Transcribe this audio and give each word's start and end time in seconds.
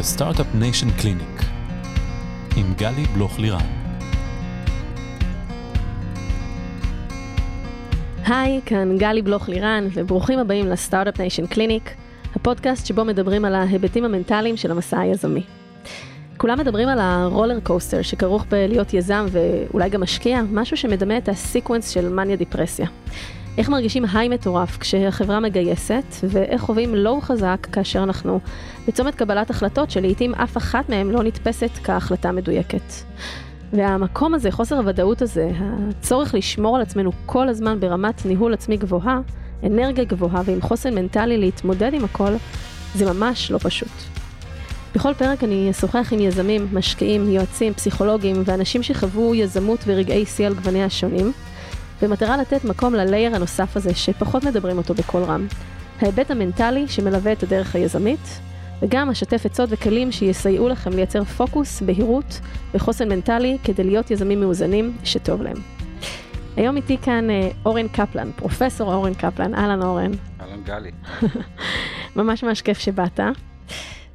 Startup 0.00 0.60
Nation 0.60 1.02
Clinic 1.02 1.44
עם 2.56 2.74
גלי 2.78 3.04
בלוך 3.14 3.38
לירן. 3.38 3.66
היי, 8.26 8.60
כאן 8.66 8.98
גלי 8.98 9.22
בלוך 9.22 9.48
לירן, 9.48 9.88
וברוכים 9.94 10.38
הבאים 10.38 10.66
ל 10.66 10.73
Startup 10.73 11.18
Nation 11.18 11.46
Clinic, 11.46 11.94
הפודקאסט 12.36 12.86
שבו 12.86 13.04
מדברים 13.04 13.44
על 13.44 13.54
ההיבטים 13.54 14.04
המנטליים 14.04 14.56
של 14.56 14.70
המסע 14.70 15.00
היזמי. 15.00 15.42
כולם 16.36 16.58
מדברים 16.58 16.88
על 16.88 16.98
ה 17.00 17.09
roller 17.09 17.60
coaster 17.60 18.02
שכרוך 18.02 18.44
בלהיות 18.48 18.94
יזם 18.94 19.26
ואולי 19.30 19.90
גם 19.90 20.00
משקיע, 20.00 20.42
משהו 20.52 20.76
שמדמה 20.76 21.18
את 21.18 21.28
ה 21.28 21.35
sequence 21.35 21.88
של 21.88 22.08
מניה 22.08 22.36
דיפרסיה. 22.36 22.86
איך 23.58 23.68
מרגישים 23.68 24.04
high 24.12 24.28
מטורף 24.28 24.78
כשהחברה 24.78 25.40
מגייסת, 25.40 26.04
ואיך 26.22 26.62
חווים 26.62 26.94
low 26.94 27.20
חזק 27.20 27.66
כאשר 27.72 28.02
אנחנו 28.02 28.40
בצומת 28.88 29.14
קבלת 29.14 29.50
החלטות 29.50 29.90
שלעיתים 29.90 30.34
אף 30.34 30.56
אחת 30.56 30.88
מהן 30.88 31.10
לא 31.10 31.22
נתפסת 31.22 31.70
כהחלטה 31.84 32.32
מדויקת. 32.32 32.92
והמקום 33.72 34.34
הזה, 34.34 34.50
חוסר 34.50 34.76
הוודאות 34.76 35.22
הזה, 35.22 35.50
הצורך 35.60 36.34
לשמור 36.34 36.76
על 36.76 36.82
עצמנו 36.82 37.10
כל 37.26 37.48
הזמן 37.48 37.80
ברמת 37.80 38.26
ניהול 38.26 38.54
עצמי 38.54 38.76
גבוהה, 38.76 39.20
אנרגיה 39.66 40.04
גבוהה 40.04 40.42
ועם 40.44 40.60
חוסן 40.60 40.94
מנטלי 40.94 41.38
להתמודד 41.38 41.94
עם 41.94 42.04
הכל, 42.04 42.32
זה 42.94 43.12
ממש 43.12 43.50
לא 43.50 43.58
פשוט. 43.58 43.92
בכל 44.94 45.14
פרק 45.14 45.44
אני 45.44 45.70
אשוחח 45.70 46.12
עם 46.12 46.20
יזמים, 46.20 46.68
משקיעים, 46.72 47.28
יועצים, 47.32 47.74
פסיכולוגים 47.74 48.42
ואנשים 48.44 48.82
שחוו 48.82 49.34
יזמות 49.34 49.80
ורגעי 49.86 50.26
שיא 50.26 50.46
על 50.46 50.54
גווניה 50.54 50.84
השונים, 50.84 51.32
במטרה 52.02 52.36
לתת 52.36 52.64
מקום 52.64 52.94
ללייר 52.94 53.36
הנוסף 53.36 53.76
הזה 53.76 53.94
שפחות 53.94 54.44
מדברים 54.44 54.78
אותו 54.78 54.94
בקול 54.94 55.22
רם. 55.22 55.46
ההיבט 56.00 56.30
המנטלי 56.30 56.88
שמלווה 56.88 57.32
את 57.32 57.42
הדרך 57.42 57.74
היזמית, 57.74 58.40
וגם 58.82 59.10
אשתף 59.10 59.46
עצות 59.46 59.68
וכלים 59.72 60.12
שיסייעו 60.12 60.68
לכם 60.68 60.90
לייצר 60.90 61.24
פוקוס, 61.24 61.82
בהירות 61.82 62.40
וחוסן 62.74 63.08
מנטלי 63.08 63.58
כדי 63.64 63.84
להיות 63.84 64.10
יזמים 64.10 64.40
מאוזנים 64.40 64.96
שטוב 65.04 65.42
להם. 65.42 65.56
היום 66.56 66.76
איתי 66.76 66.98
כאן 66.98 67.30
אה, 67.30 67.48
אורן 67.66 67.88
קפלן, 67.88 68.30
פרופסור 68.36 68.94
אורן 68.94 69.14
קפלן, 69.14 69.54
אהלן 69.54 69.82
אורן. 69.82 70.10
אהלן 70.40 70.62
גלי. 70.64 70.90
ממש 72.16 72.44
ממש 72.44 72.62
כיף 72.62 72.78
שבאת. 72.78 73.20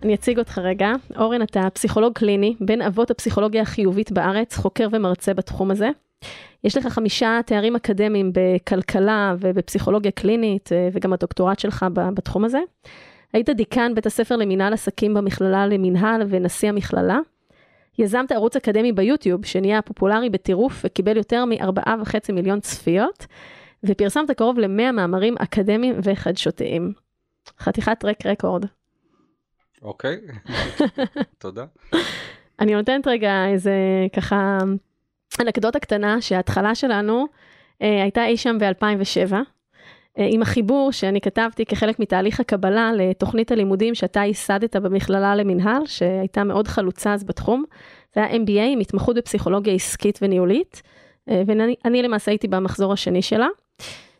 אני 0.03 0.15
אציג 0.15 0.39
אותך 0.39 0.57
רגע. 0.57 0.91
אורן, 1.17 1.41
אתה 1.41 1.67
פסיכולוג 1.73 2.13
קליני, 2.13 2.55
בין 2.59 2.81
אבות 2.81 3.11
הפסיכולוגיה 3.11 3.61
החיובית 3.61 4.11
בארץ, 4.11 4.57
חוקר 4.57 4.87
ומרצה 4.91 5.33
בתחום 5.33 5.71
הזה. 5.71 5.89
יש 6.63 6.77
לך 6.77 6.87
חמישה 6.87 7.39
תארים 7.45 7.75
אקדמיים 7.75 8.31
בכלכלה 8.33 9.35
ובפסיכולוגיה 9.39 10.11
קלינית, 10.11 10.71
אה, 10.71 10.89
וגם 10.93 11.13
הדוקטורט 11.13 11.59
שלך 11.59 11.85
בתחום 12.13 12.45
הזה. 12.45 12.59
היית 13.33 13.49
דיקן 13.49 13.95
בית 13.95 14.05
הספר 14.05 14.35
למינהל 14.35 14.73
עסקים 14.73 15.13
במכללה 15.13 15.67
למינהל 15.67 16.21
ונשיא 16.29 16.69
המכללה. 16.69 17.19
יזמת 17.99 18.31
ערוץ 18.31 18.55
אקדמי 18.55 18.91
ביוטיוב, 18.91 19.45
שנהיה 19.45 19.81
פופולרי 19.81 20.29
בטירוף 20.29 20.81
וקיבל 20.83 21.17
יותר 21.17 21.45
מ-4.5 21.45 22.33
מיליון 22.33 22.59
צפיות, 22.59 23.25
ופרסמת 23.83 24.31
קרוב 24.31 24.59
ל-100 24.59 24.91
מאמרים 24.91 25.35
אקדמיים 25.37 25.95
וחדשותיים. 26.03 26.93
חתיכת 27.59 27.99
טרק 27.99 28.25
רקורד. 28.25 28.65
אוקיי, 29.81 30.17
תודה. 31.39 31.65
אני 32.59 32.75
נותנת 32.75 33.07
רגע 33.07 33.45
איזה 33.47 33.73
ככה 34.15 34.57
אנקדוטה 35.41 35.79
קטנה 35.79 36.21
שההתחלה 36.21 36.75
שלנו 36.75 37.25
אה, 37.81 38.01
הייתה 38.01 38.25
אי 38.25 38.37
שם 38.37 38.57
ב-2007. 38.59 39.33
אה, 39.33 40.27
עם 40.29 40.41
החיבור 40.41 40.91
שאני 40.91 41.21
כתבתי 41.21 41.65
כחלק 41.65 41.99
מתהליך 41.99 42.39
הקבלה 42.39 42.91
לתוכנית 42.95 43.51
הלימודים 43.51 43.95
שאתה 43.95 44.19
ייסדת 44.19 44.75
במכללה 44.75 45.35
למינהל, 45.35 45.85
שהייתה 45.85 46.43
מאוד 46.43 46.67
חלוצה 46.67 47.13
אז 47.13 47.23
בתחום. 47.23 47.63
זה 48.15 48.23
היה 48.23 48.35
MBA 48.35 48.73
עם 48.73 48.79
התמחות 48.79 49.15
בפסיכולוגיה 49.15 49.73
עסקית 49.73 50.19
וניהולית, 50.21 50.81
אה, 51.29 51.41
ואני 51.45 52.01
למעשה 52.01 52.31
הייתי 52.31 52.47
במחזור 52.47 52.93
השני 52.93 53.21
שלה. 53.21 53.47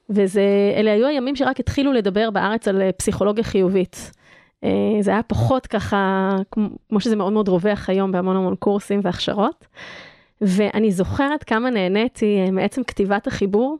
ואלה 0.10 0.92
היו 0.92 1.08
הימים 1.08 1.36
שרק 1.36 1.60
התחילו 1.60 1.94
לדבר 1.94 2.30
בארץ 2.30 2.68
על 2.68 2.82
פסיכולוגיה 2.98 3.44
חיובית. 3.44 4.12
זה 5.02 5.12
היה 5.12 5.24
פחות 5.24 5.68
ככה, 5.68 6.30
כמו 6.90 7.00
שזה 7.00 7.16
מאוד 7.16 7.34
מאוד 7.34 7.50
רווח 7.50 7.90
היום 7.90 8.12
בהמון 8.12 8.36
המון 8.36 8.56
קורסים 8.56 9.00
והכשרות. 9.04 9.68
ואני 10.42 10.92
זוכרת 10.92 11.44
כמה 11.44 11.70
נהניתי 11.70 12.40
אה, 12.40 12.52
מעצם 12.52 12.84
כתיבת 12.84 13.28
החיבור. 13.28 13.78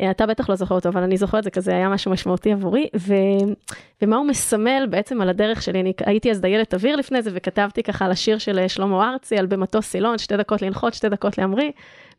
אה, 0.00 0.10
אתה 0.10 0.26
בטח 0.26 0.50
לא 0.50 0.56
זוכר 0.56 0.74
אותו, 0.74 0.88
אבל 0.88 1.02
אני 1.02 1.16
זוכרת, 1.16 1.44
זה 1.44 1.50
כזה 1.50 1.72
היה 1.74 1.88
משהו 1.88 2.10
משמעותי 2.10 2.52
עבורי, 2.52 2.88
ו... 2.96 3.14
ומה 4.02 4.16
הוא 4.16 4.26
מסמל 4.26 4.86
בעצם 4.90 5.20
על 5.20 5.28
הדרך 5.28 5.62
שלי. 5.62 5.80
אני 5.80 5.92
הייתי 6.06 6.30
אז 6.30 6.40
דיילת 6.40 6.74
אוויר 6.74 6.96
לפני 6.96 7.22
זה, 7.22 7.30
וכתבתי 7.34 7.82
ככה 7.82 8.04
על 8.04 8.10
השיר 8.10 8.38
של 8.38 8.58
אה, 8.58 8.68
שלמה 8.68 9.10
ארצי, 9.10 9.38
על 9.38 9.46
במטוס 9.46 9.86
סילון, 9.86 10.18
שתי 10.18 10.36
דקות 10.36 10.62
לנחות, 10.62 10.94
שתי 10.94 11.08
דקות 11.08 11.38
להמריא, 11.38 11.70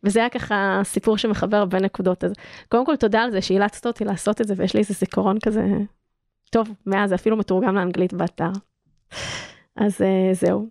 וזה 0.04 0.20
היה 0.20 0.28
ככה 0.28 0.80
סיפור 0.84 1.18
שמחבר 1.18 1.56
הרבה 1.56 1.80
נקודות. 1.80 2.24
אז 2.24 2.32
קודם 2.68 2.86
כל, 2.86 2.96
תודה 2.96 3.22
על 3.22 3.30
זה 3.30 3.42
שאילצת 3.42 3.86
אותי 3.86 4.04
לעשות 4.04 4.40
את 4.40 4.46
זה, 4.46 4.54
ויש 4.56 4.74
לי 4.74 4.80
איזה 4.80 4.94
זיכרון 4.94 5.38
כזה 5.40 5.62
טוב, 6.50 6.68
מאז 6.86 7.14
אפילו 7.14 7.36
מתורגם 7.36 7.74
לאנגלית 7.74 8.12
באתר. 8.12 8.50
אז 9.76 10.00
זהו. 10.32 10.68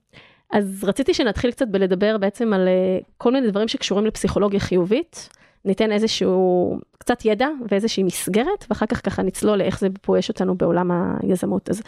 אז 0.54 0.84
רציתי 0.84 1.14
שנתחיל 1.14 1.52
קצת 1.52 1.68
בלדבר 1.68 2.18
בעצם 2.18 2.54
על 2.54 2.68
אה, 2.68 3.00
כל 3.18 3.32
מיני 3.32 3.52
דברים 3.52 3.68
שקשורים 3.68 4.06
לפסיכולוגיה 4.06 4.60
חיובית. 4.60 5.30
ניתן 5.66 5.92
איזשהו 5.92 6.78
קצת 6.98 7.26
ידע 7.26 7.48
ואיזושהי 7.70 8.04
מסגרת, 8.04 8.66
ואחר 8.70 8.86
כך 8.86 9.06
ככה 9.06 9.22
נצלול 9.22 9.58
לאיך 9.58 9.80
זה 9.80 9.88
פועש 10.02 10.30
אותנו 10.30 10.56
בעולם 10.56 10.92
היזמות. 11.22 11.70
אז 11.70 11.82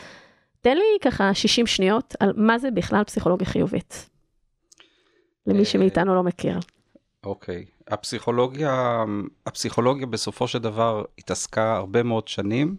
תן 0.62 0.78
לי 0.78 0.84
ככה 1.02 1.34
60 1.34 1.68
שניות 1.68 2.16
על 2.20 2.34
מה 2.36 2.58
זה 2.58 2.72
בכלל 2.72 3.04
פסיכולוגיה 3.04 3.48
חיובית. 3.48 4.10
למי 5.48 5.60
אה, 5.60 5.66
שמאיתנו 5.66 6.16
לא 6.16 6.24
מכיר. 6.24 6.60
אוקיי, 7.24 7.66
okay. 7.68 7.94
הפסיכולוגיה, 7.94 9.04
הפסיכולוגיה 9.46 10.06
בסופו 10.06 10.48
של 10.48 10.60
דבר 10.60 11.04
התעסקה 11.18 11.76
הרבה 11.76 12.04
מאוד 12.04 12.28
שנים 12.28 12.76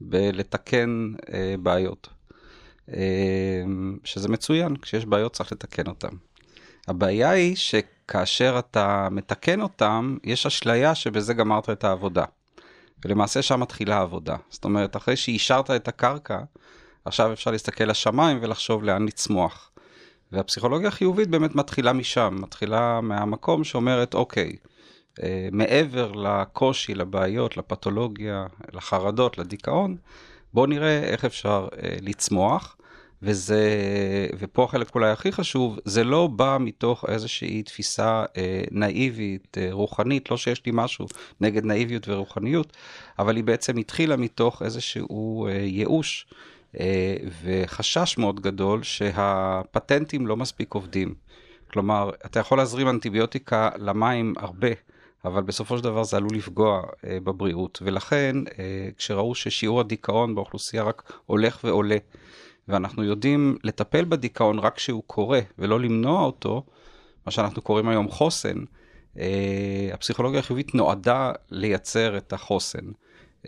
בלתקן 0.00 1.12
אה, 1.32 1.54
בעיות. 1.62 2.08
אמ, 2.88 3.98
שזה 4.04 4.28
מצוין, 4.28 4.76
כשיש 4.76 5.06
בעיות 5.06 5.32
צריך 5.32 5.52
לתקן 5.52 5.86
אותן. 5.86 6.16
הבעיה 6.88 7.30
היא 7.30 7.56
שכאשר 7.56 8.56
אתה 8.58 9.08
מתקן 9.10 9.60
אותם, 9.60 10.16
יש 10.24 10.46
אשליה 10.46 10.94
שבזה 10.94 11.34
גמרת 11.34 11.70
את 11.70 11.84
העבודה. 11.84 12.24
ולמעשה 13.04 13.42
שם 13.42 13.60
מתחילה 13.60 13.96
העבודה. 13.96 14.36
זאת 14.50 14.64
אומרת, 14.64 14.96
אחרי 14.96 15.16
שאישרת 15.16 15.70
את 15.70 15.88
הקרקע, 15.88 16.38
עכשיו 17.04 17.32
אפשר 17.32 17.50
להסתכל 17.50 17.84
לשמיים 17.84 18.38
ולחשוב 18.42 18.84
לאן 18.84 19.06
לצמוח. 19.06 19.70
והפסיכולוגיה 20.32 20.88
החיובית 20.88 21.28
באמת 21.28 21.54
מתחילה 21.54 21.92
משם, 21.92 22.36
מתחילה 22.40 23.00
מהמקום 23.00 23.64
שאומרת, 23.64 24.14
אוקיי, 24.14 24.56
אה, 25.22 25.48
מעבר 25.52 26.12
לקושי, 26.12 26.94
לבעיות, 26.94 27.56
לפתולוגיה, 27.56 28.46
לחרדות, 28.72 29.38
לדיכאון, 29.38 29.96
בואו 30.54 30.66
נראה 30.66 31.02
איך 31.02 31.24
אפשר 31.24 31.68
אה, 31.82 31.96
לצמוח. 32.02 32.73
וזה, 33.24 33.66
ופה 34.38 34.64
החלק 34.64 34.94
אולי 34.94 35.10
הכי 35.10 35.32
חשוב, 35.32 35.78
זה 35.84 36.04
לא 36.04 36.26
בא 36.26 36.56
מתוך 36.60 37.04
איזושהי 37.08 37.62
תפיסה 37.62 38.24
אה, 38.36 38.64
נאיבית, 38.70 39.58
אה, 39.58 39.68
רוחנית, 39.70 40.30
לא 40.30 40.36
שיש 40.36 40.66
לי 40.66 40.72
משהו 40.74 41.06
נגד 41.40 41.64
נאיביות 41.64 42.08
ורוחניות, 42.08 42.76
אבל 43.18 43.36
היא 43.36 43.44
בעצם 43.44 43.76
התחילה 43.76 44.16
מתוך 44.16 44.62
איזשהו 44.62 45.46
אה, 45.46 45.52
ייאוש 45.52 46.26
אה, 46.80 47.16
וחשש 47.42 48.18
מאוד 48.18 48.40
גדול 48.40 48.82
שהפטנטים 48.82 50.26
לא 50.26 50.36
מספיק 50.36 50.74
עובדים. 50.74 51.14
כלומר, 51.72 52.10
אתה 52.26 52.40
יכול 52.40 52.58
להזרים 52.58 52.88
אנטיביוטיקה 52.88 53.70
למים 53.78 54.34
הרבה. 54.36 54.68
אבל 55.24 55.42
בסופו 55.42 55.78
של 55.78 55.84
דבר 55.84 56.04
זה 56.04 56.16
עלול 56.16 56.34
לפגוע 56.34 56.82
אה, 57.06 57.18
בבריאות, 57.24 57.78
ולכן 57.82 58.36
אה, 58.58 58.88
כשראו 58.96 59.34
ששיעור 59.34 59.80
הדיכאון 59.80 60.34
באוכלוסייה 60.34 60.82
רק 60.82 61.12
הולך 61.26 61.60
ועולה, 61.64 61.96
ואנחנו 62.68 63.04
יודעים 63.04 63.56
לטפל 63.64 64.04
בדיכאון 64.04 64.58
רק 64.58 64.76
כשהוא 64.76 65.02
קורה, 65.06 65.40
ולא 65.58 65.80
למנוע 65.80 66.24
אותו, 66.24 66.64
מה 67.26 67.32
שאנחנו 67.32 67.62
קוראים 67.62 67.88
היום 67.88 68.10
חוסן, 68.10 68.64
אה, 69.18 69.90
הפסיכולוגיה 69.92 70.40
החיובית 70.40 70.74
נועדה 70.74 71.32
לייצר 71.50 72.16
את 72.16 72.32
החוסן. 72.32 72.90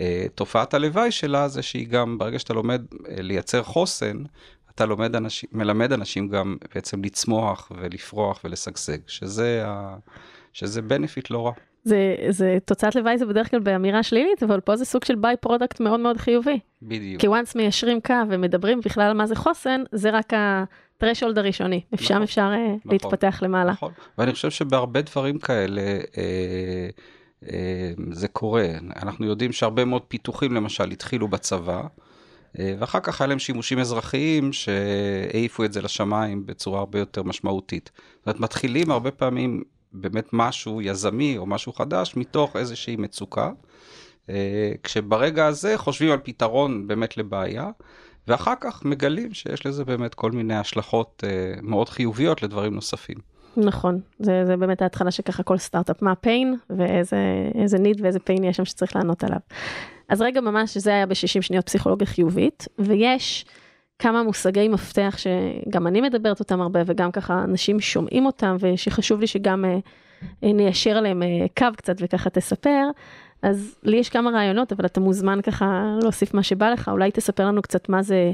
אה, 0.01 0.27
תופעת 0.35 0.75
הלוואי 0.75 1.11
שלה 1.11 1.49
זה 1.49 1.63
שהיא 1.63 1.89
גם, 1.89 2.19
ברגע 2.19 2.39
שאתה 2.39 2.55
לומד 2.55 2.83
אה, 3.09 3.23
לייצר 3.23 3.63
חוסן, 3.63 4.23
אתה 4.75 4.87
לומד 4.87 5.17
אנשים, 5.17 5.49
מלמד 5.53 5.93
אנשים 5.93 6.29
גם 6.29 6.57
בעצם 6.75 7.05
לצמוח 7.05 7.73
ולפרוח 7.77 8.41
ולשגשג, 8.45 8.99
שזה, 9.07 9.63
ה, 9.67 9.97
שזה 10.53 10.81
benefit 10.81 11.27
לא 11.31 11.47
רע. 11.47 11.53
זה, 11.87 12.15
זה 12.29 12.59
תוצאת 12.65 12.95
לוואי 12.95 13.19
זה 13.19 13.27
בדרך 13.27 13.51
כלל 13.51 13.61
באמירה 13.61 14.03
שלילית, 14.03 14.43
אבל 14.43 14.61
פה 14.61 14.77
זה 14.77 14.85
סוג 14.85 15.05
של 15.05 15.15
byproduct 15.15 15.81
מאוד 15.81 16.01
מאוד 16.01 16.17
חיובי. 16.17 16.59
בדיוק. 16.83 17.21
כי 17.21 17.27
once 17.27 17.53
מיישרים 17.55 18.01
קו 18.01 18.15
ומדברים 18.31 18.81
בכלל 18.81 19.05
על 19.05 19.13
מה 19.13 19.27
זה 19.27 19.37
חוסן, 19.37 19.83
זה 19.93 20.11
רק 20.11 20.35
ה-threshold 20.35 21.37
הראשוני. 21.39 21.81
אפשר 21.95 22.15
נכון, 22.15 22.23
אפשר 22.23 22.41
אה, 22.41 22.75
נכון, 22.77 22.93
להתפתח 22.93 23.39
למעלה. 23.43 23.73
נכון, 23.73 23.93
ואני 24.19 24.33
חושב 24.33 24.51
שבהרבה 24.51 25.01
דברים 25.03 25.39
כאלה, 25.39 25.81
אה, 25.83 26.89
אה, 27.53 27.93
זה 28.11 28.29
קורה. 28.29 28.67
אנחנו 28.97 29.27
יודעים 29.27 29.53
שהרבה 29.53 29.85
מאוד 29.85 30.03
פיתוחים 30.03 30.53
למשל 30.55 30.91
התחילו 30.91 31.29
בצבא. 31.29 31.83
אה, 32.59 32.75
ואחר 32.79 33.01
כך 33.01 33.21
היה 33.21 33.29
להם 33.29 33.39
שימושים 33.39 33.79
אזרחיים 33.79 34.53
שהעיפו 34.53 35.65
את 35.65 35.73
זה 35.73 35.83
לשמיים 35.83 36.47
בצורה 36.47 36.79
הרבה 36.79 36.99
יותר 36.99 37.23
משמעותית. 37.23 37.91
זאת 37.95 38.27
אומרת, 38.27 38.41
מתחילים 38.41 38.91
הרבה 38.91 39.11
פעמים 39.11 39.63
באמת 40.01 40.29
משהו 40.33 40.83
יזמי 40.83 41.39
או 41.39 41.47
משהו 41.47 41.73
חדש 41.73 42.17
מתוך 42.17 42.57
איזושהי 42.57 42.97
מצוקה, 42.97 43.51
אה, 44.31 44.73
כשברגע 44.83 45.47
הזה 45.47 45.79
חושבים 45.79 46.13
על 46.13 46.19
פתרון 46.23 46.87
באמת 46.87 47.17
לבעיה, 47.17 47.71
ואחר 48.29 48.55
כך 48.61 48.85
מגלים 48.85 49.35
שיש 49.35 49.67
לזה 49.67 49.85
באמת 49.85 50.15
כל 50.15 50.31
מיני 50.31 50.55
השלכות 50.55 51.25
אה, 51.27 51.55
מאוד 51.63 51.89
חיוביות 51.89 52.43
לדברים 52.43 52.75
נוספים. 52.75 53.17
נכון, 53.57 54.01
זה, 54.19 54.45
זה 54.47 54.57
באמת 54.57 54.83
ההתחלה 54.83 55.11
שככה 55.11 55.43
כל 55.43 55.59
סטארט-אפ, 55.59 56.03
מה 56.03 56.13
הפיין 56.13 56.57
ואיזה 56.71 57.79
ניד 57.79 58.01
ואיזה 58.01 58.19
פיין 58.19 58.45
יש 58.45 58.57
שם 58.57 58.65
שצריך 58.65 58.97
לענות 58.97 59.25
עליו. 59.25 59.39
אז 60.09 60.23
רגע 60.23 60.41
ממש, 60.41 60.77
זה 60.77 60.91
היה 60.91 61.07
ב-60 61.07 61.43
שניות 61.43 61.67
פסיכולוגיה 61.67 62.07
חיובית, 62.07 62.69
ויש 62.79 63.47
כמה 63.99 64.23
מושגי 64.23 64.69
מפתח 64.69 65.17
שגם 65.19 65.87
אני 65.87 66.01
מדברת 66.01 66.41
אותם 66.41 66.61
הרבה 66.61 66.81
וגם 66.87 67.13
ככה 67.13 67.45
אנשים 67.45 67.81
שומעים 67.81 68.27
אותם 68.27 68.57
ושחשוב 68.61 69.21
לי 69.21 69.27
שגם 69.27 69.65
אה, 69.65 69.79
אה, 70.45 70.53
ניישר 70.53 70.91
עליהם 70.91 71.23
אה, 71.23 71.47
קו 71.59 71.67
קצת 71.77 71.97
וככה 72.01 72.31
תספר. 72.31 72.85
אז 73.43 73.77
לי 73.83 73.97
יש 73.97 74.09
כמה 74.09 74.31
רעיונות, 74.31 74.73
אבל 74.73 74.87
אתה 74.87 75.01
מוזמן 75.01 75.41
ככה 75.43 75.97
להוסיף 76.03 76.35
מה 76.35 76.43
שבא 76.43 76.71
לך, 76.71 76.89
אולי 76.89 77.11
תספר 77.11 77.47
לנו 77.47 77.63
קצת 77.63 77.89
מה 77.89 78.03
זה, 78.03 78.33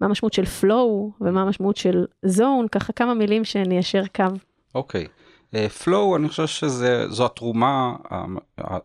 מה 0.00 0.06
המשמעות 0.06 0.32
של 0.32 0.42
flow 0.42 1.10
ומה 1.20 1.42
המשמעות 1.42 1.76
של 1.76 2.04
zone, 2.26 2.68
ככה 2.72 2.92
כמה 2.92 3.14
מילים 3.14 3.44
שניישר 3.44 4.02
קו. 4.16 4.24
אוקיי. 4.74 5.04
Okay. 5.04 5.22
flow, 5.54 6.16
אני 6.16 6.28
חושב 6.28 6.46
שזו 6.46 7.24
התרומה 7.26 7.94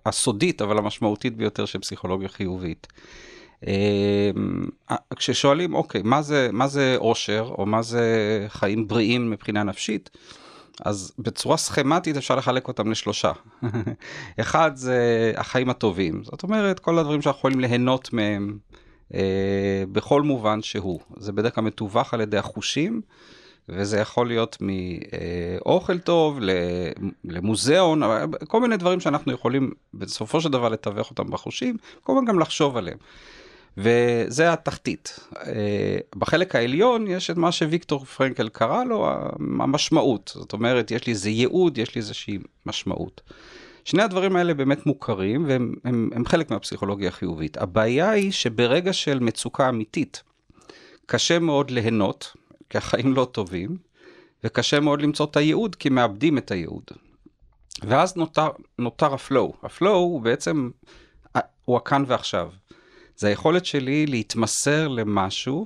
הסודית, 0.05 0.61
אבל 0.61 0.77
המשמעותית 0.77 1.37
ביותר 1.37 1.65
של 1.65 1.79
פסיכולוגיה 1.79 2.29
חיובית. 2.29 2.87
כששואלים, 5.15 5.75
אוקיי, 5.75 6.01
מה 6.03 6.21
זה, 6.21 6.49
מה 6.53 6.67
זה 6.67 6.95
אושר, 6.97 7.53
או 7.57 7.65
מה 7.65 7.81
זה 7.81 8.45
חיים 8.49 8.87
בריאים 8.87 9.29
מבחינה 9.31 9.63
נפשית, 9.63 10.09
אז 10.85 11.13
בצורה 11.19 11.57
סכמטית 11.57 12.17
אפשר 12.17 12.35
לחלק 12.35 12.67
אותם 12.67 12.91
לשלושה. 12.91 13.31
אחד 14.41 14.71
זה 14.75 15.33
החיים 15.37 15.69
הטובים, 15.69 16.23
זאת 16.23 16.43
אומרת, 16.43 16.79
כל 16.79 16.99
הדברים 16.99 17.21
שאנחנו 17.21 17.39
יכולים 17.39 17.59
ליהנות 17.59 18.13
מהם 18.13 18.57
אה, 19.13 19.83
בכל 19.91 20.21
מובן 20.21 20.61
שהוא. 20.61 20.99
זה 21.17 21.31
בדרך 21.31 21.55
כלל 21.55 21.63
מתווך 21.63 22.13
על 22.13 22.21
ידי 22.21 22.37
החושים. 22.37 23.01
וזה 23.69 23.99
יכול 23.99 24.27
להיות 24.27 24.57
מאוכל 24.61 25.97
טוב 25.97 26.39
למוזיאון, 27.23 28.01
כל 28.47 28.61
מיני 28.61 28.77
דברים 28.77 28.99
שאנחנו 28.99 29.31
יכולים 29.31 29.71
בסופו 29.93 30.41
של 30.41 30.49
דבר 30.49 30.69
לתווך 30.69 31.09
אותם 31.09 31.29
בחושים, 31.29 31.77
כמובן 32.05 32.25
גם 32.25 32.39
לחשוב 32.39 32.77
עליהם. 32.77 32.97
וזה 33.77 34.53
התחתית. 34.53 35.19
אה, 35.37 35.97
בחלק 36.15 36.55
העליון 36.55 37.07
יש 37.07 37.29
את 37.29 37.37
מה 37.37 37.51
שוויקטור 37.51 38.05
פרנקל 38.05 38.49
קרא 38.49 38.83
לו 38.83 39.09
המשמעות. 39.59 40.31
זאת 40.35 40.53
אומרת, 40.53 40.91
יש 40.91 41.07
לי 41.07 41.13
איזה 41.13 41.29
ייעוד, 41.29 41.77
יש 41.77 41.95
לי 41.95 41.99
איזושהי 42.01 42.37
משמעות. 42.65 43.21
שני 43.85 44.03
הדברים 44.03 44.35
האלה 44.35 44.53
באמת 44.53 44.85
מוכרים 44.85 45.45
והם 45.47 45.73
הם, 45.83 46.09
הם 46.15 46.25
חלק 46.25 46.51
מהפסיכולוגיה 46.51 47.07
החיובית. 47.09 47.57
הבעיה 47.57 48.09
היא 48.09 48.31
שברגע 48.31 48.93
של 48.93 49.19
מצוקה 49.19 49.69
אמיתית, 49.69 50.23
קשה 51.05 51.39
מאוד 51.39 51.71
ליהנות, 51.71 52.33
כי 52.69 52.77
החיים 52.77 53.13
לא 53.13 53.27
טובים, 53.31 53.77
וקשה 54.43 54.79
מאוד 54.79 55.01
למצוא 55.01 55.25
את 55.25 55.37
הייעוד, 55.37 55.75
כי 55.75 55.89
מאבדים 55.89 56.37
את 56.37 56.51
הייעוד. 56.51 56.83
ואז 57.83 58.15
נותר, 58.15 58.49
נותר 58.79 59.13
ה 59.13 59.20
flow. 59.20 59.53
ה 59.63 59.70
flow 59.70 59.95
הוא 59.95 60.21
בעצם, 60.21 60.69
הוא 61.65 61.77
הכאן 61.77 62.03
ועכשיו. 62.07 62.49
זה 63.17 63.27
היכולת 63.27 63.65
שלי 63.65 64.05
להתמסר 64.05 64.87
למשהו 64.87 65.65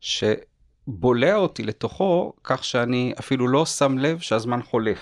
שבולע 0.00 1.36
אותי 1.36 1.62
לתוכו, 1.62 2.32
כך 2.44 2.64
שאני 2.64 3.12
אפילו 3.18 3.48
לא 3.48 3.66
שם 3.66 3.98
לב 3.98 4.18
שהזמן 4.18 4.62
חולף. 4.62 4.98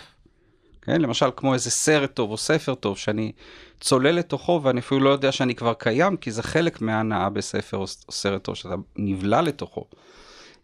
כן? 0.82 1.00
למשל, 1.00 1.26
כמו 1.36 1.54
איזה 1.54 1.70
סרט 1.70 2.14
טוב 2.14 2.30
או 2.30 2.36
ספר 2.36 2.74
טוב, 2.74 2.98
שאני 2.98 3.32
צולל 3.80 4.10
לתוכו 4.10 4.60
ואני 4.62 4.80
אפילו 4.80 5.00
לא 5.00 5.10
יודע 5.10 5.32
שאני 5.32 5.54
כבר 5.54 5.74
קיים, 5.74 6.16
כי 6.16 6.30
זה 6.30 6.42
חלק 6.42 6.80
מההנאה 6.80 7.30
בספר 7.30 7.76
או 7.76 7.86
סרט 8.10 8.44
טוב, 8.44 8.54
שאתה 8.54 8.74
נבלע 8.96 9.42
לתוכו. 9.42 9.84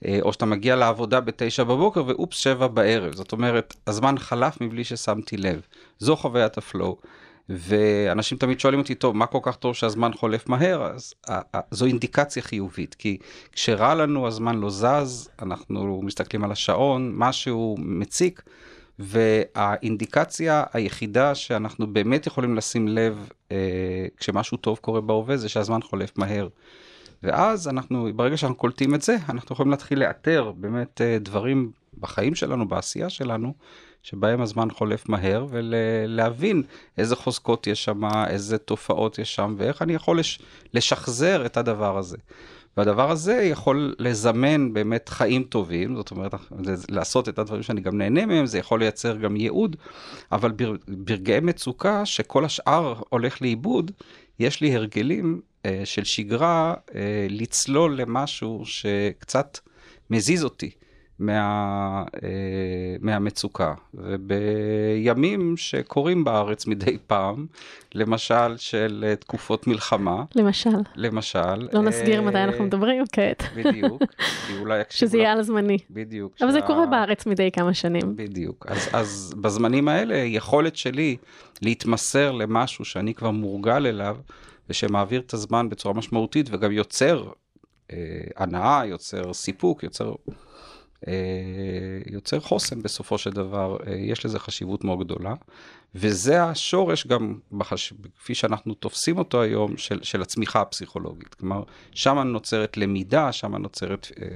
אה, 0.05 0.19
או 0.23 0.33
שאתה 0.33 0.47
מגיע 0.47 0.77
לעבודה 0.77 1.21
בתשע 1.21 1.65
בבוקר 1.65 2.05
ואופס 2.07 2.37
שבע 2.37 2.67
בערב. 2.67 3.15
זאת 3.15 3.33
אומרת, 3.33 3.77
הזמן 3.87 4.19
חלף 4.19 4.61
מבלי 4.61 4.85
ששמתי 4.85 5.37
לב. 5.37 5.61
זו 5.99 6.17
חוויית 6.17 6.59
הפלואו. 6.59 6.97
ואנשים 7.51 8.39
תמיד 8.39 8.61
שואלים 8.61 8.81
אותי, 8.81 8.95
טוב, 8.95 9.17
מה 9.17 9.27
כל 9.27 9.39
כך 9.43 9.57
טוב 9.57 9.75
שהזמן 9.75 10.13
חולף 10.13 10.49
מהר? 10.49 10.83
אז 10.83 11.15
זו 11.71 11.87
אינדיקציה 11.87 12.43
חיובית, 12.43 12.95
כי 12.95 13.19
כשרע 13.53 13.95
לנו 13.95 14.27
הזמן 14.27 14.57
לא 14.57 14.71
זז, 14.71 15.29
אנחנו 15.43 16.01
מסתכלים 16.05 16.45
על 16.45 16.53
השעון, 16.53 17.13
משהו 17.15 17.77
מציק, 17.79 18.43
והאינדיקציה 18.99 20.65
היחידה 20.73 21.35
שאנחנו 21.35 21.93
באמת 21.93 22.27
יכולים 22.27 22.57
לשים 22.57 22.89
לב 22.89 23.29
אה, 23.53 24.07
כשמשהו 24.17 24.57
טוב 24.57 24.79
קורה 24.79 25.01
בהווה, 25.01 25.37
זה 25.37 25.49
שהזמן 25.49 25.83
חולף 25.83 26.19
מהר. 26.19 26.49
ואז 27.23 27.69
אנחנו, 27.69 28.09
ברגע 28.17 28.37
שאנחנו 28.37 28.57
קולטים 28.57 28.95
את 28.95 29.03
זה, 29.03 29.17
אנחנו 29.29 29.53
יכולים 29.53 29.71
להתחיל 29.71 29.99
לאתר 29.99 30.53
באמת 30.57 31.01
אה, 31.01 31.19
דברים 31.21 31.71
בחיים 31.99 32.35
שלנו, 32.35 32.69
בעשייה 32.69 33.11
שלנו, 33.11 33.55
שבהם 34.03 34.41
הזמן 34.41 34.71
חולף 34.71 35.09
מהר, 35.09 35.47
ולהבין 35.51 36.63
איזה 36.99 37.17
חוזקות 37.17 37.67
יש 37.67 37.85
שם, 37.85 38.05
איזה 38.27 38.59
תופעות 38.59 39.19
יש 39.19 39.35
שם, 39.35 39.55
ואיך 39.59 39.83
אני 39.83 39.93
יכול 39.95 40.19
לש, 40.19 40.39
לשחזר 40.75 41.47
את 41.47 41.57
הדבר 41.57 41.99
הזה. 41.99 42.17
והדבר 42.77 43.11
הזה 43.11 43.33
יכול 43.43 43.95
לזמן 43.99 44.73
באמת 44.73 45.09
חיים 45.09 45.43
טובים, 45.43 45.97
זאת 45.97 46.11
אומרת, 46.11 46.35
לעשות 46.89 47.29
את 47.29 47.39
הדברים 47.39 47.63
שאני 47.63 47.81
גם 47.81 47.99
נהנה 47.99 48.27
מהם, 48.27 48.47
זה 48.47 48.59
יכול 48.59 48.81
לייצר 48.81 49.17
גם 49.17 49.37
ייעוד, 49.37 49.77
אבל 50.33 50.53
ברגעי 50.89 51.41
מצוקה, 51.41 52.07
שכל 52.07 52.45
השאר 52.45 53.03
הולך 53.09 53.43
לאיבוד, 53.43 53.91
יש 54.39 54.61
לי 54.61 54.75
הרגלים 54.75 55.41
אה, 55.67 55.83
של 55.85 56.05
שגרה 56.05 56.75
אה, 56.95 57.27
לצלול 57.31 57.97
למשהו 58.01 58.63
שקצת 58.65 59.59
מזיז 60.11 60.45
אותי. 60.45 60.71
מה, 61.21 62.03
אה, 62.23 62.29
מהמצוקה. 63.01 63.75
ובימים 63.95 65.57
שקורים 65.57 66.25
בארץ 66.25 66.67
מדי 66.67 66.99
פעם, 67.07 67.47
למשל 67.95 68.57
של 68.57 69.05
אה, 69.09 69.17
תקופות 69.17 69.67
מלחמה. 69.67 70.25
למשל. 70.35 70.71
למשל. 70.97 71.69
לא 71.73 71.83
נסגיר 71.83 72.23
מתי 72.23 72.39
אנחנו 72.39 72.65
מדברים 72.65 73.05
כעת. 73.13 73.43
בדיוק. 73.57 74.03
אולי 74.61 74.81
יקשיבו... 74.81 75.11
שזה 75.11 75.19
יהיה 75.19 75.33
על 75.33 75.43
זמני. 75.43 75.79
בדיוק. 75.91 76.35
אבל 76.43 76.53
זה 76.53 76.61
קורה 76.61 76.87
בארץ 76.87 77.27
מדי 77.27 77.51
כמה 77.51 77.75
שנים. 77.75 78.17
בדיוק. 78.17 78.67
אז, 78.69 78.89
אז 78.93 79.35
בזמנים 79.41 79.89
האלה, 79.89 80.17
יכולת 80.17 80.77
שלי 80.77 81.17
להתמסר 81.63 82.33
למשהו 82.33 82.85
שאני 82.85 83.15
כבר 83.15 83.31
מורגל 83.31 83.87
אליו, 83.87 84.17
ושמעביר 84.71 85.21
את 85.21 85.35
הזמן 85.35 85.69
בצורה 85.69 85.95
משמעותית 85.95 86.49
וגם 86.53 86.73
יוצר 86.73 87.29
אה, 87.93 87.97
הנאה, 88.37 88.83
יוצר 88.87 89.33
סיפוק, 89.33 89.83
יוצר 89.83 90.09
אה, 90.09 90.35
יוצר 92.07 92.41
חוסן 92.41 92.83
בסופו 92.83 93.19
של 93.19 93.31
דבר, 93.31 93.77
אה, 93.87 93.95
יש 93.95 94.25
לזה 94.25 94.39
חשיבות 94.39 94.85
מאוד 94.85 95.05
גדולה. 95.05 95.35
וזה 95.95 96.45
השורש 96.45 97.07
גם, 97.07 97.39
בחש... 97.53 97.93
כפי 98.19 98.35
שאנחנו 98.35 98.75
תופסים 98.75 99.19
אותו 99.19 99.43
היום, 99.43 99.77
של, 99.77 100.03
של 100.03 100.23
הצמיחה 100.23 100.61
הפסיכולוגית. 100.61 101.35
כלומר, 101.35 101.63
שם 101.93 102.19
נוצרת 102.19 102.77
למידה, 102.77 103.33
שם 103.33 103.57
נוצרת... 103.57 104.09
אה, 104.23 104.27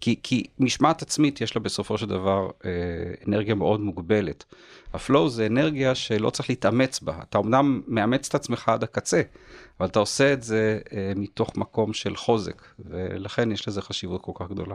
כי, 0.00 0.16
כי 0.22 0.44
משמעת 0.58 1.02
עצמית 1.02 1.40
יש 1.40 1.56
לה 1.56 1.62
בסופו 1.62 1.98
של 1.98 2.06
דבר 2.06 2.50
אנרגיה 3.28 3.54
מאוד 3.54 3.80
מוגבלת. 3.80 4.44
ה 4.92 4.99
flow 4.99 5.28
זה 5.28 5.46
אנרגיה 5.46 5.94
שלא 5.94 6.30
צריך 6.30 6.50
להתאמץ 6.50 7.00
בה. 7.00 7.18
אתה 7.28 7.38
אמנם 7.38 7.80
מאמץ 7.86 8.28
את 8.28 8.34
עצמך 8.34 8.68
עד 8.68 8.82
הקצה, 8.82 9.22
אבל 9.80 9.88
אתה 9.88 9.98
עושה 9.98 10.32
את 10.32 10.42
זה 10.42 10.80
מתוך 11.16 11.56
מקום 11.56 11.92
של 11.92 12.16
חוזק, 12.16 12.62
ולכן 12.78 13.52
יש 13.52 13.68
לזה 13.68 13.82
חשיבות 13.82 14.22
כל 14.22 14.32
כך 14.34 14.50
גדולה. 14.50 14.74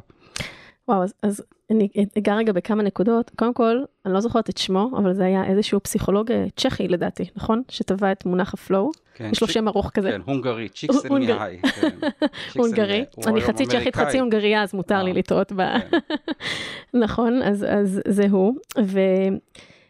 וואו, 0.90 1.04
אז, 1.04 1.14
אז 1.24 1.44
אני 1.70 1.88
אגע 2.18 2.36
רגע 2.36 2.52
בכמה 2.54 2.84
נקודות. 2.84 3.32
קודם 3.36 3.54
כל, 3.54 3.84
אני 4.06 4.14
לא 4.14 4.20
זוכרת 4.20 4.50
את 4.50 4.58
שמו, 4.58 4.92
אבל 4.98 5.14
זה 5.14 5.26
היה 5.26 5.46
איזשהו 5.46 5.80
פסיכולוג 5.84 6.32
אה, 6.32 6.46
צ'כי 6.56 6.88
לדעתי, 6.88 7.24
נכון? 7.36 7.62
שטבע 7.70 8.12
את 8.12 8.26
מונח 8.26 8.54
ה 8.54 8.60
flow. 8.60 8.92
כן, 9.16 9.30
יש 9.32 9.42
לו 9.42 9.48
שם 9.48 9.68
ארוך 9.68 9.92
כזה. 9.94 10.12
כן, 10.12 10.22
הונגרי, 10.26 10.70
צ'יקסנטמיהיי. 10.70 11.62
כן. 11.62 11.90
הונגרי. 12.60 13.06
אני 13.28 13.42
חצי 13.42 13.66
צ'כית, 13.66 13.96
חצי 13.96 14.20
הונגריה, 14.20 14.64
אז 14.64 14.74
מותר 14.74 15.04
לי 15.04 15.12
אה, 15.12 15.16
לטעות 15.16 15.52
ב... 15.52 15.62
כן. 15.92 15.98
נכון, 17.04 17.42
אז, 17.42 17.66
אז 17.70 18.02
זה 18.08 18.26
הוא. 18.32 18.54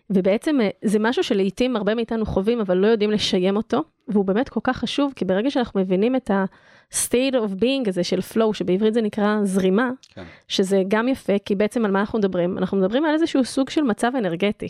ובעצם 0.10 0.62
אה, 0.62 0.70
זה 0.86 1.00
משהו 1.00 1.24
שלעיתים 1.24 1.76
הרבה 1.76 1.96
מאיתנו 1.96 2.26
חווים, 2.26 2.60
אבל 2.60 2.78
לא 2.78 2.88
יודעים 2.88 3.12
לשיים 3.12 3.58
אותו, 3.58 3.84
והוא 4.08 4.26
באמת 4.26 4.50
כל 4.50 4.60
כך 4.64 4.78
חשוב, 4.78 5.14
כי 5.16 5.26
ברגע 5.26 5.52
שאנחנו 5.52 5.80
מבינים 5.80 6.16
את 6.16 6.32
ה-state 6.32 7.34
of 7.34 7.62
being 7.62 7.90
הזה 7.90 8.04
של 8.04 8.20
flow, 8.20 8.54
שבעברית 8.54 8.94
זה 8.94 9.02
נקרא 9.02 9.38
זרימה, 9.44 9.92
כן. 10.14 10.24
שזה 10.48 10.82
גם 10.88 11.08
יפה, 11.08 11.34
כי 11.46 11.56
בעצם 11.56 11.86
על 11.86 11.92
מה 11.92 12.00
אנחנו 12.00 12.20
מדברים? 12.20 12.58
אנחנו 12.58 12.78
מדברים 12.78 13.06
על 13.06 13.14
איזשהו 13.14 13.46
סוג 13.46 13.70
של 13.70 13.82
מצב 13.82 14.12
אנרגטי. 14.18 14.68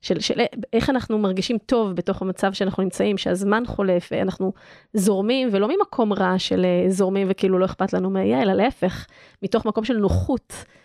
של, 0.00 0.20
של 0.20 0.40
איך 0.72 0.90
אנחנו 0.90 1.18
מרגישים 1.18 1.58
טוב 1.58 1.92
בתוך 1.92 2.22
המצב 2.22 2.52
שאנחנו 2.52 2.82
נמצאים, 2.82 3.18
שהזמן 3.18 3.62
חולף, 3.66 4.12
אנחנו 4.12 4.52
זורמים, 4.94 5.48
ולא 5.52 5.68
ממקום 5.68 6.12
רע 6.12 6.38
של 6.38 6.64
אה, 6.64 6.90
זורמים 6.90 7.26
וכאילו 7.30 7.58
לא 7.58 7.64
אכפת 7.64 7.92
לנו 7.92 8.10
מה 8.10 8.24
יהיה, 8.24 8.42
אלא 8.42 8.52
להפך, 8.52 9.06
מתוך 9.42 9.66
מקום 9.66 9.84
של 9.84 9.96
נוחות, 9.96 10.52
אה, 10.52 10.58
אה, 10.62 10.81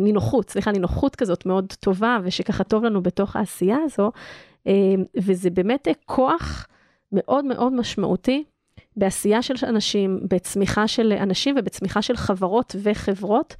נינוחות, 0.00 0.50
סליחה, 0.50 0.72
נינוחות 0.72 1.16
כזאת 1.16 1.46
מאוד 1.46 1.72
טובה, 1.80 2.18
ושככה 2.24 2.64
טוב 2.64 2.84
לנו 2.84 3.02
בתוך 3.02 3.36
העשייה 3.36 3.76
הזו, 3.84 4.10
וזה 5.16 5.50
באמת 5.50 5.88
כוח 6.06 6.66
מאוד 7.12 7.44
מאוד 7.44 7.72
משמעותי 7.72 8.44
בעשייה 8.96 9.42
של 9.42 9.54
אנשים, 9.62 10.20
בצמיחה 10.30 10.88
של 10.88 11.12
אנשים 11.12 11.54
ובצמיחה 11.58 12.02
של 12.02 12.16
חברות 12.16 12.76
וחברות. 12.82 13.56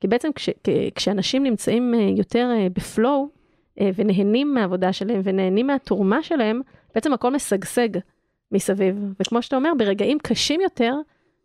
כי 0.00 0.08
בעצם 0.08 0.28
כש, 0.34 0.50
כשאנשים 0.94 1.42
נמצאים 1.42 1.94
יותר 2.16 2.50
בפלואו, 2.72 3.28
אה, 3.80 3.90
ונהנים 3.94 4.54
מהעבודה 4.54 4.92
שלהם 4.92 5.20
ונהנים 5.24 5.66
מהתרומה 5.66 6.22
שלהם, 6.22 6.60
בעצם 6.94 7.12
הכל 7.12 7.30
משגשג 7.30 7.88
מסביב. 8.52 9.12
וכמו 9.20 9.42
שאתה 9.42 9.56
אומר, 9.56 9.70
ברגעים 9.78 10.18
קשים 10.22 10.60
יותר, 10.60 10.94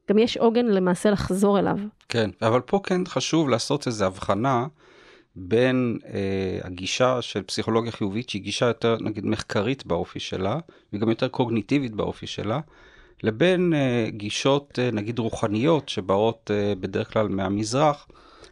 גם 0.10 0.18
יש 0.18 0.38
עוגן 0.38 0.66
למעשה 0.66 1.12
לחזור 1.12 1.60
אליו. 1.60 1.78
כן, 2.10 2.30
אבל 2.42 2.60
פה 2.62 2.80
כן 2.84 3.02
חשוב 3.06 3.50
לעשות 3.50 3.88
איזו 3.88 4.06
הבחנה 4.06 4.68
בין 5.36 6.00
אה, 6.06 6.60
הגישה 6.64 7.22
של 7.22 7.44
פסיכולוגיה 7.44 7.92
חיובית, 7.92 8.30
שהיא 8.30 8.42
גישה 8.42 8.66
יותר 8.66 8.98
נגיד 9.02 9.26
מחקרית 9.26 9.86
באופי 9.86 10.20
שלה, 10.20 10.60
וגם 10.94 11.10
יותר 11.10 11.28
קוגניטיבית 11.28 11.96
באופי 11.96 12.28
שלה, 12.28 12.60
לבין 13.24 13.74
אה, 13.74 14.06
גישות 14.10 14.80
אה, 14.80 14.92
נגיד 14.92 15.20
רוחניות 15.20 15.90
שבאות 15.90 16.52
אה, 16.54 16.74
בדרך 16.80 17.14
כלל 17.14 17.28
מהמזרח. 17.28 18.08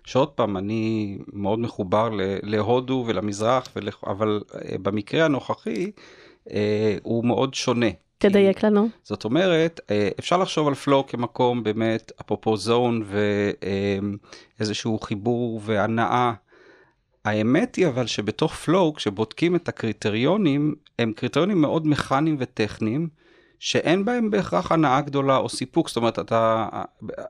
שעוד 0.08 0.30
פעם, 0.30 0.58
אני 0.58 1.18
מאוד 1.34 1.60
מחובר 1.60 2.10
להודו 2.44 3.04
ולמזרח, 3.08 3.68
ולכ... 3.76 4.04
אבל 4.08 4.42
אה, 4.56 4.78
במקרה 4.78 5.26
הנוכחי 5.26 5.92
אה, 6.52 6.98
הוא 7.04 7.26
מאוד 7.26 7.54
שונה. 7.54 7.90
תדייק 8.18 8.64
לנו. 8.64 8.90
זאת 9.04 9.26
אומרת, 9.26 9.80
אה, 9.92 10.10
אפשר 10.20 10.38
לחשוב 10.38 10.68
על 10.68 10.76
פלואו 10.76 11.08
כמקום 11.08 11.64
באמת, 11.64 12.12
אפרופו 12.22 12.58
זון 12.58 13.04
ואיזשהו 14.60 15.00
חיבור 15.00 15.62
והנאה. 15.64 16.34
האמת 17.26 17.76
היא 17.76 17.88
אבל 17.88 18.08
שבתוך 18.08 18.54
פלואו, 18.54 18.94
כשבודקים 18.94 19.56
את 19.56 19.70
הקריטריונים, 19.70 20.76
הם 21.00 21.14
קריטריונים 21.16 21.62
מאוד 21.62 21.88
מכניים 21.88 22.36
וטכניים. 22.40 23.10
שאין 23.60 24.06
בהם 24.06 24.32
בהכרח 24.32 24.72
הנאה 24.72 25.02
גדולה 25.02 25.38
או 25.38 25.50
סיפוק, 25.50 25.88
זאת 25.88 25.98
אומרת, 25.98 26.20
אתה, 26.20 26.68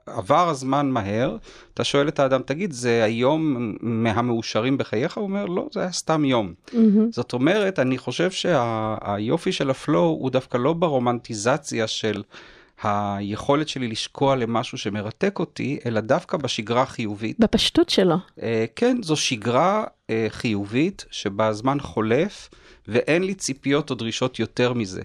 עבר 0.05 0.50
הזמן 0.50 0.89
מהר, 0.89 1.38
אתה 1.74 1.84
שואל 1.84 2.07
את 2.07 2.19
האדם, 2.19 2.41
תגיד, 2.46 2.72
זה 2.72 3.03
היום 3.03 3.74
מהמאושרים 3.81 4.77
בחייך? 4.77 5.17
הוא 5.17 5.24
אומר, 5.24 5.46
לא, 5.46 5.67
זה 5.72 5.79
היה 5.79 5.91
סתם 5.91 6.25
יום. 6.25 6.53
Mm-hmm. 6.67 6.75
זאת 7.12 7.34
אומרת, 7.34 7.79
אני 7.79 7.98
חושב 7.98 8.31
שהיופי 8.31 9.51
שה, 9.51 9.57
של 9.57 9.69
הפלואו 9.69 10.10
הוא 10.10 10.29
דווקא 10.29 10.57
לא 10.57 10.74
ברומנטיזציה 10.74 11.88
של... 11.88 12.24
היכולת 12.84 13.69
שלי 13.69 13.88
לשקוע 13.88 14.36
למשהו 14.36 14.77
שמרתק 14.77 15.39
אותי, 15.39 15.79
אלא 15.86 16.00
דווקא 16.00 16.38
בשגרה 16.38 16.81
החיובית. 16.81 17.39
בפשטות 17.39 17.89
שלו. 17.89 18.15
Uh, 18.15 18.41
כן, 18.75 18.98
זו 19.03 19.15
שגרה 19.15 19.84
uh, 19.84 20.12
חיובית 20.29 21.05
שבה 21.12 21.48
הזמן 21.48 21.79
חולף, 21.79 22.50
ואין 22.88 23.24
לי 23.24 23.34
ציפיות 23.34 23.89
או 23.89 23.96
דרישות 23.96 24.39
יותר 24.39 24.74
מזה. 24.74 25.01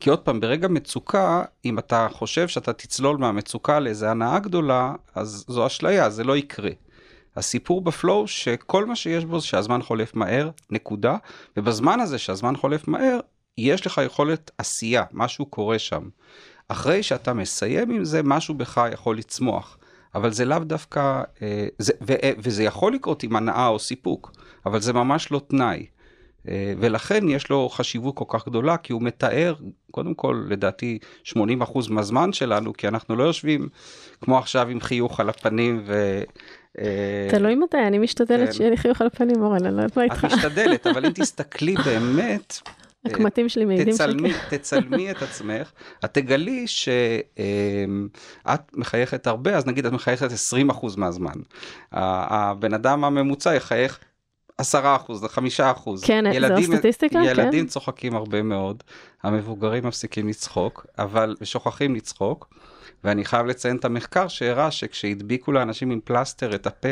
כי 0.00 0.10
עוד 0.10 0.18
פעם, 0.18 0.40
ברגע 0.40 0.68
מצוקה, 0.68 1.44
אם 1.64 1.78
אתה 1.78 2.08
חושב 2.12 2.48
שאתה 2.48 2.72
תצלול 2.72 3.16
מהמצוקה 3.16 3.80
לאיזה 3.80 4.10
הנאה 4.10 4.38
גדולה, 4.38 4.94
אז 5.14 5.44
זו 5.48 5.66
אשליה, 5.66 6.10
זה 6.10 6.24
לא 6.24 6.36
יקרה. 6.36 6.70
הסיפור 7.36 7.80
בפלואו 7.80 8.28
שכל 8.28 8.86
מה 8.86 8.96
שיש 8.96 9.24
בו 9.24 9.40
זה 9.40 9.46
שהזמן 9.46 9.82
חולף 9.82 10.14
מהר, 10.14 10.50
נקודה, 10.70 11.16
ובזמן 11.56 12.00
הזה 12.00 12.18
שהזמן 12.18 12.56
חולף 12.56 12.88
מהר, 12.88 13.20
יש 13.58 13.86
לך 13.86 14.00
יכולת 14.04 14.50
עשייה, 14.58 15.04
משהו 15.12 15.46
קורה 15.46 15.78
שם. 15.78 16.08
אחרי 16.68 17.02
שאתה 17.02 17.32
מסיים 17.32 17.90
עם 17.90 18.04
זה, 18.04 18.22
משהו 18.22 18.54
בך 18.54 18.80
יכול 18.92 19.18
לצמוח. 19.18 19.78
אבל 20.14 20.32
זה 20.32 20.44
לאו 20.44 20.58
דווקא, 20.58 21.22
אה, 21.42 21.66
זה, 21.78 21.92
ו, 22.02 22.12
וזה 22.38 22.62
יכול 22.62 22.94
לקרות 22.94 23.22
עם 23.22 23.36
הנאה 23.36 23.66
או 23.66 23.78
סיפוק, 23.78 24.32
אבל 24.66 24.80
זה 24.80 24.92
ממש 24.92 25.32
לא 25.32 25.40
תנאי. 25.48 25.86
אה, 26.48 26.72
ולכן 26.78 27.28
יש 27.28 27.50
לו 27.50 27.68
חשיבות 27.68 28.16
כל 28.16 28.24
כך 28.28 28.46
גדולה, 28.46 28.76
כי 28.76 28.92
הוא 28.92 29.02
מתאר, 29.02 29.54
קודם 29.90 30.14
כל, 30.14 30.44
לדעתי, 30.48 30.98
80% 31.28 31.32
מהזמן 31.90 32.32
שלנו, 32.32 32.72
כי 32.72 32.88
אנחנו 32.88 33.16
לא 33.16 33.24
יושבים 33.24 33.68
כמו 34.20 34.38
עכשיו 34.38 34.68
עם 34.68 34.80
חיוך 34.80 35.20
על 35.20 35.28
הפנים 35.28 35.82
ו... 35.86 36.22
אה, 36.78 37.28
תלוי 37.30 37.54
מתי, 37.54 37.78
אני 37.86 37.98
משתדלת 37.98 38.48
כן. 38.48 38.52
שיהיה 38.52 38.70
לי 38.70 38.76
חיוך 38.76 39.00
על 39.00 39.06
הפנים, 39.06 39.42
אורן, 39.42 39.66
אני 39.66 39.76
לא 39.76 39.82
יודעת 39.82 39.96
מה 39.96 40.04
איתך. 40.04 40.24
את 40.24 40.32
משתדלת, 40.32 40.86
אבל 40.86 41.06
אם 41.06 41.12
תסתכלי 41.20 41.74
באמת... 41.84 42.58
הקמטים 43.04 43.48
שלי 43.48 43.64
מעידים 43.64 43.94
שכן. 43.94 44.06
תצלמי 44.50 45.10
את 45.10 45.22
עצמך, 45.22 45.72
את 46.04 46.14
תגלי 46.14 46.66
שאת 46.66 48.76
מחייכת 48.76 49.26
הרבה, 49.26 49.56
אז 49.56 49.66
נגיד 49.66 49.86
את 49.86 49.92
מחייכת 49.92 50.28
20% 50.70 50.86
מהזמן. 50.96 51.34
הבן 51.92 52.74
אדם 52.74 53.04
הממוצע 53.04 53.54
יחייך 53.54 53.98
עשרה 54.60 54.96
אחוז, 54.96 55.24
חמישה 55.24 55.70
אחוז. 55.70 56.04
כן, 56.04 56.24
ילדים, 56.32 56.64
זו 56.64 56.72
הסטטיסטיקה, 56.72 57.18
ילדים 57.18 57.34
כן. 57.34 57.42
ילדים 57.42 57.66
צוחקים 57.66 58.14
הרבה 58.14 58.42
מאוד, 58.42 58.82
המבוגרים 59.22 59.86
מפסיקים 59.86 60.28
לצחוק, 60.28 60.86
אבל 60.98 61.36
שוכחים 61.44 61.94
לצחוק. 61.94 62.54
ואני 63.04 63.24
חייב 63.24 63.46
לציין 63.46 63.76
את 63.76 63.84
המחקר 63.84 64.28
שהראה 64.28 64.70
שכשהדביקו 64.70 65.52
לאנשים 65.52 65.90
עם 65.90 66.00
פלסטר 66.04 66.54
את 66.54 66.66
הפה 66.66 66.88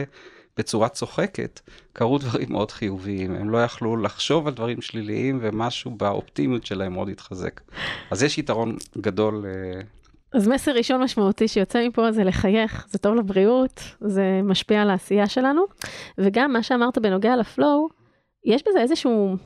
בצורה 0.57 0.89
צוחקת, 0.89 1.61
קרו 1.93 2.19
דברים 2.19 2.47
מאוד 2.51 2.71
חיוביים. 2.71 3.35
הם 3.35 3.51
לא 3.51 3.65
יכלו 3.65 3.97
לחשוב 3.97 4.47
על 4.47 4.55
דברים 4.55 4.83
שליליים, 4.83 5.39
ומשהו 5.43 5.91
באופטימיות 5.91 6.67
שלהם 6.67 6.93
מאוד 6.93 7.09
התחזק. 7.09 7.61
אז 8.11 8.23
יש 8.23 8.39
יתרון 8.39 8.77
גדול 8.99 9.45
uh, 9.45 9.85
אז 10.33 10.49
מסר 10.49 10.73
ראשון 10.73 11.03
משמעותי 11.03 11.49
שיוצא 11.49 11.89
מפה 11.89 12.13
זה 12.13 12.25
לחייך, 12.25 12.87
זה 12.89 12.99
טוב 12.99 13.15
לבריאות, 13.15 13.81
זה 14.01 14.41
משפיע 14.45 14.83
על 14.83 14.91
העשייה 14.91 15.29
שלנו. 15.29 15.63
וגם 16.19 16.53
מה 16.53 16.63
שאמרת 16.63 16.99
בנוגע 16.99 17.37
לפלואו, 17.37 17.89
יש 18.45 18.63
בזה 18.69 18.81
איזשהו, 18.81 19.37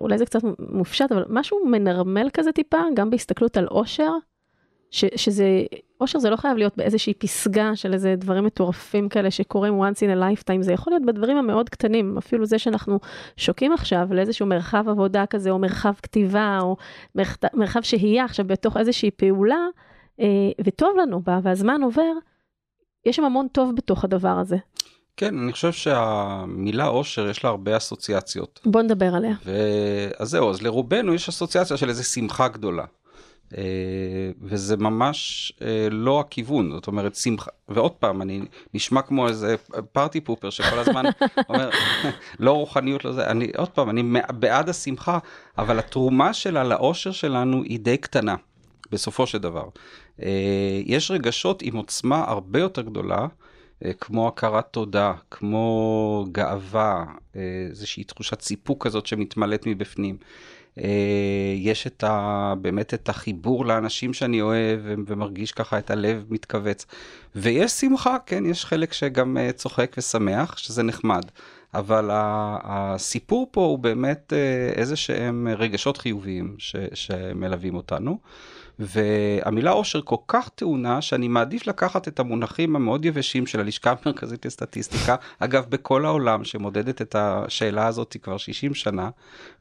אולי 0.00 0.18
זה 0.18 0.26
קצת 0.26 0.40
מופשט, 0.58 1.12
אבל 1.12 1.24
משהו 1.28 1.66
מנרמל 1.66 2.28
כזה 2.32 2.52
טיפה, 2.52 2.78
גם 2.94 3.10
בהסתכלות 3.10 3.56
על 3.56 3.66
אושר, 3.66 4.10
ש, 4.90 5.04
שזה, 5.16 5.46
אושר 6.00 6.18
זה 6.18 6.30
לא 6.30 6.36
חייב 6.36 6.56
להיות 6.56 6.76
באיזושהי 6.76 7.14
פסגה 7.14 7.76
של 7.76 7.92
איזה 7.92 8.14
דברים 8.16 8.44
מטורפים 8.44 9.08
כאלה 9.08 9.30
שקורים 9.30 9.82
once 9.82 9.96
in 9.96 10.18
a 10.18 10.20
lifetime, 10.20 10.62
זה 10.62 10.72
יכול 10.72 10.92
להיות 10.92 11.02
בדברים 11.06 11.36
המאוד 11.36 11.68
קטנים, 11.68 12.18
אפילו 12.18 12.46
זה 12.46 12.58
שאנחנו 12.58 12.98
שוקעים 13.36 13.72
עכשיו 13.72 14.08
לאיזשהו 14.10 14.46
מרחב 14.46 14.88
עבודה 14.88 15.26
כזה, 15.26 15.50
או 15.50 15.58
מרחב 15.58 15.92
כתיבה, 16.02 16.58
או 16.62 16.76
מרחב 17.54 17.80
שהייה 17.82 18.24
עכשיו 18.24 18.46
בתוך 18.46 18.76
איזושהי 18.76 19.10
פעולה, 19.10 19.66
וטוב 20.64 20.96
לנו 21.02 21.22
בה, 21.22 21.38
והזמן 21.42 21.82
עובר, 21.82 22.12
יש 23.06 23.16
שם 23.16 23.24
המון 23.24 23.48
טוב 23.52 23.76
בתוך 23.76 24.04
הדבר 24.04 24.38
הזה. 24.38 24.56
כן, 25.16 25.38
אני 25.38 25.52
חושב 25.52 25.72
שהמילה 25.72 26.86
אושר 26.86 27.28
יש 27.28 27.44
לה 27.44 27.50
הרבה 27.50 27.76
אסוציאציות. 27.76 28.60
בוא 28.64 28.82
נדבר 28.82 29.14
עליה. 29.14 29.34
ו... 29.44 29.52
אז 30.18 30.30
זהו, 30.30 30.50
אז 30.50 30.62
לרובנו 30.62 31.14
יש 31.14 31.28
אסוציאציה 31.28 31.76
של 31.76 31.88
איזו 31.88 32.04
שמחה 32.04 32.48
גדולה. 32.48 32.84
Uh, 33.52 33.56
וזה 34.42 34.76
ממש 34.76 35.52
uh, 35.58 35.62
לא 35.90 36.20
הכיוון, 36.20 36.72
זאת 36.72 36.86
אומרת 36.86 37.14
שמחה, 37.14 37.50
ועוד 37.68 37.92
פעם, 37.92 38.22
אני 38.22 38.42
נשמע 38.74 39.02
כמו 39.02 39.28
איזה 39.28 39.56
פארטי 39.92 40.20
פופר 40.20 40.50
שכל 40.50 40.78
הזמן 40.78 41.04
אומר, 41.48 41.70
לא 42.38 42.52
רוחניות 42.52 43.04
לזה, 43.04 43.26
אני 43.26 43.50
עוד 43.56 43.68
פעם, 43.68 43.90
אני 43.90 44.20
בעד 44.28 44.68
השמחה, 44.68 45.18
אבל 45.58 45.78
התרומה 45.78 46.32
שלה 46.32 46.64
לאושר 46.64 47.12
שלנו 47.12 47.62
היא 47.62 47.80
די 47.80 47.96
קטנה, 47.96 48.34
בסופו 48.90 49.26
של 49.26 49.38
דבר. 49.38 49.68
אה, 50.22 50.80
יש 50.84 51.10
רגשות 51.10 51.62
עם 51.62 51.76
עוצמה 51.76 52.24
הרבה 52.28 52.58
יותר 52.58 52.82
גדולה, 52.82 53.26
אה, 53.84 53.92
כמו 53.92 54.28
הכרת 54.28 54.66
תודה, 54.70 55.12
כמו 55.30 56.26
גאווה, 56.32 57.04
אה, 57.36 57.40
איזושהי 57.70 58.04
תחושת 58.04 58.40
סיפוק 58.40 58.86
כזאת 58.86 59.06
שמתמלאת 59.06 59.66
מבפנים. 59.66 60.16
יש 61.56 61.86
את 61.86 62.04
ה, 62.04 62.54
באמת 62.60 62.94
את 62.94 63.08
החיבור 63.08 63.66
לאנשים 63.66 64.14
שאני 64.14 64.40
אוהב 64.40 64.80
ומרגיש 64.84 65.52
ככה 65.52 65.78
את 65.78 65.90
הלב 65.90 66.24
מתכווץ. 66.30 66.86
ויש 67.34 67.72
שמחה, 67.72 68.16
כן, 68.26 68.46
יש 68.46 68.64
חלק 68.64 68.92
שגם 68.92 69.36
צוחק 69.54 69.94
ושמח, 69.98 70.58
שזה 70.58 70.82
נחמד. 70.82 71.22
אבל 71.74 72.10
הסיפור 72.12 73.48
פה 73.50 73.60
הוא 73.60 73.78
באמת 73.78 74.32
איזה 74.74 74.96
שהם 74.96 75.48
רגשות 75.58 75.96
חיוביים 75.96 76.54
ש, 76.58 76.76
שמלווים 76.94 77.74
אותנו. 77.74 78.18
והמילה 78.78 79.70
עושר 79.70 80.00
כל 80.04 80.16
כך 80.28 80.48
טעונה, 80.48 81.02
שאני 81.02 81.28
מעדיף 81.28 81.66
לקחת 81.66 82.08
את 82.08 82.20
המונחים 82.20 82.76
המאוד 82.76 83.04
יבשים 83.04 83.46
של 83.46 83.60
הלשכה 83.60 83.94
המרכזית 84.04 84.46
לסטטיסטיקה, 84.46 85.16
אגב, 85.38 85.66
בכל 85.68 86.04
העולם 86.04 86.44
שמודדת 86.44 87.02
את 87.02 87.16
השאלה 87.18 87.86
הזאת 87.86 88.16
כבר 88.22 88.36
60 88.36 88.74
שנה, 88.74 89.10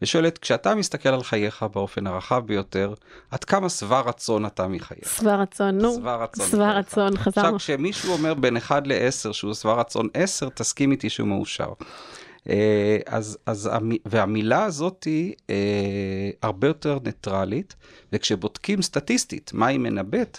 ושואלת, 0.02 0.38
כשאתה 0.38 0.76
מסתכל 0.76 1.10
על 1.10 1.24
חייך 1.24 1.64
באופן 1.64 2.08
הרחב 2.08 2.46
ביותר, 2.46 2.94
עד 3.32 3.44
כמה 3.44 3.70
שבע 3.70 4.00
רצון 4.00 4.46
אתה 4.46 4.68
מחייך? 4.68 5.16
שבע 5.20 5.36
רצון, 5.36 5.78
נו. 5.78 5.94
שבע 5.96 6.16
רצון. 6.16 6.46
שבע 6.46 6.72
רצון, 6.72 7.18
חזרנו. 7.18 7.48
עכשיו, 7.48 7.60
כשמישהו 7.60 8.14
אומר 8.14 8.34
בין 8.34 8.58
1 8.58 8.88
ל-10 8.88 9.34
שהוא 9.34 9.54
שבע 9.54 9.74
רצון 9.74 10.08
10, 10.14 10.50
תסכים 10.50 10.92
איתי 10.92 11.10
שהוא 11.10 11.28
מאושר. 11.28 11.70
אה, 12.50 12.98
אז, 13.06 13.38
אז, 13.46 13.70
והמילה 14.06 14.64
הזאת 14.64 15.04
היא 15.04 15.34
אה, 15.50 16.30
הרבה 16.42 16.68
יותר 16.68 16.98
ניטרלית, 17.06 17.76
וכשבודקים 18.14 18.82
סטטיסטית 18.82 19.52
מה 19.54 19.68
היא 19.68 19.80
מנבאת, 19.80 20.38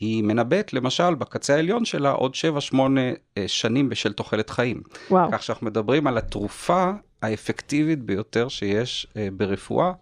היא 0.00 0.22
מנבאת 0.22 0.72
למשל 0.72 1.14
בקצה 1.14 1.54
העליון 1.54 1.84
שלה 1.84 2.10
עוד 2.10 2.32
7-8 2.72 2.76
שנים 3.46 3.88
בשל 3.88 4.12
תוחלת 4.12 4.50
חיים. 4.50 4.82
וואו. 5.10 5.28
כך 5.32 5.42
שאנחנו 5.42 5.66
מדברים 5.66 6.06
על 6.06 6.18
התרופה 6.18 6.90
האפקטיבית 7.22 8.02
ביותר 8.02 8.48
שיש 8.48 9.06
ברפואה. 9.36 9.92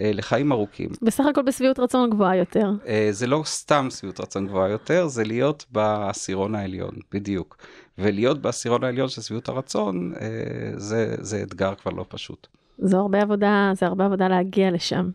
אה, 0.00 0.10
לחיים 0.14 0.52
ארוכים. 0.52 0.88
בסך 1.02 1.24
הכל 1.30 1.42
בשביעות 1.42 1.78
רצון 1.78 2.10
גבוהה 2.10 2.36
יותר. 2.36 2.70
אה, 2.86 3.08
זה 3.10 3.26
לא 3.26 3.42
סתם 3.44 3.88
שביעות 3.90 4.20
רצון 4.20 4.46
גבוהה 4.46 4.68
יותר, 4.68 5.06
זה 5.06 5.24
להיות 5.24 5.66
בעשירון 5.70 6.54
העליון, 6.54 6.94
בדיוק. 7.12 7.56
ולהיות 8.00 8.42
בעשירון 8.42 8.84
העליון 8.84 9.08
של 9.08 9.22
שביעות 9.22 9.48
הרצון, 9.48 10.12
אה, 10.20 10.28
זה, 10.76 11.14
זה 11.18 11.42
אתגר 11.42 11.74
כבר 11.74 11.90
לא 11.90 12.04
פשוט. 12.08 12.46
זו 12.78 12.96
הרבה 12.96 13.22
עבודה, 13.22 13.72
זה 13.74 13.86
הרבה 13.86 14.04
עבודה 14.04 14.28
להגיע 14.28 14.70
לשם. 14.70 15.10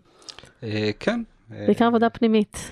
כן. 1.00 1.22
בעיקר 1.50 1.86
עבודה 1.86 2.10
פנימית. 2.10 2.72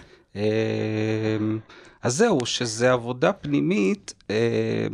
אז 2.04 2.16
זהו, 2.16 2.46
שזה 2.46 2.92
עבודה 2.92 3.34
פנימית, 3.34 4.14
אה, 4.30 4.88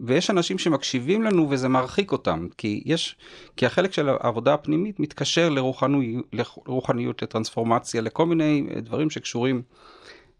ויש 0.00 0.30
אנשים 0.30 0.58
שמקשיבים 0.58 1.22
לנו 1.22 1.50
וזה 1.50 1.68
מרחיק 1.68 2.12
אותם, 2.12 2.48
כי 2.56 2.82
יש, 2.86 3.16
כי 3.56 3.66
החלק 3.66 3.92
של 3.92 4.08
העבודה 4.08 4.54
הפנימית 4.54 5.00
מתקשר 5.00 5.48
לרוחניות, 5.48 6.24
לרוחניות 6.32 7.22
לטרנספורמציה, 7.22 8.00
לכל 8.00 8.26
מיני 8.26 8.66
דברים 8.76 9.10
שקשורים 9.10 9.62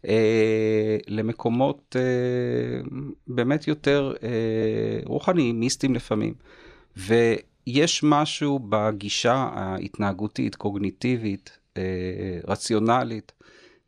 אה, 0.07 0.97
למקומות 1.07 1.95
אה, 1.99 2.81
באמת 3.27 3.67
יותר 3.67 4.13
אה, 4.23 4.99
רוחניים, 5.05 5.59
מיסטיים 5.59 5.95
לפעמים. 5.95 6.33
ויש 6.97 8.03
משהו 8.03 8.59
בגישה 8.69 9.33
ההתנהגותית, 9.33 10.55
קוגניטיבית, 10.55 11.57
אה, 11.77 12.39
רציונלית, 12.47 13.31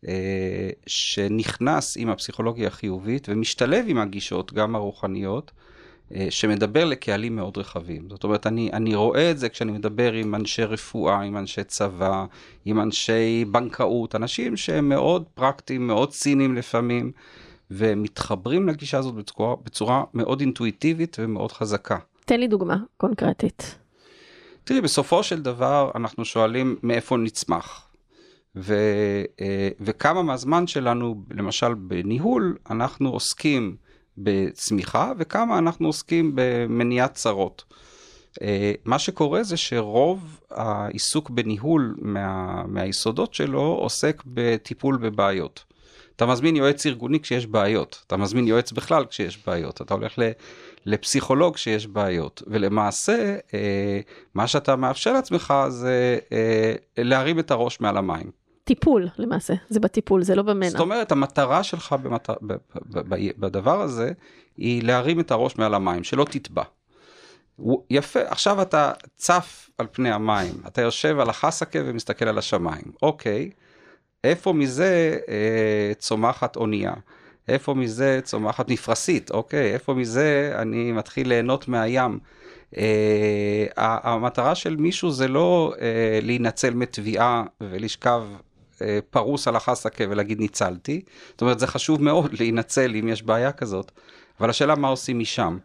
אה, 0.08 0.70
שנכנס 0.88 1.98
עם 1.98 2.10
הפסיכולוגיה 2.10 2.68
החיובית 2.68 3.30
ומשתלב 3.30 3.86
עם 3.88 3.98
הגישות, 3.98 4.54
גם 4.54 4.76
הרוחניות, 4.76 5.52
שמדבר 6.30 6.86
לקהלים 6.86 7.36
מאוד 7.36 7.58
רחבים. 7.58 8.08
זאת 8.10 8.24
אומרת, 8.24 8.48
אני, 8.48 8.70
אני 8.74 8.96
רואה 8.96 9.32
את 9.32 9.38
זה 9.38 9.50
כשאני 9.50 9.72
מדבר 9.72 10.14
עם 10.14 10.36
אנשי 10.36 10.64
רפואה, 10.64 11.22
עם 11.22 11.38
אנשי 11.38 11.64
צבא, 11.64 12.26
עם 12.66 12.82
אנשי 12.82 13.46
בנקאות, 13.52 14.16
אנשים 14.16 14.58
שהם 14.58 14.90
מאוד 14.90 15.24
פרקטיים, 15.34 15.88
מאוד 15.88 16.10
ציניים 16.10 16.56
לפעמים, 16.56 17.12
ומתחברים 17.72 18.68
לגישה 18.68 18.98
הזאת 18.98 19.16
בצורה, 19.16 19.56
בצורה 19.64 20.04
מאוד 20.14 20.40
אינטואיטיבית 20.40 21.18
ומאוד 21.20 21.52
חזקה. 21.52 21.98
תן 22.26 22.40
לי 22.40 22.48
דוגמה 22.48 22.78
קונקרטית. 22.98 23.76
תראי, 24.64 24.82
בסופו 24.82 25.24
של 25.24 25.42
דבר 25.42 25.92
אנחנו 25.96 26.26
שואלים 26.26 26.76
מאיפה 26.84 27.18
נצמח. 27.18 27.88
ו, 28.56 28.76
אה, 29.42 29.70
וכמה 29.80 30.24
מהזמן 30.24 30.68
שלנו, 30.68 31.24
למשל 31.32 31.74
בניהול, 31.74 32.58
אנחנו 32.70 33.10
עוסקים 33.10 33.76
בצמיחה 34.18 35.12
וכמה 35.18 35.58
אנחנו 35.58 35.88
עוסקים 35.88 36.32
במניעת 36.36 37.14
צרות. 37.14 37.64
אה, 38.42 38.74
מה 38.86 39.00
שקורה 39.00 39.44
זה 39.44 39.58
שרוב 39.58 40.40
העיסוק 40.52 41.30
בניהול 41.30 41.96
מה, 42.02 42.64
מהיסודות 42.68 43.34
שלו 43.34 43.62
עוסק 43.62 44.24
בטיפול 44.26 44.98
בבעיות. 44.98 45.64
אתה 46.16 46.26
מזמין 46.26 46.56
יועץ 46.56 46.86
ארגוני 46.86 47.20
כשיש 47.20 47.48
בעיות, 47.48 48.04
אתה 48.08 48.18
מזמין 48.18 48.48
יועץ 48.48 48.72
בכלל 48.72 49.06
כשיש 49.06 49.46
בעיות, 49.48 49.82
אתה 49.82 49.94
הולך 49.94 50.14
לפסיכולוג 50.86 51.56
כשיש 51.56 51.88
בעיות, 51.88 52.44
ולמעשה 52.48 53.38
אה, 53.54 54.00
מה 54.36 54.48
שאתה 54.48 54.76
מאפשר 54.76 55.14
לעצמך 55.14 55.54
זה 55.70 56.18
להרים 56.98 57.40
את 57.40 57.52
הראש 57.52 57.80
מעל 57.80 57.98
המים. 57.98 58.41
טיפול 58.64 59.08
למעשה, 59.18 59.54
זה 59.70 59.80
בטיפול, 59.80 60.24
זה 60.24 60.36
לא 60.36 60.44
במנע. 60.44 60.70
זאת 60.70 60.80
אומרת, 60.80 61.12
המטרה 61.12 61.64
שלך 61.64 61.96
במט... 62.04 62.30
בדבר 63.38 63.82
הזה 63.82 64.12
היא 64.58 64.84
להרים 64.84 65.20
את 65.20 65.32
הראש 65.32 65.58
מעל 65.58 65.74
המים, 65.74 66.04
שלא 66.04 66.26
תטבע. 66.30 66.64
יפה, 67.90 68.20
עכשיו 68.28 68.62
אתה 68.62 68.92
צף 69.16 69.70
על 69.78 69.88
פני 69.92 70.12
המים, 70.12 70.54
אתה 70.68 70.82
יושב 70.82 71.20
על 71.20 71.30
החסקה 71.30 71.80
ומסתכל 71.86 72.28
על 72.28 72.38
השמיים. 72.38 72.92
אוקיי, 73.02 73.50
איפה 74.24 74.54
מזה 74.54 75.18
אה, 75.30 75.92
צומחת 75.98 76.56
אונייה? 76.56 76.94
איפה 77.48 77.74
מזה 77.74 78.20
צומחת 78.24 78.70
מפרשית? 78.70 79.32
אוקיי, 79.32 79.74
איפה 79.74 79.94
מזה 79.94 80.54
אני 80.56 80.92
מתחיל 80.92 81.28
ליהנות 81.28 81.68
מהים? 81.68 82.20
אה, 82.78 83.66
המטרה 83.78 84.56
של 84.56 84.76
מישהו 84.76 85.12
זה 85.12 85.28
לא 85.28 85.74
אה, 85.82 86.20
להינצל 86.22 86.74
מתביעה 86.74 87.44
ולשכב 87.62 88.24
פרוס 89.10 89.48
על 89.48 89.56
החסקה 89.56 90.04
ולהגיד 90.10 90.40
ניצלתי. 90.40 91.02
זאת 91.32 91.42
אומרת, 91.42 91.60
זה 91.60 91.68
חשוב 91.68 92.04
מאוד 92.04 92.34
להינצל 92.40 92.96
אם 92.96 93.08
יש 93.08 93.24
בעיה 93.24 93.52
כזאת, 93.52 93.92
אבל 94.40 94.50
השאלה 94.50 94.76
מה 94.76 94.88
עושים 94.88 95.20
משם. 95.20 95.58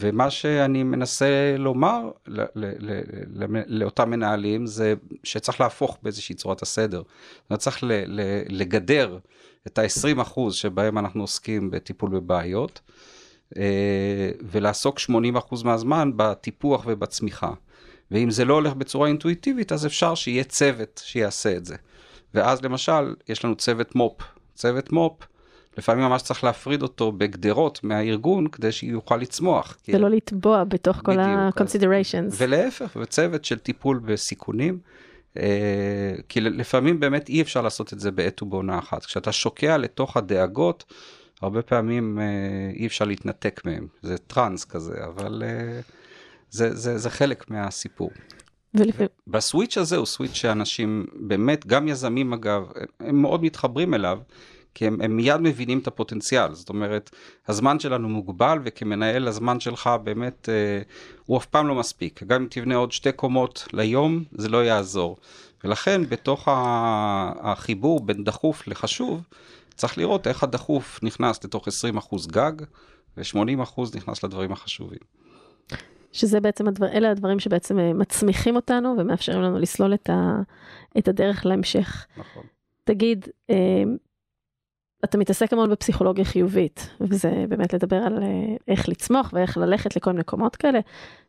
ומה 0.00 0.30
שאני 0.30 0.82
מנסה 0.82 1.54
לומר 1.58 2.10
לאותם 3.66 4.10
מנהלים 4.10 4.66
זה 4.66 4.94
שצריך 5.24 5.60
להפוך 5.60 5.98
באיזושהי 6.02 6.34
צורת 6.34 6.62
הסדר. 6.62 7.02
זאת 7.06 7.50
אומרת, 7.50 7.60
צריך 7.60 7.78
לגדר 8.48 9.18
את 9.66 9.78
ה-20% 9.78 10.40
שבהם 10.50 10.98
אנחנו 10.98 11.20
עוסקים 11.20 11.70
בטיפול 11.70 12.10
בבעיות, 12.10 12.80
אה, 13.56 14.30
ולעסוק 14.42 14.98
80% 14.98 15.64
מהזמן 15.64 16.10
בטיפוח 16.16 16.84
ובצמיחה. 16.86 17.52
ואם 18.10 18.30
זה 18.30 18.44
לא 18.44 18.54
הולך 18.54 18.74
בצורה 18.74 19.08
אינטואיטיבית, 19.08 19.72
אז 19.72 19.86
אפשר 19.86 20.14
שיהיה 20.14 20.44
צוות 20.44 21.00
שיעשה 21.04 21.56
את 21.56 21.64
זה. 21.64 21.76
ואז 22.34 22.62
למשל, 22.62 23.14
יש 23.28 23.44
לנו 23.44 23.54
צוות 23.54 23.94
מו"פ. 23.94 24.22
צוות 24.54 24.92
מו"פ, 24.92 25.26
לפעמים 25.78 26.04
ממש 26.04 26.22
צריך 26.22 26.44
להפריד 26.44 26.82
אותו 26.82 27.12
בגדרות 27.12 27.84
מהארגון 27.84 28.48
כדי 28.48 28.72
שיוכל 28.72 29.16
לצמוח. 29.16 29.76
ולא 29.88 30.10
לטבוע 30.10 30.64
בתוך 30.64 31.00
כל 31.04 31.18
ה-considerations. 31.18 32.34
ולהפך, 32.36 32.96
וצוות 33.00 33.44
של 33.44 33.58
טיפול 33.58 33.98
בסיכונים. 33.98 34.78
אה, 35.38 36.14
כי 36.28 36.40
לפעמים 36.40 37.00
באמת 37.00 37.28
אי 37.28 37.42
אפשר 37.42 37.62
לעשות 37.62 37.92
את 37.92 38.00
זה 38.00 38.10
בעת 38.10 38.42
ובעונה 38.42 38.78
אחת. 38.78 39.04
כשאתה 39.04 39.32
שוקע 39.32 39.76
לתוך 39.76 40.16
הדאגות, 40.16 40.84
הרבה 41.42 41.62
פעמים 41.62 42.18
אה, 42.20 42.24
אי 42.74 42.86
אפשר 42.86 43.04
להתנתק 43.04 43.60
מהם. 43.64 43.86
זה 44.02 44.18
טראנס 44.18 44.64
כזה, 44.64 45.04
אבל 45.04 45.42
אה, 45.46 45.80
זה, 46.50 46.74
זה, 46.74 46.98
זה 46.98 47.10
חלק 47.10 47.50
מהסיפור. 47.50 48.10
בסוויץ' 49.26 49.78
הזה 49.78 49.96
הוא 49.96 50.06
סוויץ' 50.06 50.34
שאנשים, 50.34 51.06
באמת, 51.14 51.66
גם 51.66 51.88
יזמים 51.88 52.32
אגב, 52.32 52.62
הם 53.00 53.22
מאוד 53.22 53.42
מתחברים 53.42 53.94
אליו, 53.94 54.18
כי 54.74 54.86
הם, 54.86 55.00
הם 55.00 55.16
מיד 55.16 55.40
מבינים 55.40 55.78
את 55.78 55.86
הפוטנציאל. 55.86 56.54
זאת 56.54 56.68
אומרת, 56.68 57.10
הזמן 57.48 57.80
שלנו 57.80 58.08
מוגבל, 58.08 58.58
וכמנהל 58.64 59.28
הזמן 59.28 59.60
שלך 59.60 59.90
באמת, 60.04 60.48
אה, 60.48 60.82
הוא 61.26 61.38
אף 61.38 61.46
פעם 61.46 61.68
לא 61.68 61.74
מספיק. 61.74 62.22
גם 62.22 62.42
אם 62.42 62.48
תבנה 62.50 62.76
עוד 62.76 62.92
שתי 62.92 63.12
קומות 63.12 63.68
ליום, 63.72 64.24
זה 64.32 64.48
לא 64.48 64.64
יעזור. 64.64 65.16
ולכן, 65.64 66.08
בתוך 66.08 66.48
החיבור 67.42 68.00
בין 68.00 68.24
דחוף 68.24 68.68
לחשוב, 68.68 69.22
צריך 69.74 69.98
לראות 69.98 70.26
איך 70.26 70.42
הדחוף 70.42 71.00
נכנס 71.02 71.44
לתוך 71.44 71.68
20% 71.68 71.70
גג, 72.26 72.52
ו-80% 73.16 73.80
נכנס 73.94 74.24
לדברים 74.24 74.52
החשובים. 74.52 74.98
שזה 76.12 76.40
בעצם, 76.40 76.68
הדבר, 76.68 76.86
אלה 76.86 77.10
הדברים 77.10 77.38
שבעצם 77.38 77.78
אה, 77.78 77.92
מצמיחים 77.92 78.56
אותנו 78.56 78.94
ומאפשרים 78.98 79.42
לנו 79.42 79.58
לסלול 79.58 79.94
את, 79.94 80.10
ה, 80.10 80.40
את 80.98 81.08
הדרך 81.08 81.46
להמשך. 81.46 82.06
נכון. 82.16 82.42
תגיד, 82.84 83.28
אה, 83.50 83.56
אתה 85.04 85.18
מתעסק 85.18 85.52
המון 85.52 85.70
בפסיכולוגיה 85.70 86.24
חיובית, 86.24 86.90
וזה 87.00 87.44
באמת 87.48 87.72
לדבר 87.72 87.96
על 87.96 88.22
אה, 88.22 88.56
איך 88.68 88.88
לצמוח 88.88 89.30
ואיך 89.32 89.56
ללכת 89.56 89.96
לכל 89.96 90.10
מיני 90.10 90.20
מקומות 90.20 90.56
כאלה. 90.56 90.80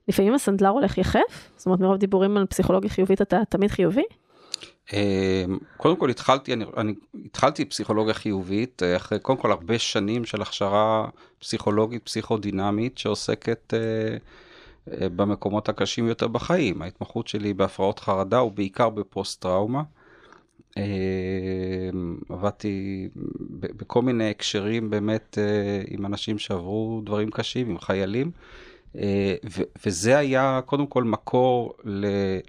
לפעמים 0.07 0.33
הסנדלר 0.33 0.69
הולך 0.69 0.97
יחף? 0.97 1.49
זאת 1.57 1.65
אומרת, 1.65 1.79
מרוב 1.79 1.97
דיבורים 1.97 2.37
על 2.37 2.45
פסיכולוגיה 2.45 2.89
חיובית 2.89 3.21
אתה 3.21 3.37
תמיד 3.49 3.71
חיובי? 3.71 4.03
קודם 5.77 5.95
כל 5.95 6.09
התחלתי, 6.09 6.53
אני, 6.53 6.65
אני 6.77 6.93
התחלתי 7.25 7.65
פסיכולוגיה 7.65 8.13
חיובית, 8.13 8.83
אחרי 8.95 9.19
קודם 9.19 9.37
כל 9.37 9.51
הרבה 9.51 9.79
שנים 9.79 10.25
של 10.25 10.41
הכשרה 10.41 11.07
פסיכולוגית 11.39 12.05
פסיכודינמית 12.05 12.97
שעוסקת 12.97 13.73
אה, 13.73 14.17
במקומות 14.87 15.69
הקשים 15.69 16.07
יותר 16.07 16.27
בחיים. 16.27 16.81
ההתמחות 16.81 17.27
שלי 17.27 17.53
בהפרעות 17.53 17.99
חרדה 17.99 18.43
ובעיקר 18.43 18.89
בפוסט-טראומה. 18.89 19.83
אה, 20.77 20.83
עבדתי 22.29 23.07
בכל 23.49 24.01
מיני 24.01 24.29
הקשרים 24.29 24.89
באמת 24.89 25.37
אה, 25.37 25.81
עם 25.87 26.05
אנשים 26.05 26.37
שעברו 26.37 27.01
דברים 27.05 27.29
קשים, 27.31 27.69
עם 27.69 27.79
חיילים, 27.79 28.31
וזה 29.85 30.17
היה 30.17 30.61
קודם 30.65 30.87
כל 30.87 31.03
מקור 31.03 31.73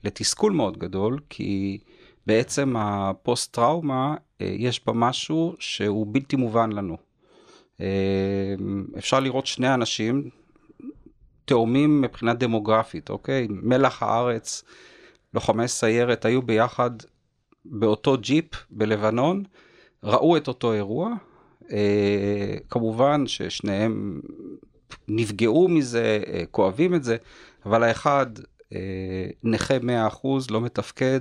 לתסכול 0.04 0.52
מאוד 0.52 0.78
גדול, 0.78 1.18
כי 1.28 1.78
בעצם 2.26 2.74
הפוסט-טראומה, 2.78 4.14
יש 4.40 4.86
בה 4.86 4.92
משהו 4.92 5.54
שהוא 5.58 6.06
בלתי 6.10 6.36
מובן 6.36 6.72
לנו. 6.72 6.96
אפשר 8.98 9.20
לראות 9.20 9.46
שני 9.46 9.74
אנשים, 9.74 10.30
תאומים 11.50 12.00
מבחינה 12.00 12.34
דמוגרפית, 12.34 13.10
אוקיי? 13.10 13.46
מלח 13.50 14.02
הארץ, 14.02 14.64
לוחמי 15.34 15.68
סיירת 15.68 16.24
היו 16.24 16.42
ביחד 16.42 16.90
באותו 17.64 18.16
ג'יפ 18.16 18.46
בלבנון, 18.70 19.42
ראו 20.04 20.36
את 20.36 20.48
אותו 20.48 20.72
אירוע. 20.72 21.14
אה, 21.72 22.56
כמובן 22.68 23.26
ששניהם 23.26 24.20
נפגעו 25.08 25.68
מזה, 25.68 26.22
אה, 26.26 26.42
כואבים 26.50 26.94
את 26.94 27.04
זה, 27.04 27.16
אבל 27.66 27.82
האחד 27.82 28.26
אה, 28.72 29.26
נכה 29.44 29.74
100%, 29.78 30.50
לא 30.50 30.60
מתפקד, 30.60 31.20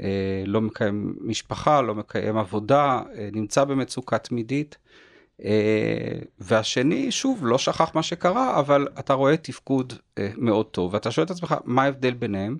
אה, 0.00 0.42
לא 0.46 0.60
מקיים 0.60 1.14
משפחה, 1.20 1.80
לא 1.80 1.94
מקיים 1.94 2.36
עבודה, 2.36 3.02
אה, 3.14 3.28
נמצא 3.32 3.64
במצוקה 3.64 4.18
תמידית. 4.18 4.78
אה, 5.44 6.18
והשני, 6.38 7.10
שוב, 7.10 7.46
לא 7.46 7.58
שכח 7.58 7.94
מה 7.94 8.02
שקרה, 8.02 8.58
אבל 8.58 8.88
אתה 8.98 9.14
רואה 9.14 9.36
תפקוד 9.36 9.92
אה, 10.18 10.30
מאוד 10.36 10.66
טוב, 10.66 10.94
ואתה 10.94 11.10
שואל 11.10 11.26
את 11.26 11.30
עצמך, 11.30 11.54
מה 11.64 11.82
ההבדל 11.82 12.14
ביניהם? 12.14 12.56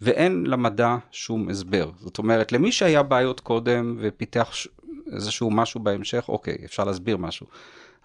ואין 0.00 0.46
למדע 0.46 0.96
שום 1.10 1.48
הסבר. 1.48 1.90
זאת 2.00 2.18
אומרת, 2.18 2.52
למי 2.52 2.72
שהיה 2.72 3.02
בעיות 3.02 3.40
קודם 3.40 3.96
ופיתח. 4.00 4.52
איזשהו 5.12 5.50
משהו 5.50 5.80
בהמשך, 5.80 6.24
אוקיי, 6.28 6.56
אפשר 6.64 6.84
להסביר 6.84 7.16
משהו. 7.16 7.46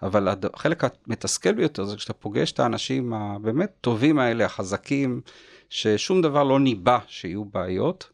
אבל 0.02 0.28
החלק 0.54 0.84
המתסכל 0.84 1.52
ביותר 1.52 1.84
זה 1.84 1.96
כשאתה 1.96 2.12
פוגש 2.12 2.52
את 2.52 2.60
האנשים 2.60 3.12
הבאמת 3.12 3.70
טובים 3.80 4.18
האלה, 4.18 4.44
החזקים, 4.44 5.20
ששום 5.70 6.22
דבר 6.22 6.42
לא 6.44 6.60
ניבא 6.60 6.98
שיהיו 7.06 7.44
בעיות, 7.44 8.10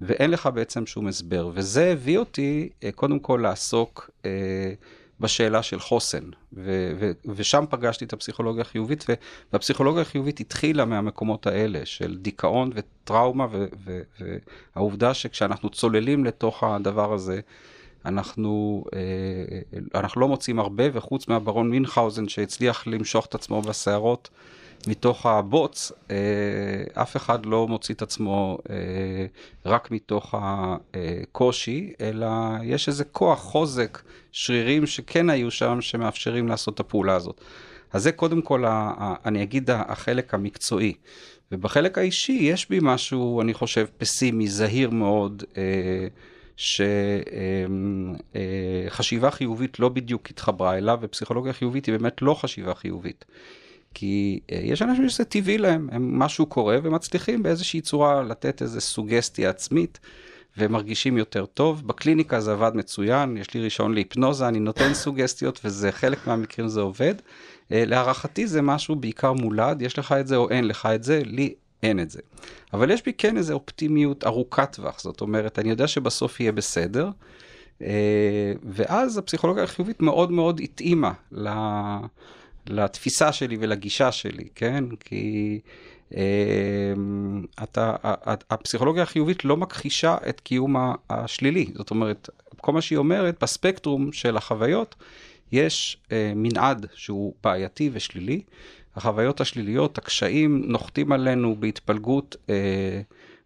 ואין 0.00 0.30
לך 0.30 0.48
בעצם 0.54 0.86
שום 0.86 1.06
הסבר. 1.06 1.50
וזה 1.54 1.92
הביא 1.92 2.18
אותי 2.18 2.68
אה, 2.84 2.92
קודם 2.92 3.18
כל 3.18 3.40
לעסוק 3.42 4.10
אה, 4.24 4.72
בשאלה 5.20 5.62
של 5.62 5.80
חוסן, 5.80 6.24
ו- 6.52 6.92
ו- 6.98 7.12
ושם 7.34 7.64
פגשתי 7.70 8.04
את 8.04 8.12
הפסיכולוגיה 8.12 8.62
החיובית, 8.62 9.04
והפסיכולוגיה 9.52 10.02
החיובית 10.02 10.40
התחילה 10.40 10.84
מהמקומות 10.84 11.46
האלה 11.46 11.80
של 11.84 12.16
דיכאון 12.16 12.70
וטראומה, 12.74 13.46
והעובדה 14.76 15.14
שכשאנחנו 15.14 15.70
צוללים 15.70 16.24
לתוך 16.24 16.64
הדבר 16.64 17.12
הזה, 17.12 17.40
אנחנו, 18.04 18.84
אה, 18.94 20.00
אנחנו 20.00 20.20
לא 20.20 20.28
מוצאים 20.28 20.58
הרבה, 20.58 20.84
וחוץ 20.92 21.28
מהברון 21.28 21.70
מינכאוזן 21.70 22.28
שהצליח 22.28 22.86
למשוך 22.86 23.26
את 23.26 23.34
עצמו 23.34 23.62
בסערות 23.62 24.30
מתוך 24.86 25.26
הבוץ, 25.26 25.92
אה, 26.10 26.16
אף 27.02 27.16
אחד 27.16 27.46
לא 27.46 27.68
מוציא 27.68 27.94
את 27.94 28.02
עצמו 28.02 28.58
אה, 28.70 28.76
רק 29.66 29.90
מתוך 29.90 30.34
הקושי, 30.38 31.92
אלא 32.00 32.26
יש 32.62 32.88
איזה 32.88 33.04
כוח, 33.04 33.38
חוזק, 33.38 34.02
שרירים 34.32 34.86
שכן 34.86 35.30
היו 35.30 35.50
שם, 35.50 35.80
שמאפשרים 35.80 36.48
לעשות 36.48 36.74
את 36.74 36.80
הפעולה 36.80 37.14
הזאת. 37.14 37.40
אז 37.92 38.02
זה 38.02 38.12
קודם 38.12 38.42
כל, 38.42 38.64
אני 39.24 39.42
אגיד, 39.42 39.70
החלק 39.70 40.34
המקצועי. 40.34 40.94
ובחלק 41.52 41.98
האישי 41.98 42.32
יש 42.32 42.68
בי 42.68 42.78
משהו, 42.82 43.40
אני 43.40 43.54
חושב, 43.54 43.86
פסימי, 43.98 44.48
זהיר 44.48 44.90
מאוד. 44.90 45.42
שחשיבה 48.86 49.30
חיובית 49.30 49.78
לא 49.78 49.88
בדיוק 49.88 50.30
התחברה 50.30 50.78
אליו, 50.78 50.98
ופסיכולוגיה 51.02 51.52
חיובית 51.52 51.86
היא 51.86 51.98
באמת 51.98 52.22
לא 52.22 52.34
חשיבה 52.34 52.74
חיובית. 52.74 53.24
כי 53.94 54.40
אה, 54.52 54.60
יש 54.62 54.82
אנשים 54.82 55.08
שזה 55.08 55.24
טבעי 55.24 55.58
להם, 55.58 55.88
הם, 55.92 56.18
משהו 56.18 56.46
קורה 56.46 56.76
ומצליחים 56.82 57.42
באיזושהי 57.42 57.80
צורה 57.80 58.22
לתת 58.22 58.62
איזו 58.62 58.80
סוגסטיה 58.80 59.50
עצמית. 59.50 59.98
ומרגישים 60.58 61.18
יותר 61.18 61.46
טוב. 61.46 61.86
בקליניקה 61.86 62.40
זה 62.40 62.52
עבד 62.52 62.72
מצוין, 62.74 63.36
יש 63.36 63.54
לי 63.54 63.60
רישיון 63.60 63.94
להיפנוזה, 63.94 64.48
אני 64.48 64.60
נותן 64.60 64.94
סוגסטיות 64.94 65.60
וזה 65.64 65.92
חלק 65.92 66.26
מהמקרים 66.26 66.68
זה 66.68 66.80
עובד. 66.80 67.14
אה, 67.72 67.84
להערכתי 67.86 68.46
זה 68.46 68.62
משהו 68.62 68.96
בעיקר 68.96 69.32
מולד, 69.32 69.82
יש 69.82 69.98
לך 69.98 70.12
את 70.12 70.26
זה 70.26 70.36
או 70.36 70.50
אין 70.50 70.66
לך 70.66 70.88
את 70.94 71.04
זה, 71.04 71.22
לי 71.24 71.54
אין 71.82 72.00
את 72.00 72.10
זה. 72.10 72.20
אבל 72.72 72.90
יש 72.90 73.04
בי 73.04 73.12
כן 73.12 73.36
איזו 73.36 73.54
אופטימיות 73.54 74.24
ארוכת 74.24 74.72
טווח, 74.72 75.00
זאת 75.00 75.20
אומרת, 75.20 75.58
אני 75.58 75.70
יודע 75.70 75.86
שבסוף 75.86 76.40
יהיה 76.40 76.52
בסדר, 76.52 77.10
אה, 77.82 78.52
ואז 78.62 79.18
הפסיכולוגיה 79.18 79.64
החיובית 79.64 80.02
מאוד 80.02 80.32
מאוד 80.32 80.60
התאימה 80.60 81.12
לתפיסה 82.68 83.32
שלי 83.32 83.56
ולגישה 83.60 84.12
שלי, 84.12 84.48
כן? 84.54 84.84
כי 85.00 85.60
אה, 86.16 86.22
אתה, 87.62 87.96
הפסיכולוגיה 88.50 89.02
החיובית 89.02 89.44
לא 89.44 89.56
מכחישה 89.56 90.16
את 90.28 90.40
קיום 90.40 90.76
השלילי, 91.10 91.66
זאת 91.74 91.90
אומרת, 91.90 92.30
כל 92.60 92.72
מה 92.72 92.80
שהיא 92.80 92.98
אומרת, 92.98 93.42
בספקטרום 93.42 94.12
של 94.12 94.36
החוויות, 94.36 94.94
יש 95.52 95.96
אה, 96.12 96.32
מנעד 96.36 96.86
שהוא 96.94 97.34
בעייתי 97.44 97.90
ושלילי, 97.92 98.42
החוויות 98.96 99.40
השליליות, 99.40 99.98
הקשיים 99.98 100.62
נוחתים 100.66 101.12
עלינו 101.12 101.56
בהתפלגות, 101.58 102.36
אה, 102.50 103.00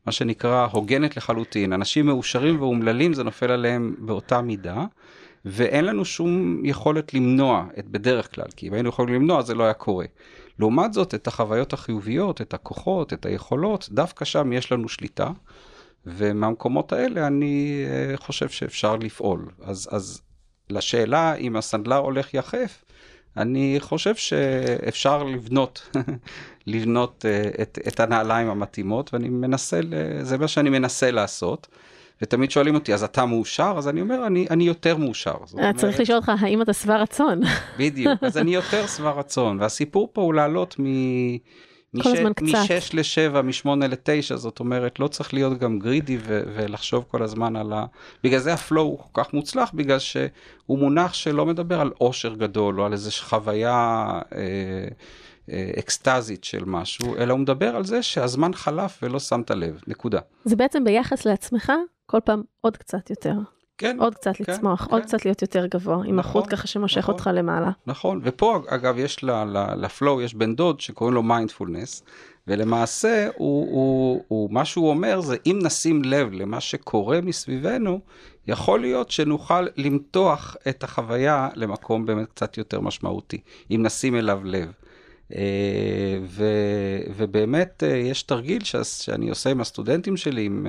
מה 0.07 0.13
שנקרא 0.13 0.67
הוגנת 0.73 1.17
לחלוטין. 1.17 1.73
אנשים 1.73 2.07
מאושרים 2.07 2.61
ואומללים, 2.61 3.15
זה 3.15 3.25
נופל 3.25 3.51
עליהם 3.51 3.95
באותה 3.99 4.43
מידה, 4.43 4.85
ואין 5.45 5.85
לנו 5.85 6.05
שום 6.05 6.61
יכולת 6.65 7.15
למנוע 7.15 7.67
את 7.79 7.89
בדרך 7.89 8.35
כלל, 8.35 8.47
כי 8.57 8.69
אם 8.69 8.73
היינו 8.75 8.89
יכולים 8.89 9.15
למנוע 9.15 9.43
זה 9.43 9.55
לא 9.55 9.65
היה 9.65 9.75
קורה. 9.75 10.07
לעומת 10.59 10.93
זאת, 10.93 11.15
את 11.15 11.27
החוויות 11.27 11.73
החיוביות, 11.73 12.41
את 12.41 12.55
הכוחות, 12.55 13.13
את 13.13 13.27
היכולות, 13.27 13.89
דווקא 13.91 14.25
שם 14.25 14.53
יש 14.53 14.73
לנו 14.73 14.89
שליטה, 14.89 15.31
ומהמקומות 16.07 16.93
האלה 16.93 17.27
אני 17.27 17.85
אה, 17.87 18.17
חושב 18.17 18.49
שאפשר 18.49 18.97
לפעול. 18.97 19.49
אז, 19.63 19.89
אז 19.91 20.23
לשאלה 20.71 21.35
אם 21.35 21.57
הסנדלר 21.57 21.97
הולך 21.97 22.35
יחף, 22.35 22.85
אני 23.37 23.77
חושב 23.81 24.15
שאפשר 24.15 25.23
לבנות, 25.23 25.97
לבנות 26.67 27.25
אה, 27.29 27.63
את, 27.63 27.79
את 27.89 28.01
הנעליים 28.01 28.49
המתאימות, 28.49 29.15
ואני 29.15 29.29
מנסה, 29.29 29.81
זה 30.23 30.39
מה 30.39 30.49
שאני 30.49 30.71
מנסה 30.71 31.11
לעשות. 31.11 31.69
ותמיד 32.23 32.51
שואלים 32.51 32.75
אותי, 32.75 32.95
אז 32.95 33.05
אתה 33.05 33.27
מאושר? 33.27 33.75
אז 33.77 33.89
אני 33.89 34.01
אומר, 34.01 34.27
אני, 34.27 34.47
אני 34.51 34.65
יותר 34.65 34.97
מאושר. 34.97 35.35
אומרת, 35.53 35.77
צריך 35.77 36.01
לשאול 36.01 36.19
אותך, 36.19 36.33
האם 36.41 36.63
אתה 36.63 36.73
שבע 36.73 36.97
רצון? 36.97 37.41
בדיוק, 37.79 38.19
אז 38.23 38.39
אני 38.39 38.55
יותר 38.55 38.87
שבע 38.87 39.11
רצון, 39.11 39.61
והסיפור 39.61 40.11
פה 40.13 40.23
הוא 40.23 40.35
לעלות 40.35 40.77
מ... 40.79 40.85
כל 42.03 42.11
מש... 42.13 42.19
מ-6 42.43 42.95
ל-7, 42.95 43.43
מ-8 43.43 43.87
ל-9, 43.89 44.37
זאת 44.37 44.61
אומרת, 44.61 45.01
לא 45.01 45.09
צריך 45.09 45.35
להיות 45.35 45.59
גם 45.59 45.79
גרידי 45.79 46.19
ו- 46.21 46.43
ולחשוב 46.55 47.05
כל 47.09 47.23
הזמן 47.23 47.57
על 47.57 47.73
ה... 47.73 47.85
בגלל 48.25 48.39
זה 48.39 48.53
ה 48.53 48.60
flow 48.60 48.87
הוא 48.87 48.99
כל 49.13 49.23
כך 49.23 49.35
מוצלח, 49.35 49.71
בגלל 49.75 49.99
שהוא 49.99 50.29
מונח 50.79 51.15
שלא 51.15 51.47
מדבר 51.47 51.81
על 51.81 51.91
עושר 51.99 52.35
גדול, 52.35 52.81
או 52.81 52.87
על 52.87 52.93
איזושהי 52.93 53.27
חוויה 53.27 54.09
אה, 54.35 54.41
אה, 55.51 55.71
אקסטזית 55.79 56.45
של 56.45 56.65
משהו, 56.65 57.17
אלא 57.17 57.33
הוא 57.33 57.41
מדבר 57.41 57.77
על 57.77 57.85
זה 57.85 58.03
שהזמן 58.03 58.55
חלף 58.55 58.99
ולא 59.03 59.21
שמת 59.21 59.51
לב, 59.51 59.81
נקודה. 59.87 60.21
זה 60.45 60.57
בעצם 60.57 60.85
ביחס 60.85 61.27
לעצמך, 61.27 61.73
כל 62.13 62.21
פעם 62.25 62.43
עוד 62.61 62.77
קצת 62.77 63.11
יותר. 63.11 63.35
כן. 63.79 63.97
עוד 64.01 64.15
קצת 64.15 64.37
כן, 64.37 64.45
לצמוח, 64.53 64.85
כן. 64.85 64.91
עוד 64.91 65.03
קצת 65.03 65.25
להיות 65.25 65.43
יותר 65.43 65.67
גבוה, 65.67 65.95
עם 65.95 66.03
נכון, 66.03 66.19
החוט 66.19 66.45
ככה 66.51 66.67
שמושך 66.67 66.99
נכון, 66.99 67.15
אותך 67.15 67.31
למעלה. 67.35 67.71
נכון, 67.87 68.21
ופה 68.23 68.61
אגב 68.67 68.99
יש 68.99 69.25
ל 69.77 69.85
flow, 69.85 70.23
יש 70.23 70.35
בן 70.35 70.55
דוד 70.55 70.81
שקוראים 70.81 71.15
לו 71.15 71.23
מיינדפולנס, 71.23 72.03
ולמעשה 72.47 73.29
הוא, 73.37 73.67
הוא, 73.73 74.25
הוא, 74.29 74.53
מה 74.53 74.65
שהוא 74.65 74.91
אומר 74.91 75.21
זה 75.21 75.37
אם 75.47 75.59
נשים 75.63 76.03
לב 76.05 76.33
למה 76.33 76.61
שקורה 76.61 77.21
מסביבנו, 77.21 78.01
יכול 78.47 78.81
להיות 78.81 79.11
שנוכל 79.11 79.67
למתוח 79.77 80.57
את 80.69 80.85
החוויה 80.85 81.49
למקום 81.55 82.07
באמת 82.07 82.29
קצת 82.29 82.59
יותר 82.59 82.81
משמעותי, 82.81 83.41
אם 83.71 83.83
נשים 83.83 84.17
אליו 84.17 84.41
לב. 84.45 84.73
אה, 85.35 86.19
ו, 86.25 86.45
ובאמת 87.17 87.83
אה, 87.87 87.97
יש 87.97 88.23
תרגיל 88.23 88.65
שאני 88.65 89.31
עושה 89.31 89.51
עם 89.51 89.61
הסטודנטים 89.61 90.17
שלי, 90.17 90.45
עם... 90.45 90.67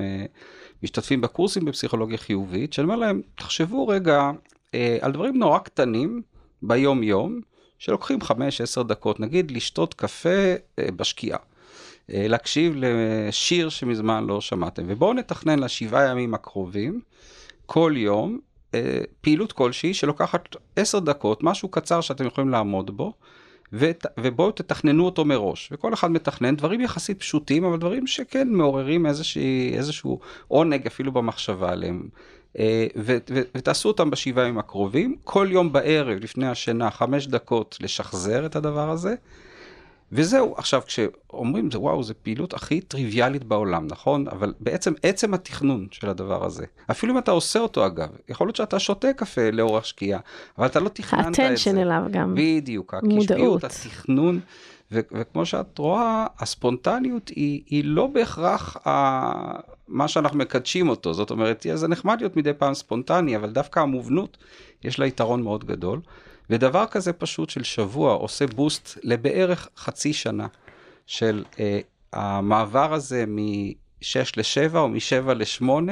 משתתפים 0.84 1.20
בקורסים 1.20 1.64
בפסיכולוגיה 1.64 2.18
חיובית, 2.18 2.72
שאני 2.72 2.84
אומר 2.84 2.96
להם, 2.96 3.22
תחשבו 3.34 3.88
רגע 3.88 4.30
אה, 4.74 4.98
על 5.00 5.12
דברים 5.12 5.38
נורא 5.38 5.58
קטנים 5.58 6.22
ביום-יום, 6.62 7.40
שלוקחים 7.78 8.18
5-10 8.22 8.82
דקות, 8.82 9.20
נגיד 9.20 9.50
לשתות 9.50 9.94
קפה 9.94 10.28
אה, 10.78 10.88
בשקיעה. 10.96 11.38
אה, 12.12 12.28
להקשיב 12.28 12.74
לשיר 12.76 13.68
שמזמן 13.68 14.24
לא 14.24 14.40
שמעתם, 14.40 14.82
ובואו 14.86 15.12
נתכנן 15.12 15.58
לשבעה 15.58 16.10
ימים 16.10 16.34
הקרובים, 16.34 17.00
כל 17.66 17.92
יום, 17.96 18.38
אה, 18.74 19.00
פעילות 19.20 19.52
כלשהי 19.52 19.94
שלוקחת 19.94 20.56
10 20.76 20.98
דקות, 20.98 21.42
משהו 21.42 21.68
קצר 21.68 22.00
שאתם 22.00 22.26
יכולים 22.26 22.50
לעמוד 22.50 22.96
בו, 22.96 23.12
ובואו 23.72 24.50
תתכננו 24.50 25.04
אותו 25.04 25.24
מראש. 25.24 25.68
וכל 25.72 25.94
אחד 25.94 26.10
מתכנן 26.10 26.56
דברים 26.56 26.80
יחסית 26.80 27.20
פשוטים, 27.20 27.64
אבל 27.64 27.78
דברים 27.78 28.06
שכן 28.06 28.48
מעוררים 28.48 29.06
איזושהי, 29.06 29.74
איזשהו 29.76 30.20
עונג 30.48 30.86
אפילו 30.86 31.12
במחשבה 31.12 31.72
עליהם. 31.72 32.08
אה, 32.58 32.86
ותעשו 33.54 33.88
אותם 33.88 34.10
בשבעה 34.10 34.44
ימים 34.44 34.58
הקרובים. 34.58 35.16
כל 35.24 35.48
יום 35.50 35.72
בערב 35.72 36.18
לפני 36.20 36.48
השינה, 36.48 36.90
חמש 36.90 37.26
דקות 37.26 37.76
לשחזר 37.80 38.46
את 38.46 38.56
הדבר 38.56 38.90
הזה. 38.90 39.14
וזהו, 40.16 40.54
עכשיו 40.56 40.82
כשאומרים 40.86 41.70
זה 41.70 41.78
וואו, 41.78 42.02
זו 42.02 42.14
פעילות 42.22 42.54
הכי 42.54 42.80
טריוויאלית 42.80 43.44
בעולם, 43.44 43.86
נכון? 43.86 44.28
אבל 44.28 44.54
בעצם 44.60 44.92
עצם 45.02 45.34
התכנון 45.34 45.86
של 45.90 46.08
הדבר 46.08 46.44
הזה, 46.44 46.64
אפילו 46.90 47.12
אם 47.12 47.18
אתה 47.18 47.30
עושה 47.30 47.58
אותו 47.58 47.86
אגב, 47.86 48.08
יכול 48.28 48.46
להיות 48.46 48.56
שאתה 48.56 48.78
שותה 48.78 49.12
קפה 49.12 49.50
לאורך 49.50 49.86
שקיעה, 49.86 50.20
אבל 50.58 50.66
אתה 50.66 50.80
לא 50.80 50.88
תכננת 50.88 51.26
את 51.28 51.34
זה. 51.34 51.42
האטנשן 51.42 51.78
אליו 51.78 52.02
גם. 52.10 52.34
בדיוק, 52.36 52.94
הקישביות, 52.94 53.64
התכנון, 53.64 54.40
ו- 54.92 55.00
וכמו 55.12 55.46
שאת 55.46 55.78
רואה, 55.78 56.26
הספונטניות 56.38 57.28
היא, 57.28 57.62
היא 57.66 57.84
לא 57.84 58.06
בהכרח 58.06 58.76
ה- 58.88 59.60
מה 59.88 60.08
שאנחנו 60.08 60.38
מקדשים 60.38 60.88
אותו. 60.88 61.14
זאת 61.14 61.30
אומרת, 61.30 61.66
זה 61.74 61.88
נחמד 61.88 62.16
להיות 62.20 62.36
מדי 62.36 62.52
פעם 62.52 62.74
ספונטני, 62.74 63.36
אבל 63.36 63.50
דווקא 63.50 63.80
המובנות, 63.80 64.36
יש 64.84 64.98
לה 64.98 65.06
יתרון 65.06 65.42
מאוד 65.42 65.64
גדול. 65.64 66.00
ודבר 66.50 66.86
כזה 66.86 67.12
פשוט 67.12 67.50
של 67.50 67.62
שבוע 67.62 68.14
עושה 68.14 68.46
בוסט 68.46 68.98
לבערך 69.02 69.68
חצי 69.76 70.12
שנה 70.12 70.46
של 71.06 71.44
אה, 71.60 71.80
המעבר 72.12 72.94
הזה 72.94 73.24
מ-6 73.26 74.16
ל-7 74.36 74.76
או 74.76 74.88
מ-7 74.88 75.32
ל-8. 75.32 75.90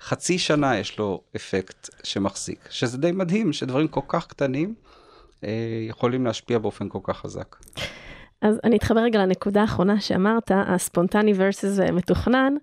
חצי 0.00 0.38
שנה 0.38 0.78
יש 0.78 0.98
לו 0.98 1.20
אפקט 1.36 1.88
שמחזיק, 2.02 2.68
שזה 2.70 2.98
די 2.98 3.12
מדהים 3.12 3.52
שדברים 3.52 3.88
כל 3.88 4.00
כך 4.08 4.26
קטנים 4.26 4.74
אה, 5.44 5.50
יכולים 5.88 6.24
להשפיע 6.26 6.58
באופן 6.58 6.88
כל 6.88 6.98
כך 7.02 7.18
חזק. 7.18 7.56
אז 8.42 8.60
אני 8.64 8.76
אתחבר 8.76 9.00
רגע 9.00 9.18
לנקודה 9.18 9.60
האחרונה 9.60 10.00
שאמרת, 10.00 10.50
הספונטני 10.54 11.32
versus 11.32 11.92
מתוכנן, 11.92 12.54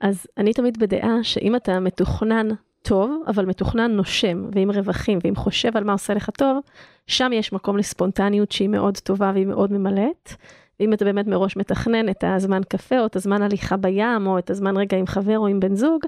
אז 0.00 0.26
אני 0.38 0.52
תמיד 0.52 0.78
בדעה 0.78 1.16
שאם 1.22 1.56
אתה 1.56 1.80
מתוכנן 1.80 2.48
טוב, 2.82 3.22
אבל 3.26 3.46
מתוכנן 3.46 3.90
נושם, 3.90 4.44
ועם 4.54 4.70
רווחים, 4.70 5.18
ועם 5.24 5.36
חושב 5.36 5.76
על 5.76 5.84
מה 5.84 5.92
עושה 5.92 6.14
לך 6.14 6.30
טוב, 6.30 6.58
שם 7.06 7.30
יש 7.34 7.52
מקום 7.52 7.76
לספונטניות 7.76 8.52
שהיא 8.52 8.68
מאוד 8.68 8.98
טובה 8.98 9.30
והיא 9.34 9.46
מאוד 9.46 9.72
ממלאת. 9.72 10.32
ואם 10.80 10.92
אתה 10.92 11.04
באמת 11.04 11.26
מראש 11.26 11.56
מתכנן 11.56 12.08
את 12.08 12.24
הזמן 12.26 12.60
קפה, 12.68 13.00
או 13.00 13.06
את 13.06 13.16
הזמן 13.16 13.42
הליכה 13.42 13.76
בים, 13.76 14.26
או 14.26 14.38
את 14.38 14.50
הזמן 14.50 14.76
רגע 14.76 14.96
עם 14.96 15.06
חבר 15.06 15.38
או 15.38 15.46
עם 15.46 15.60
בן 15.60 15.74
זוג, 15.74 16.00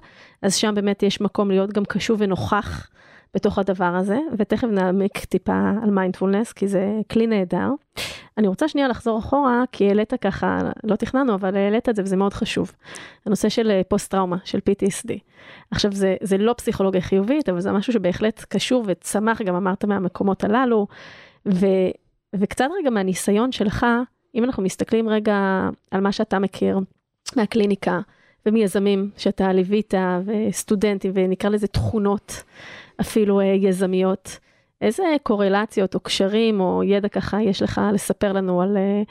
אז 0.43 0.55
שם 0.55 0.75
באמת 0.75 1.03
יש 1.03 1.21
מקום 1.21 1.51
להיות 1.51 1.73
גם 1.73 1.85
קשוב 1.85 2.21
ונוכח 2.21 2.91
בתוך 3.35 3.59
הדבר 3.59 3.85
הזה, 3.85 4.19
ותכף 4.39 4.69
נעמיק 4.69 5.19
טיפה 5.19 5.71
על 5.83 5.91
מיינדפולנס, 5.91 6.53
כי 6.53 6.69
זה 6.69 7.01
כלי 7.11 7.27
נהדר. 7.27 7.69
אני 8.39 8.49
רוצה 8.49 8.69
שנייה 8.69 8.89
לחזור 8.89 9.19
אחורה, 9.19 9.63
כי 9.73 9.89
העלית 9.89 10.15
ככה, 10.21 10.59
לא 10.85 10.97
תכננו, 10.97 11.35
אבל 11.35 11.57
העלית 11.57 11.89
את 11.89 11.97
זה 11.97 12.03
וזה 12.03 12.17
מאוד 12.17 12.35
חשוב. 12.35 12.73
הנושא 13.27 13.49
של 13.49 13.81
פוסט-טראומה, 13.89 14.37
של 14.45 14.59
PTSD. 14.59 15.13
עכשיו, 15.71 15.93
זה, 15.93 16.17
זה 16.21 16.39
לא 16.39 16.55
פסיכולוגיה 16.57 17.01
חיובית, 17.01 17.49
אבל 17.49 17.61
זה 17.61 17.73
משהו 17.73 17.93
שבהחלט 17.93 18.45
קשור 18.49 18.85
וצמח, 18.87 19.43
גם 19.43 19.55
אמרת 19.55 19.85
מהמקומות 19.85 20.45
הללו, 20.45 20.87
ו, 21.47 21.67
וקצת 22.35 22.67
רגע 22.79 22.91
מהניסיון 22.91 23.53
שלך, 23.53 23.87
אם 24.35 24.45
אנחנו 24.45 24.63
מסתכלים 24.63 25.09
רגע 25.09 25.69
על 25.91 26.01
מה 26.01 26.13
שאתה 26.13 26.39
מכיר 26.39 26.79
מהקליניקה 27.37 28.01
ומיזמים 28.47 29.11
שאתה 29.17 29.53
ליווית 29.53 29.95
וסטודנטים 30.25 31.13
ונקרא 31.15 31.51
לזה 31.51 31.67
תכונות 31.67 32.43
אפילו 33.01 33.41
אה, 33.41 33.45
יזמיות, 33.45 34.39
איזה 34.81 35.03
קורלציות 35.23 35.95
או 35.95 36.01
קשרים 36.01 36.61
או 36.61 36.83
ידע 36.83 37.09
ככה 37.09 37.43
יש 37.43 37.63
לך 37.63 37.81
לספר 37.93 38.33
לנו 38.33 38.63
על, 38.63 38.77
אה, 38.77 39.03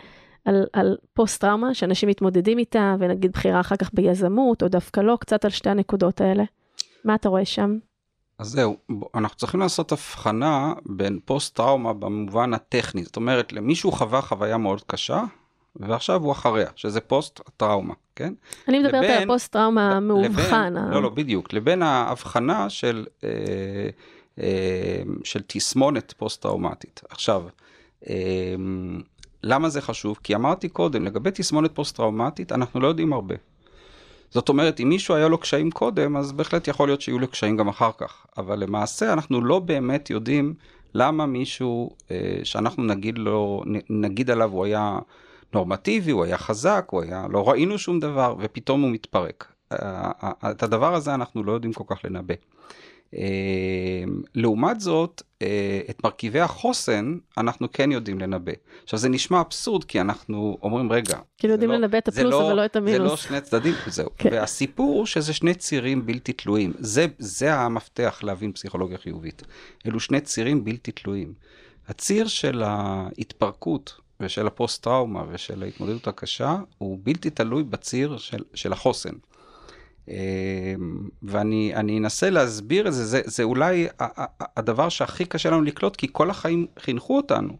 על, 0.45 0.65
על 0.73 0.97
פוסט-טראומה 1.13 1.73
שאנשים 1.73 2.09
מתמודדים 2.09 2.57
איתה 2.57 2.95
ונגיד 2.99 3.31
בחירה 3.31 3.59
אחר 3.59 3.75
כך 3.75 3.89
ביזמות 3.93 4.63
או 4.63 4.67
דווקא 4.67 4.99
לא, 4.99 5.17
קצת 5.19 5.45
על 5.45 5.51
שתי 5.51 5.69
הנקודות 5.69 6.21
האלה. 6.21 6.43
מה 7.05 7.15
אתה 7.15 7.29
רואה 7.29 7.45
שם? 7.45 7.77
אז 8.39 8.47
זהו, 8.47 8.77
אנחנו 9.15 9.37
צריכים 9.37 9.59
לעשות 9.59 9.91
הבחנה 9.91 10.73
בין 10.85 11.19
פוסט-טראומה 11.25 11.93
במובן 11.93 12.53
הטכני. 12.53 13.03
זאת 13.03 13.15
אומרת, 13.15 13.53
למישהו 13.53 13.91
חווה 13.91 14.21
חוויה 14.21 14.57
מאוד 14.57 14.81
קשה, 14.87 15.23
ועכשיו 15.75 16.23
הוא 16.23 16.31
אחריה, 16.31 16.69
שזה 16.75 16.99
פוסט-טראומה, 17.01 17.93
כן? 18.15 18.33
אני 18.67 18.79
מדברת 18.79 18.93
לבין, 18.93 19.11
על 19.11 19.23
הפוסט-טראומה 19.23 19.91
המאובחן. 19.91 20.73
לבין, 20.73 20.91
לא, 20.91 21.03
לא, 21.03 21.09
בדיוק. 21.09 21.53
לבין 21.53 21.81
ההבחנה 21.81 22.69
של, 22.69 23.05
אה, 23.23 23.29
אה, 24.39 25.01
של 25.23 25.41
תסמונת 25.47 26.13
פוסט-טראומטית. 26.17 27.01
עכשיו, 27.09 27.43
אה, 28.09 28.55
למה 29.43 29.69
זה 29.69 29.81
חשוב? 29.81 30.19
כי 30.23 30.35
אמרתי 30.35 30.69
קודם, 30.69 31.05
לגבי 31.05 31.29
תסמונת 31.33 31.75
פוסט-טראומטית, 31.75 32.51
אנחנו 32.51 32.79
לא 32.79 32.87
יודעים 32.87 33.13
הרבה. 33.13 33.35
זאת 34.33 34.49
אומרת, 34.49 34.79
אם 34.79 34.89
מישהו 34.89 35.15
היה 35.15 35.27
לו 35.27 35.37
קשיים 35.37 35.71
קודם, 35.71 36.17
אז 36.17 36.31
בהחלט 36.31 36.67
יכול 36.67 36.87
להיות 36.87 37.01
שיהיו 37.01 37.19
לו 37.19 37.27
קשיים 37.27 37.57
גם 37.57 37.67
אחר 37.67 37.91
כך. 37.97 38.25
אבל 38.37 38.59
למעשה 38.59 39.13
אנחנו 39.13 39.41
לא 39.41 39.59
באמת 39.59 40.09
יודעים 40.09 40.53
למה 40.93 41.25
מישהו 41.25 41.89
אה, 42.11 42.39
שאנחנו 42.43 42.83
נגיד 42.83 43.17
לו, 43.17 43.63
נגיד 43.89 44.29
עליו 44.29 44.51
הוא 44.51 44.65
היה 44.65 44.99
נורמטיבי, 45.53 46.11
הוא 46.11 46.23
היה 46.23 46.37
חזק, 46.37 46.87
הוא 46.91 47.01
היה, 47.01 47.27
לא 47.29 47.49
ראינו 47.49 47.77
שום 47.77 47.99
דבר, 47.99 48.35
ופתאום 48.39 48.81
הוא 48.81 48.91
מתפרק. 48.91 49.53
אה, 49.71 50.11
את 50.51 50.63
הדבר 50.63 50.95
הזה 50.95 51.13
אנחנו 51.13 51.43
לא 51.43 51.51
יודעים 51.51 51.73
כל 51.73 51.83
כך 51.87 52.05
לנבא. 52.05 52.33
לעומת 54.35 54.79
זאת, 54.79 55.21
אה, 55.41 55.81
את 55.89 56.03
מרכיבי 56.03 56.39
החוסן 56.39 57.17
אנחנו 57.37 57.71
כן 57.71 57.91
יודעים 57.91 58.19
לנבא. 58.19 58.51
עכשיו 58.83 58.99
זה 58.99 59.09
נשמע 59.09 59.41
אבסורד 59.41 59.83
כי 59.83 60.01
אנחנו 60.01 60.57
אומרים 60.63 60.91
רגע, 60.91 61.17
כאילו 61.37 61.53
יודעים 61.53 61.71
לא, 61.71 61.77
לנבא 61.77 61.97
את 61.97 62.07
הפלוס 62.07 62.31
לא, 62.31 62.47
אבל 62.47 62.55
לא 62.55 62.65
את 62.65 62.75
המינוס. 62.75 62.97
זה 62.97 63.03
לא 63.03 63.17
שני 63.17 63.41
צדדים, 63.41 63.73
זהו. 63.87 64.09
כן. 64.17 64.29
והסיפור 64.31 64.97
הוא 64.97 65.05
שזה 65.05 65.33
שני 65.33 65.53
צירים 65.53 66.05
בלתי 66.05 66.33
תלויים. 66.33 66.73
זה, 66.79 67.05
זה 67.17 67.53
המפתח 67.55 68.19
להבין 68.23 68.51
פסיכולוגיה 68.51 68.97
חיובית. 68.97 69.43
אלו 69.87 69.99
שני 69.99 70.21
צירים 70.21 70.63
בלתי 70.63 70.91
תלויים. 70.91 71.33
הציר 71.87 72.27
של 72.27 72.63
ההתפרקות 72.65 73.99
ושל 74.23 74.47
הפוסט-טראומה 74.47 75.23
ושל 75.31 75.63
ההתמודדות 75.63 76.07
הקשה 76.07 76.57
הוא 76.77 76.99
בלתי 77.03 77.29
תלוי 77.29 77.63
בציר 77.63 78.17
של, 78.17 78.43
של 78.53 78.73
החוסן. 78.73 79.13
אמ, 80.07 80.13
ואני 81.23 81.73
אנסה 81.75 82.29
להסביר 82.29 82.87
את 82.87 82.93
זה, 82.93 83.05
זה, 83.05 83.21
זה 83.25 83.43
אולי 83.43 83.87
הדבר 84.57 84.89
שהכי 84.89 85.25
קשה 85.25 85.49
לנו 85.49 85.61
לקלוט, 85.61 85.95
כי 85.95 86.07
כל 86.11 86.29
החיים 86.29 86.67
חינכו 86.79 87.17
אותנו. 87.17 87.57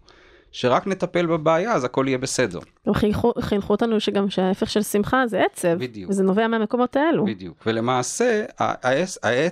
שרק 0.52 0.88
נטפל 0.88 1.26
בבעיה, 1.26 1.74
אז 1.74 1.84
הכל 1.84 2.06
יהיה 2.08 2.18
בסדר. 2.18 2.60
חינכו, 2.94 3.34
חינכו 3.40 3.74
אותנו 3.74 4.00
שגם 4.00 4.30
שההפך 4.30 4.70
של 4.70 4.82
שמחה 4.82 5.28
זה 5.28 5.42
עצב. 5.52 5.76
בדיוק. 5.80 6.10
וזה 6.10 6.24
נובע 6.24 6.48
מהמקומות 6.48 6.96
האלו. 6.96 7.26
בדיוק. 7.26 7.64
ולמעשה, 7.66 8.46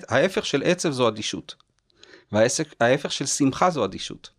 ההפך 0.10 0.46
של 0.46 0.64
עצב 0.66 0.92
זו 0.92 1.08
אדישות. 1.08 1.56
וההפך 2.32 3.12
של 3.12 3.26
שמחה 3.26 3.70
זו 3.70 3.86
אדישות. 3.86 4.30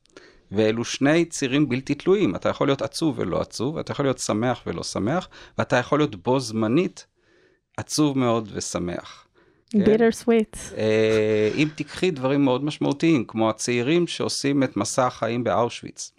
ואלו 0.53 0.85
שני 0.85 1.25
צירים 1.25 1.69
בלתי 1.69 1.95
תלויים. 1.95 2.35
אתה 2.35 2.49
יכול 2.49 2.69
להיות 2.69 2.83
עצוב 2.83 3.19
ולא 3.19 3.41
עצוב, 3.41 3.79
אתה 3.79 3.93
יכול 3.93 4.05
להיות 4.05 4.19
שמח 4.19 4.63
ולא 4.67 4.83
שמח, 4.83 5.29
ואתה 5.59 5.77
יכול 5.77 5.99
להיות 5.99 6.17
בו 6.17 6.41
זמנית 6.41 7.07
עצוב 7.77 8.19
מאוד 8.19 8.49
ושמח. 8.53 9.27
ביטר 9.75 9.99
כן? 9.99 10.11
סוויט. 10.11 10.57
אה, 10.77 11.51
אם 11.57 11.69
תיקחי 11.75 12.11
דברים 12.11 12.45
מאוד 12.45 12.65
משמעותיים, 12.65 13.25
כמו 13.25 13.51
הצעירים 13.51 14.07
שעושים 14.07 14.63
את 14.63 14.77
מסע 14.77 15.07
החיים 15.07 15.45
באושוויץ, 15.45 16.13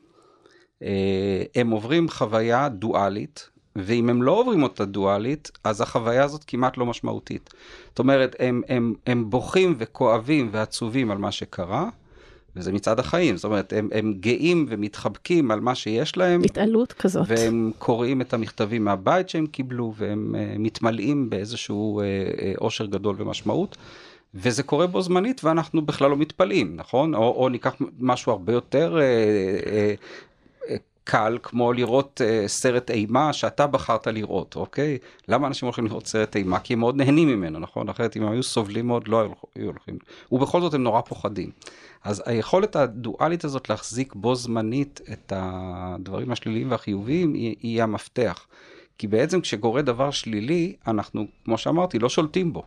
אה, 0.84 1.44
הם 1.56 1.70
עוברים 1.70 2.10
חוויה 2.10 2.70
דואלית, 2.70 3.50
ואם 3.76 4.10
הם 4.10 4.24
לא 4.24 4.32
עוברים 4.32 4.64
אותה 4.64 4.86
דואלית, 4.86 5.52
אז 5.64 5.82
החוויה 5.82 6.24
הזאת 6.24 6.44
כמעט 6.48 6.78
לא 6.78 6.86
משמעותית. 6.86 7.50
זאת 7.90 8.00
אומרת, 8.00 8.36
הם, 8.40 8.62
הם, 8.70 8.94
הם 9.08 9.30
בוכים 9.30 9.76
וכואבים 9.78 10.50
ועצובים 10.52 11.12
על 11.12 11.18
מה 11.18 11.32
שקרה, 11.32 11.90
וזה 12.56 12.72
מצד 12.72 13.00
החיים, 13.00 13.38
זאת 13.38 13.46
אומרת, 13.46 13.74
הם, 13.74 13.90
הם 13.94 14.14
גאים 14.20 14.66
ומתחבקים 14.70 15.52
על 15.52 15.60
מה 15.60 15.76
שיש 15.76 16.18
להם. 16.18 16.42
התעלות 16.44 16.94
כזאת. 16.94 17.26
והם 17.28 17.72
קוראים 17.78 18.22
את 18.22 18.34
המכתבים 18.34 18.86
מהבית 18.86 19.30
שהם 19.30 19.46
קיבלו, 19.46 19.94
והם 19.98 20.36
uh, 20.36 20.60
מתמלאים 20.60 21.30
באיזשהו 21.30 22.02
אושר 22.62 22.84
uh, 22.84 22.88
גדול 22.88 23.16
ומשמעות. 23.20 23.78
וזה 24.36 24.64
קורה 24.64 24.88
בו 24.88 25.02
זמנית 25.02 25.44
ואנחנו 25.44 25.82
בכלל 25.82 26.10
לא 26.10 26.18
מתפלאים, 26.18 26.76
נכון? 26.76 27.16
או, 27.16 27.44
או 27.44 27.50
ניקח 27.50 27.76
משהו 28.00 28.32
הרבה 28.32 28.54
יותר 28.54 28.98
uh, 28.98 29.66
uh, 29.66 30.70
uh, 30.70 30.74
קל, 31.04 31.38
כמו 31.44 31.74
לראות 31.74 32.22
uh, 32.24 32.48
סרט 32.48 32.92
אימה 32.92 33.34
שאתה 33.34 33.68
בחרת 33.68 34.08
לראות, 34.08 34.56
אוקיי? 34.56 34.98
למה 35.28 35.48
אנשים 35.48 35.66
הולכים 35.66 35.86
לראות 35.86 36.08
סרט 36.08 36.36
אימה? 36.36 36.60
כי 36.60 36.74
הם 36.74 36.80
מאוד 36.80 36.96
נהנים 36.96 37.28
ממנו, 37.28 37.60
נכון? 37.60 37.90
אחרת 37.90 38.18
אם 38.18 38.24
הם 38.24 38.32
היו 38.32 38.44
סובלים 38.44 38.88
מאוד 38.88 39.08
לא 39.08 39.28
היו 39.56 39.66
הולכים. 39.66 39.98
ובכל 40.32 40.62
זאת 40.62 40.74
הם 40.74 40.84
נורא 40.84 41.02
פוחדים. 41.02 41.52
אז 42.04 42.24
היכולת 42.26 42.76
הדואלית 42.76 43.44
הזאת 43.44 43.70
להחזיק 43.70 44.14
בו 44.16 44.36
זמנית 44.36 45.02
את 45.14 45.34
הדברים 45.36 46.32
השליליים 46.32 46.72
והחיוביים 46.72 47.34
היא, 47.34 47.56
היא 47.60 47.84
המפתח. 47.84 48.48
כי 48.98 49.08
בעצם 49.08 49.42
כשקורה 49.42 49.82
דבר 49.82 50.12
שלילי, 50.12 50.76
אנחנו, 50.88 51.26
כמו 51.46 51.58
שאמרתי, 51.58 52.00
לא 52.00 52.10
שולטים 52.10 52.54
בו. 52.54 52.64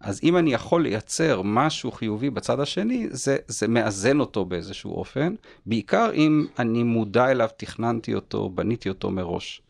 אז 0.00 0.20
אם 0.22 0.36
אני 0.36 0.52
יכול 0.52 0.82
לייצר 0.82 1.42
משהו 1.44 1.92
חיובי 1.92 2.30
בצד 2.30 2.60
השני, 2.60 3.06
זה, 3.10 3.36
זה 3.48 3.68
מאזן 3.68 4.20
אותו 4.20 4.44
באיזשהו 4.44 4.94
אופן, 4.94 5.34
בעיקר 5.66 6.10
אם 6.14 6.46
אני 6.58 6.82
מודע 6.82 7.30
אליו, 7.30 7.48
תכננתי 7.56 8.14
אותו, 8.14 8.48
בניתי 8.48 8.88
אותו 8.88 9.10
מראש. 9.10 9.62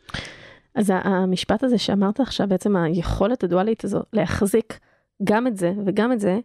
אז 0.74 0.92
המשפט 0.94 1.64
הזה 1.64 1.78
שאמרת 1.78 2.20
עכשיו, 2.20 2.48
בעצם 2.48 2.76
היכולת 2.76 3.44
הדואלית 3.44 3.84
הזו 3.84 4.00
להחזיק 4.12 4.78
גם 5.24 5.46
את 5.46 5.56
זה 5.56 5.72
וגם 5.86 6.12
את 6.12 6.20
זה, 6.20 6.38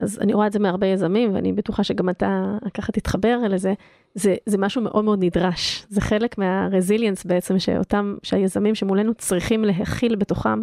אז 0.00 0.18
אני 0.20 0.34
רואה 0.34 0.46
את 0.46 0.52
זה 0.52 0.58
מהרבה 0.58 0.86
יזמים, 0.86 1.34
ואני 1.34 1.52
בטוחה 1.52 1.84
שגם 1.84 2.10
אתה 2.10 2.56
ככה 2.74 2.92
תתחבר 2.92 3.38
לזה, 3.48 3.74
זה, 4.14 4.34
זה 4.46 4.58
משהו 4.58 4.82
מאוד 4.82 5.04
מאוד 5.04 5.24
נדרש. 5.24 5.86
זה 5.88 6.00
חלק 6.00 6.38
מהרזיליאנס 6.38 7.24
בעצם, 7.24 7.58
שאותם, 7.58 8.16
שהיזמים 8.22 8.74
שמולנו 8.74 9.14
צריכים 9.14 9.64
להכיל 9.64 10.16
בתוכם, 10.16 10.60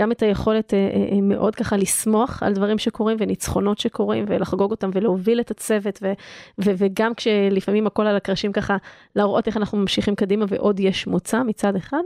גם 0.00 0.12
את 0.12 0.22
היכולת 0.22 0.74
אה, 0.74 0.78
אה, 0.78 1.16
אה, 1.16 1.20
מאוד 1.20 1.54
ככה 1.54 1.76
לשמוח 1.76 2.42
על 2.42 2.52
דברים 2.52 2.78
שקורים 2.78 3.16
וניצחונות 3.20 3.78
שקורים 3.78 4.24
ולחגוג 4.28 4.70
אותם 4.70 4.90
ולהוביל 4.92 5.40
את 5.40 5.50
הצוות, 5.50 5.98
ו, 6.02 6.12
ו, 6.64 6.70
וגם 6.76 7.14
כשלפעמים 7.14 7.86
הכל 7.86 8.06
על 8.06 8.16
הקרשים 8.16 8.52
ככה, 8.52 8.76
להראות 9.16 9.46
איך 9.46 9.56
אנחנו 9.56 9.78
ממשיכים 9.78 10.14
קדימה 10.14 10.44
ועוד 10.48 10.80
יש 10.80 11.06
מוצא 11.06 11.42
מצד 11.42 11.76
אחד, 11.76 12.02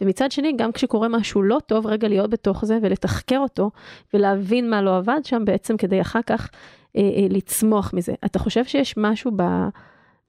ומצד 0.00 0.32
שני, 0.32 0.52
גם 0.56 0.72
כשקורה 0.72 1.08
משהו 1.08 1.42
לא 1.42 1.58
טוב, 1.66 1.86
רגע 1.86 2.08
להיות 2.08 2.30
בתוך 2.30 2.64
זה 2.64 2.78
ולתחקר 2.82 3.38
אותו 3.38 3.70
ולהבין 4.14 4.70
מה 4.70 4.82
לא 4.82 4.96
עבד 4.96 5.20
שם 5.24 5.44
בעצם 5.44 5.76
כדי 5.76 6.00
אחר 6.00 6.20
כך 6.26 6.48
אה, 6.96 7.02
אה, 7.02 7.26
לצמוח 7.30 7.94
מזה. 7.94 8.14
אתה 8.24 8.38
חושב 8.38 8.64
שיש 8.64 8.94
משהו 8.96 9.30
ב... 9.36 9.42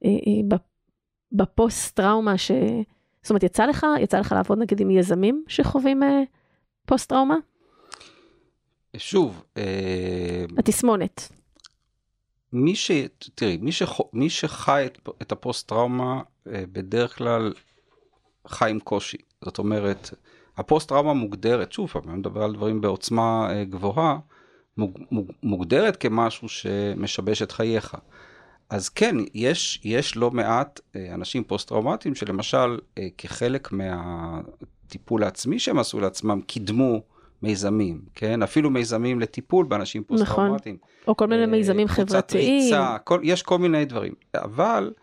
אה, 0.06 0.10
אה, 0.10 0.58
בפוסט 1.32 1.96
טראומה 1.96 2.38
ש... 2.38 2.52
זאת 3.22 3.30
אומרת, 3.30 3.44
יצא 3.44 3.66
לך, 3.66 3.86
יצא 4.00 4.20
לך 4.20 4.32
לעבוד 4.32 4.58
נגיד 4.58 4.80
עם 4.80 4.92
יזמים 4.92 5.44
שחווים 5.48 6.04
אה, 6.04 6.24
פוסט 6.86 7.10
טראומה? 7.10 7.36
שוב, 8.98 9.44
התסמונת. 10.58 11.30
מי 12.54 12.76
ש... 12.76 12.92
תראי, 13.36 13.58
מי, 13.58 13.72
שח... 13.72 14.00
מי 14.14 14.30
שחי 14.30 14.84
את, 14.86 15.10
את 15.22 15.32
הפוסט 15.32 15.70
טראומה 15.70 16.22
בדרך 16.46 17.18
כלל 17.18 17.54
חי 18.48 18.70
עם 18.70 18.80
קושי. 18.80 19.18
זאת 19.46 19.58
אומרת, 19.58 20.10
הפוסט 20.58 20.90
טראומה 20.90 21.14
מוגדרת, 21.14 21.72
שוב, 21.72 21.92
אני 22.08 22.18
מדבר 22.18 22.44
על 22.44 22.54
דברים 22.54 22.82
בעוצמה 22.82 23.50
גבוהה, 23.70 24.20
מוג... 24.78 25.00
מוגדרת 25.44 25.96
כמשהו 25.96 26.50
שמשבש 26.50 27.42
את 27.42 27.52
חייך. 27.52 27.96
אז 28.70 28.90
כן, 28.90 29.16
יש, 29.34 29.82
יש 29.84 30.18
לא 30.18 30.32
מעט 30.32 30.80
אה, 30.96 31.14
אנשים 31.14 31.44
פוסט-טראומטיים 31.44 32.16
שלמשל, 32.16 32.80
אה, 32.98 33.08
כחלק 33.18 33.70
מהטיפול 33.72 35.24
העצמי 35.24 35.60
שהם 35.60 35.80
עשו 35.80 36.00
לעצמם, 36.00 36.42
קידמו 36.48 37.02
מיזמים, 37.42 38.02
כן? 38.16 38.44
אפילו 38.44 38.70
מיזמים 38.70 39.20
לטיפול 39.20 39.66
באנשים 39.66 40.04
נכון. 40.10 40.18
פוסט-טראומטיים. 40.18 40.78
נכון, 40.82 41.08
או 41.08 41.18
כל 41.18 41.28
מיני 41.28 41.42
אה, 41.42 41.48
מיזמים 41.48 41.88
חברתיים. 41.88 42.64
ריצה, 42.64 42.98
כל, 43.04 43.20
יש 43.24 43.44
כל 43.44 43.58
מיני 43.58 43.86
דברים. 43.86 44.14
אבל 44.36 44.94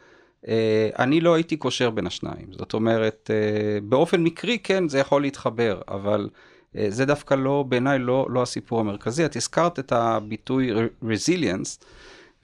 אה, 0.48 0.88
אני 0.98 1.20
לא 1.20 1.34
הייתי 1.34 1.56
קושר 1.56 1.90
בין 1.90 2.06
השניים. 2.06 2.46
זאת 2.50 2.74
אומרת, 2.74 3.30
אה, 3.34 3.80
באופן 3.80 4.22
מקרי, 4.22 4.58
כן, 4.58 4.88
זה 4.88 4.98
יכול 4.98 5.22
להתחבר, 5.22 5.80
אבל... 5.88 6.28
אה, 6.76 6.86
זה 6.88 7.04
דווקא 7.04 7.34
לא, 7.34 7.64
בעיניי 7.68 7.98
לא, 7.98 8.26
לא 8.30 8.42
הסיפור 8.42 8.80
המרכזי. 8.80 9.24
את 9.24 9.36
הזכרת 9.36 9.78
את 9.78 9.92
הביטוי 9.92 10.70
resilience, 11.02 11.84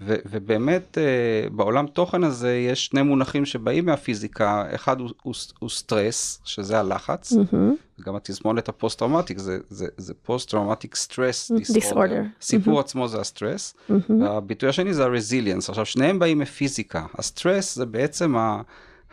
ו- 0.03 0.17
ובאמת 0.31 0.99
uh, 0.99 1.53
בעולם 1.53 1.87
תוכן 1.87 2.25
הזה 2.25 2.57
יש 2.57 2.87
שני 2.87 3.03
מונחים 3.03 3.45
שבאים 3.45 3.87
מהפיזיקה, 3.87 4.65
אחד 4.75 5.01
הוא, 5.01 5.11
הוא, 5.23 5.35
הוא 5.59 5.71
סטרס, 5.71 6.41
שזה 6.45 6.81
הלחץ, 6.81 7.33
mm-hmm. 7.33 8.03
גם 8.05 8.17
התסמונת 8.17 8.69
הפוסט-טראומטית, 8.69 9.39
זה, 9.39 9.59
זה, 9.69 9.87
זה 9.97 10.15
post-traumatic 10.23 10.97
stress 10.97 11.51
disorder. 11.73 12.23
הסיפור 12.41 12.79
mm-hmm. 12.79 12.81
עצמו 12.81 13.09
זה 13.09 13.21
ה 13.21 13.28
stress, 13.28 13.75
mm-hmm. 13.75 14.13
והביטוי 14.21 14.69
השני 14.69 14.95
זה 14.95 15.05
ה 15.05 15.10
resilience. 15.10 15.69
עכשיו, 15.69 15.87
שניהם 15.87 16.19
באים 16.19 16.39
מפיזיקה. 16.39 17.07
הסטרס 17.15 17.75
זה 17.75 17.87
בעצם 17.87 18.37
ה- 18.37 18.63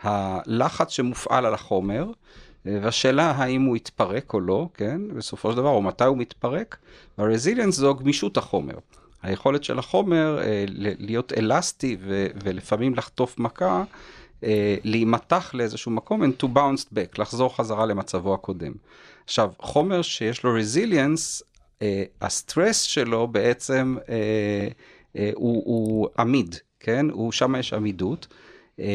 הלחץ 0.02 0.90
שמופעל 0.90 1.46
על 1.46 1.54
החומר. 1.54 2.10
אה, 2.66 2.78
והשאלה 2.82 3.30
האם 3.30 3.62
הוא 3.62 3.76
יתפרק 3.76 4.34
או 4.34 4.40
לא, 4.40 4.68
כן, 4.74 5.00
בסופו 5.16 5.50
של 5.50 5.56
דבר, 5.56 5.68
או 5.68 5.82
מתי 5.82 6.04
הוא 6.04 6.18
מתפרק, 6.18 6.76
והרזיליאנס 7.18 7.74
זו 7.74 7.94
גמישות 7.94 8.36
החומר. 8.36 8.74
היכולת 9.22 9.64
של 9.64 9.78
החומר 9.78 10.38
אה, 10.42 10.64
להיות 10.98 11.32
אלסטי 11.32 11.96
ו- 12.00 12.26
ולפעמים 12.44 12.94
לחטוף 12.94 13.38
מכה, 13.38 13.84
אה, 14.44 14.76
להימתח 14.84 15.50
לאיזשהו 15.54 15.90
מקום 15.90 16.22
and 16.22 16.42
to 16.42 16.46
bounce 16.46 16.94
back, 16.94 17.18
לחזור 17.18 17.56
חזרה 17.56 17.86
למצבו 17.86 18.34
הקודם. 18.34 18.72
עכשיו, 19.24 19.50
חומר 19.58 20.02
שיש 20.02 20.44
לו 20.44 20.56
resilience, 20.58 21.42
אה, 21.82 22.02
הסטרס 22.20 22.80
שלו 22.80 23.28
בעצם 23.28 23.96
אה, 24.08 24.68
אה, 25.16 25.30
הוא, 25.34 25.62
הוא 25.64 26.08
עמיד, 26.18 26.56
כן? 26.80 27.06
שם 27.32 27.54
יש 27.58 27.72
עמידות. 27.72 28.26
אה, 28.80 28.86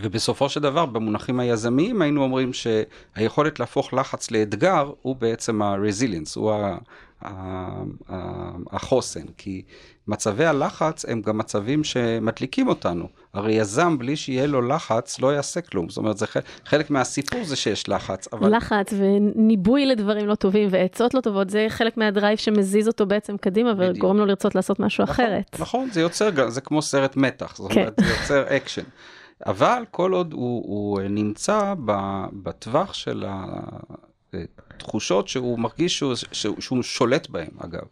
ובסופו 0.00 0.48
של 0.48 0.60
דבר, 0.60 0.86
במונחים 0.86 1.40
היזמיים 1.40 2.02
היינו 2.02 2.22
אומרים 2.22 2.50
שהיכולת 2.52 3.60
להפוך 3.60 3.94
לחץ 3.94 4.30
לאתגר 4.30 4.92
הוא 5.02 5.16
בעצם 5.16 5.62
ה-resilience, 5.62 6.32
הוא 6.36 6.52
החוסן, 8.70 9.26
כי 9.36 9.62
מצבי 10.08 10.44
הלחץ 10.44 11.04
הם 11.04 11.22
גם 11.22 11.38
מצבים 11.38 11.84
שמדליקים 11.84 12.68
אותנו. 12.68 13.08
הרי 13.34 13.52
יזם 13.52 13.98
בלי 13.98 14.16
שיהיה 14.16 14.46
לו 14.46 14.62
לחץ 14.62 15.20
לא 15.20 15.34
יעשה 15.34 15.60
כלום, 15.60 15.88
זאת 15.88 15.98
אומרת, 15.98 16.18
זה 16.18 16.26
חלק 16.64 16.90
מהסיפור 16.90 17.44
זה 17.44 17.56
שיש 17.56 17.88
לחץ, 17.88 18.28
אבל... 18.32 18.56
לחץ 18.56 18.92
וניבוי 18.92 19.86
לדברים 19.86 20.26
לא 20.26 20.34
טובים 20.34 20.68
ועצות 20.70 21.14
לא 21.14 21.20
טובות, 21.20 21.50
זה 21.50 21.66
חלק 21.68 21.96
מהדרייב 21.96 22.38
שמזיז 22.38 22.88
אותו 22.88 23.06
בעצם 23.06 23.36
קדימה 23.36 23.72
וגורם 23.78 24.16
לו 24.16 24.26
לרצות 24.26 24.54
לעשות 24.54 24.80
משהו 24.80 25.04
נכון, 25.04 25.14
אחרת. 25.14 25.60
נכון, 25.60 25.88
זה 25.92 26.00
יוצר, 26.00 26.50
זה 26.50 26.60
כמו 26.60 26.82
סרט 26.82 27.16
מתח, 27.16 27.56
זאת 27.56 27.72
אומרת, 27.72 28.00
כן. 28.00 28.06
זה 28.06 28.12
יוצר 28.12 28.56
אקשן. 28.56 28.82
אבל 29.46 29.84
כל 29.90 30.12
עוד 30.12 30.32
הוא, 30.32 30.64
הוא 30.66 31.00
נמצא 31.00 31.74
בטווח 32.32 32.94
של 32.94 33.24
התחושות 34.34 35.28
שהוא 35.28 35.58
מרגיש 35.58 35.98
שהוא, 35.98 36.14
שהוא, 36.32 36.60
שהוא 36.60 36.82
שולט 36.82 37.28
בהן, 37.28 37.50
אגב. 37.58 37.82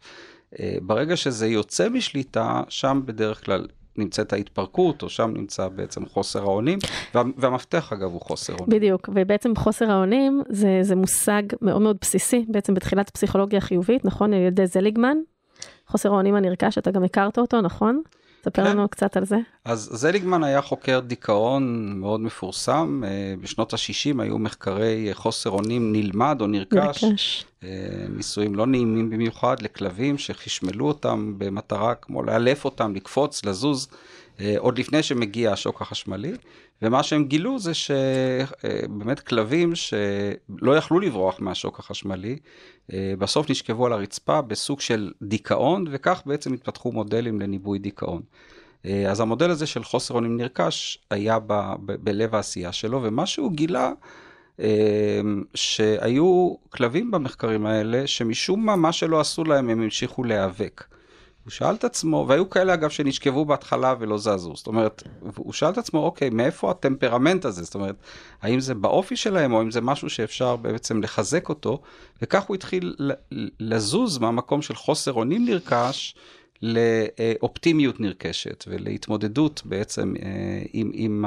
אה, 0.60 0.76
ברגע 0.82 1.16
שזה 1.16 1.46
יוצא 1.46 1.88
משליטה, 1.88 2.62
שם 2.68 3.02
בדרך 3.04 3.44
כלל 3.44 3.66
נמצאת 3.98 4.32
ההתפרקות, 4.32 5.02
או 5.02 5.08
שם 5.08 5.30
נמצא 5.34 5.68
בעצם 5.68 6.06
חוסר 6.06 6.42
האונים, 6.42 6.78
וה, 7.14 7.22
והמפתח 7.36 7.92
אגב 7.92 8.12
הוא 8.12 8.20
חוסר 8.20 8.52
אונים. 8.52 8.78
בדיוק, 8.78 9.08
ובעצם 9.14 9.56
חוסר 9.56 9.90
האונים 9.90 10.42
זה, 10.48 10.78
זה 10.82 10.96
מושג 10.96 11.42
מאוד 11.62 11.82
מאוד 11.82 11.96
בסיסי, 12.00 12.44
בעצם 12.48 12.74
בתחילת 12.74 13.10
פסיכולוגיה 13.10 13.60
חיובית, 13.60 14.04
נכון? 14.04 14.32
על 14.32 14.40
ידי 14.40 14.66
זליגמן, 14.66 15.16
חוסר 15.86 16.08
האונים 16.08 16.34
הנרכש, 16.34 16.78
אתה 16.78 16.90
גם 16.90 17.04
הכרת 17.04 17.38
אותו, 17.38 17.60
נכון? 17.60 18.02
ספר 18.46 18.64
כן. 18.64 18.70
לנו 18.70 18.88
קצת 18.88 19.16
על 19.16 19.24
זה. 19.24 19.36
אז 19.64 19.90
זליגמן 19.92 20.44
היה 20.44 20.62
חוקר 20.62 21.00
דיכאון 21.00 21.92
מאוד 22.00 22.20
מפורסם. 22.20 23.02
אה, 23.06 23.34
בשנות 23.40 23.72
ה-60 23.72 24.22
היו 24.22 24.38
מחקרי 24.38 25.08
חוסר 25.12 25.50
אונים 25.50 25.92
נלמד 25.92 26.38
או 26.40 26.46
נרכש. 26.46 27.04
נרכש. 27.04 27.44
אה, 27.64 27.68
ניסויים 28.08 28.54
לא 28.54 28.66
נעימים 28.66 29.10
במיוחד 29.10 29.62
לכלבים 29.62 30.18
שחשמלו 30.18 30.88
אותם 30.88 31.34
במטרה 31.38 31.94
כמו 31.94 32.22
לאלף 32.22 32.64
אותם, 32.64 32.94
לקפוץ, 32.94 33.44
לזוז, 33.44 33.88
אה, 33.90 33.96
עוד 34.58 34.78
לפני 34.78 35.02
שמגיע 35.02 35.52
השוק 35.52 35.82
החשמלי. 35.82 36.32
ומה 36.82 37.02
שהם 37.02 37.24
גילו 37.24 37.58
זה 37.58 37.72
שבאמת 37.74 39.20
כלבים 39.20 39.74
שלא 39.74 40.76
יכלו 40.76 41.00
לברוח 41.00 41.40
מהשוק 41.40 41.78
החשמלי, 41.78 42.38
בסוף 42.92 43.50
נשכבו 43.50 43.86
על 43.86 43.92
הרצפה 43.92 44.42
בסוג 44.42 44.80
של 44.80 45.12
דיכאון, 45.22 45.84
וכך 45.90 46.22
בעצם 46.26 46.52
התפתחו 46.52 46.92
מודלים 46.92 47.40
לניבוי 47.40 47.78
דיכאון. 47.78 48.22
אז 48.84 49.20
המודל 49.20 49.50
הזה 49.50 49.66
של 49.66 49.84
חוסר 49.84 50.14
אונים 50.14 50.36
נרכש 50.36 50.98
היה 51.10 51.38
ב, 51.38 51.52
ב, 51.86 51.92
בלב 51.92 52.34
העשייה 52.34 52.72
שלו, 52.72 53.02
ומה 53.02 53.26
שהוא 53.26 53.52
גילה, 53.52 53.92
שהיו 55.54 56.54
כלבים 56.70 57.10
במחקרים 57.10 57.66
האלה, 57.66 58.06
שמשום 58.06 58.66
מה, 58.66 58.76
מה 58.76 58.92
שלא 58.92 59.20
עשו 59.20 59.44
להם, 59.44 59.70
הם 59.70 59.82
המשיכו 59.82 60.24
להיאבק. 60.24 60.84
הוא 61.46 61.52
שאל 61.52 61.74
את 61.74 61.84
עצמו, 61.84 62.24
והיו 62.28 62.50
כאלה 62.50 62.74
אגב 62.74 62.90
שנשכבו 62.90 63.44
בהתחלה 63.44 63.94
ולא 63.98 64.18
זזו, 64.18 64.52
זאת 64.56 64.66
אומרת, 64.66 65.02
הוא 65.36 65.52
שאל 65.52 65.70
את 65.70 65.78
עצמו, 65.78 66.04
אוקיי, 66.04 66.30
מאיפה 66.30 66.70
הטמפרמנט 66.70 67.44
הזה? 67.44 67.64
זאת 67.64 67.74
אומרת, 67.74 67.94
האם 68.42 68.60
זה 68.60 68.74
באופי 68.74 69.16
שלהם, 69.16 69.52
או 69.52 69.62
אם 69.62 69.70
זה 69.70 69.80
משהו 69.80 70.10
שאפשר 70.10 70.56
בעצם 70.56 71.02
לחזק 71.02 71.48
אותו, 71.48 71.80
וכך 72.22 72.42
הוא 72.42 72.54
התחיל 72.54 72.94
לזוז 73.60 74.18
מהמקום 74.18 74.62
של 74.62 74.74
חוסר 74.74 75.12
אונים 75.12 75.44
נרכש, 75.44 76.14
לאופטימיות 76.62 78.00
נרכשת 78.00 78.64
ולהתמודדות 78.68 79.62
בעצם 79.64 80.14
אה, 80.22 80.62
עם, 80.72 80.90
עם, 80.94 81.24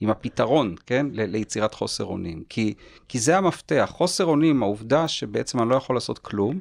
עם 0.00 0.10
הפתרון, 0.10 0.74
כן? 0.86 1.06
ליצירת 1.12 1.74
חוסר 1.74 2.04
אונים. 2.04 2.42
כי, 2.48 2.74
כי 3.08 3.18
זה 3.18 3.38
המפתח, 3.38 3.90
חוסר 3.92 4.24
אונים, 4.24 4.62
העובדה 4.62 5.08
שבעצם 5.08 5.62
אני 5.62 5.70
לא 5.70 5.74
יכול 5.74 5.96
לעשות 5.96 6.18
כלום, 6.18 6.60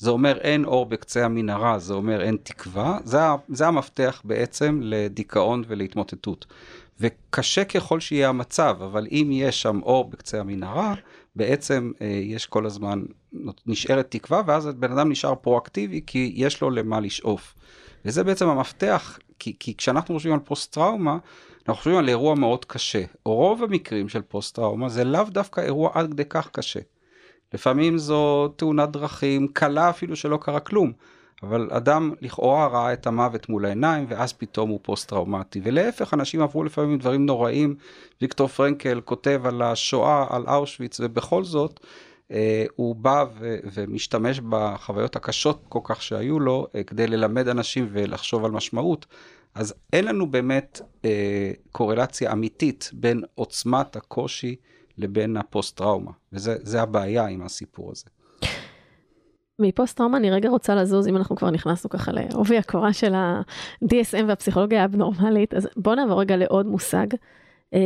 זה 0.00 0.10
אומר 0.10 0.38
אין 0.38 0.64
אור 0.64 0.86
בקצה 0.86 1.24
המנהרה, 1.24 1.78
זה 1.78 1.94
אומר 1.94 2.22
אין 2.22 2.36
תקווה, 2.42 2.98
זה, 3.04 3.18
זה 3.48 3.66
המפתח 3.66 4.22
בעצם 4.24 4.80
לדיכאון 4.82 5.62
ולהתמוטטות. 5.66 6.46
וקשה 7.00 7.64
ככל 7.64 8.00
שיהיה 8.00 8.28
המצב, 8.28 8.76
אבל 8.84 9.06
אם 9.10 9.28
יש 9.32 9.62
שם 9.62 9.80
אור 9.82 10.10
בקצה 10.10 10.40
המנהרה, 10.40 10.94
בעצם 11.36 11.92
אה, 12.00 12.06
יש 12.06 12.46
כל 12.46 12.66
הזמן, 12.66 13.02
נשארת 13.66 14.10
תקווה, 14.10 14.42
ואז 14.46 14.66
הבן 14.66 14.92
אדם 14.92 15.10
נשאר 15.10 15.34
פרואקטיבי, 15.34 16.00
כי 16.06 16.32
יש 16.34 16.60
לו 16.60 16.70
למה 16.70 17.00
לשאוף. 17.00 17.54
וזה 18.04 18.24
בעצם 18.24 18.48
המפתח, 18.48 19.18
כי, 19.38 19.56
כי 19.58 19.76
כשאנחנו 19.76 20.14
חושבים 20.14 20.32
על 20.34 20.40
פוסט-טראומה, 20.40 21.18
אנחנו 21.58 21.74
חושבים 21.74 21.96
על 21.96 22.08
אירוע 22.08 22.34
מאוד 22.34 22.64
קשה. 22.64 23.02
רוב 23.24 23.62
המקרים 23.62 24.08
של 24.08 24.22
פוסט-טראומה 24.22 24.88
זה 24.88 25.04
לאו 25.04 25.24
דווקא 25.24 25.60
אירוע 25.60 25.90
עד 25.94 26.10
כדי 26.10 26.24
כך 26.24 26.50
קשה. 26.52 26.80
לפעמים 27.54 27.98
זו 27.98 28.48
תאונת 28.48 28.90
דרכים, 28.90 29.48
קלה 29.48 29.90
אפילו 29.90 30.16
שלא 30.16 30.38
קרה 30.42 30.60
כלום. 30.60 30.92
אבל 31.42 31.68
אדם 31.72 32.12
לכאורה 32.20 32.66
ראה 32.66 32.92
את 32.92 33.06
המוות 33.06 33.48
מול 33.48 33.64
העיניים, 33.64 34.06
ואז 34.08 34.32
פתאום 34.32 34.70
הוא 34.70 34.80
פוסט-טראומטי. 34.82 35.60
ולהפך, 35.64 36.14
אנשים 36.14 36.42
עברו 36.42 36.64
לפעמים 36.64 36.98
דברים 36.98 37.26
נוראים. 37.26 37.74
ויקטור 38.20 38.48
פרנקל 38.48 39.00
כותב 39.04 39.42
על 39.44 39.62
השואה, 39.62 40.26
על 40.30 40.44
אושוויץ, 40.48 41.00
ובכל 41.00 41.44
זאת, 41.44 41.80
אה, 42.30 42.64
הוא 42.76 42.96
בא 42.96 43.24
ו- 43.38 43.56
ומשתמש 43.72 44.40
בחוויות 44.40 45.16
הקשות 45.16 45.62
כל 45.68 45.80
כך 45.84 46.02
שהיו 46.02 46.40
לו, 46.40 46.66
אה, 46.74 46.82
כדי 46.82 47.06
ללמד 47.06 47.48
אנשים 47.48 47.88
ולחשוב 47.92 48.44
על 48.44 48.50
משמעות. 48.50 49.06
אז 49.54 49.74
אין 49.92 50.04
לנו 50.04 50.30
באמת 50.30 50.80
אה, 51.04 51.52
קורלציה 51.72 52.32
אמיתית 52.32 52.90
בין 52.92 53.22
עוצמת 53.34 53.96
הקושי 53.96 54.56
לבין 54.98 55.36
הפוסט-טראומה, 55.36 56.10
וזה 56.32 56.82
הבעיה 56.82 57.26
עם 57.26 57.42
הסיפור 57.42 57.90
הזה. 57.90 58.04
מפוסט 59.60 59.96
טראומה 59.96 60.16
אני 60.16 60.30
רגע 60.30 60.48
רוצה 60.48 60.74
לזוז, 60.74 61.08
אם 61.08 61.16
אנחנו 61.16 61.36
כבר 61.36 61.50
נכנסנו 61.50 61.90
ככה 61.90 62.12
לעובי 62.12 62.58
הקורה 62.58 62.92
של 62.92 63.14
ה-DSM 63.14 64.24
והפסיכולוגיה 64.28 64.82
האבנורמלית, 64.82 65.54
אז 65.54 65.68
בואו 65.76 65.94
נעבור 65.94 66.20
רגע 66.20 66.36
לעוד 66.36 66.66
מושג, 66.66 67.06
אה, 67.74 67.80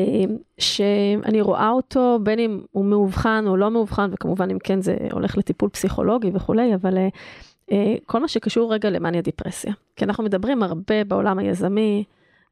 שאני 0.59 1.41
רואה 1.41 1.71
אותו 1.71 2.19
בין 2.23 2.39
אם 2.39 2.61
הוא 2.73 2.85
מאובחן 2.85 3.45
או 3.47 3.57
לא 3.57 3.71
מאובחן, 3.71 4.11
וכמובן 4.13 4.51
אם 4.51 4.59
כן 4.59 4.83
זה 4.83 4.97
הולך 5.13 5.39
לטיפול 5.39 5.69
פסיכולוגי 5.69 6.31
וכולי, 6.35 6.75
אבל 6.75 6.97
אה, 6.99 7.09
אה, 7.73 7.95
כל 8.07 8.21
מה 8.21 8.29
שקשור 8.29 8.73
רגע 8.73 8.91
למאניה 8.91 9.21
דיפרסיה. 9.21 9.73
כי 9.97 10.05
אנחנו 10.05 10.25
מדברים 10.25 10.63
הרבה 10.63 11.05
בעולם 11.05 11.39
היזמי, 11.39 12.05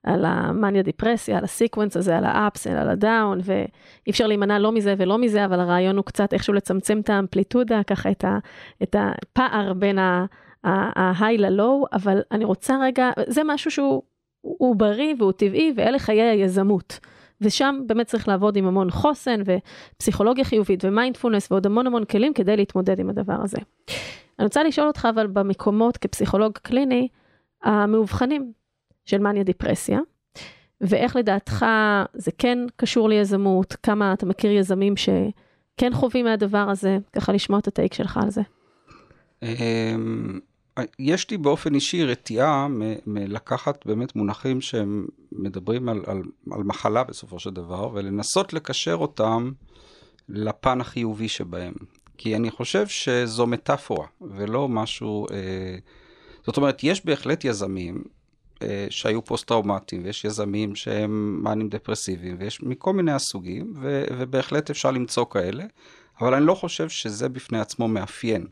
על 0.05 0.25
המאניה 0.25 0.83
דיפרסיה, 0.83 1.39
על 1.39 1.45
ה 1.45 1.51
sequence 1.51 1.97
הזה, 1.97 2.19
על 2.19 2.25
ה 2.25 2.33
ups, 2.33 2.67
על 2.67 2.89
ה 2.89 2.97
down, 2.97 3.39
ואי 3.45 4.11
אפשר 4.11 4.27
להימנע 4.27 4.59
לא 4.59 4.73
מזה 4.73 4.95
ולא 4.99 5.19
מזה, 5.19 5.45
אבל 5.45 5.61
הרעיון 5.61 5.97
הוא 5.97 6.05
קצת 6.05 6.33
איכשהו 6.33 6.55
לצמצם 6.55 7.01
את 7.01 7.11
האמפליטודה, 7.11 7.83
ככה 7.87 8.11
את, 8.11 8.25
ה, 8.25 8.39
את 8.83 8.97
הפער 8.99 9.73
בין 9.73 9.99
ה 10.65 11.39
high 11.39 11.60
ל 11.60 11.65
low, 11.65 11.87
אבל 11.93 12.21
אני 12.31 12.45
רוצה 12.45 12.77
רגע, 12.83 13.11
זה 13.27 13.43
משהו 13.45 13.71
שהוא 13.71 14.77
בריא 14.77 15.15
והוא 15.19 15.33
טבעי, 15.33 15.73
ואלה 15.77 15.99
חיי 15.99 16.23
היזמות. 16.23 16.99
ושם 17.43 17.81
באמת 17.87 18.07
צריך 18.07 18.29
לעבוד 18.29 18.57
עם 18.57 18.67
המון 18.67 18.91
חוסן 18.91 19.41
ופסיכולוגיה 19.47 20.45
חיובית 20.45 20.85
ומיינדפולנס 20.85 21.51
ועוד 21.51 21.67
המון 21.67 21.87
המון 21.87 22.05
כלים 22.05 22.35
כדי 22.35 22.57
להתמודד 22.57 23.01
עם 23.01 23.11
הדבר 23.11 23.37
הזה. 23.43 23.59
אני 24.39 24.45
רוצה 24.45 24.65
לשאול 24.65 24.87
אותך 24.87 25.09
אבל 25.15 25.27
במקומות 25.27 25.97
כפסיכולוג 25.97 26.53
קליני, 26.53 27.09
המאובחנים, 27.63 28.53
של 29.05 29.19
מניה 29.19 29.43
דיפרסיה, 29.43 30.01
ואיך 30.81 31.17
לדעתך 31.17 31.67
זה 32.15 32.31
כן 32.39 32.59
קשור 32.77 33.09
ליזמות, 33.09 33.77
כמה 33.83 34.13
אתה 34.13 34.27
מכיר 34.27 34.51
יזמים 34.51 34.95
שכן 34.97 35.93
חווים 35.93 36.25
מהדבר 36.25 36.67
הזה, 36.71 36.99
ככה 37.13 37.33
לשמוע 37.33 37.59
את 37.59 37.69
הטייק 37.69 37.95
שלך 37.95 38.21
על 38.23 38.31
זה. 38.31 38.43
אמ, 39.43 40.41
יש 40.99 41.31
לי 41.31 41.39
באופן 41.39 41.75
אישי 41.75 42.05
רתיעה 42.05 42.67
מלקחת 43.07 43.87
באמת 43.87 44.17
מונחים 44.17 44.61
שהם 44.61 45.07
מדברים 45.33 45.89
על, 45.89 46.03
על, 46.07 46.23
על 46.53 46.63
מחלה 46.63 47.05
בסופו 47.05 47.39
של 47.39 47.51
דבר, 47.51 47.91
ולנסות 47.93 48.53
לקשר 48.53 48.95
אותם 48.95 49.53
לפן 50.29 50.81
החיובי 50.81 51.29
שבהם. 51.29 51.75
כי 52.19 52.37
אני 52.37 52.51
חושב 52.51 52.87
שזו 52.87 53.47
מטאפורה, 53.47 54.07
ולא 54.21 54.69
משהו... 54.69 55.27
אה, 55.33 55.77
זאת 56.47 56.57
אומרת, 56.57 56.85
יש 56.85 57.07
בהחלט 57.07 57.45
יזמים 57.45 58.05
שהיו 58.91 59.25
פוסט-טראומטיים, 59.25 60.05
ויש 60.05 60.25
יזמים 60.25 60.75
שהם 60.75 61.41
מאנים 61.43 61.69
דפרסיביים, 61.69 62.37
ויש 62.39 62.63
מכל 62.63 62.93
מיני 62.93 63.13
הסוגים, 63.13 63.75
ו- 63.81 64.05
ובהחלט 64.19 64.71
אפשר 64.71 64.91
למצוא 64.91 65.25
כאלה, 65.31 65.65
אבל 66.21 66.35
אני 66.35 66.47
לא 66.47 66.55
חושב 66.55 66.89
שזה 66.89 67.29
בפני 67.29 67.61
עצמו 67.61 67.89
מאפיין. 67.89 68.47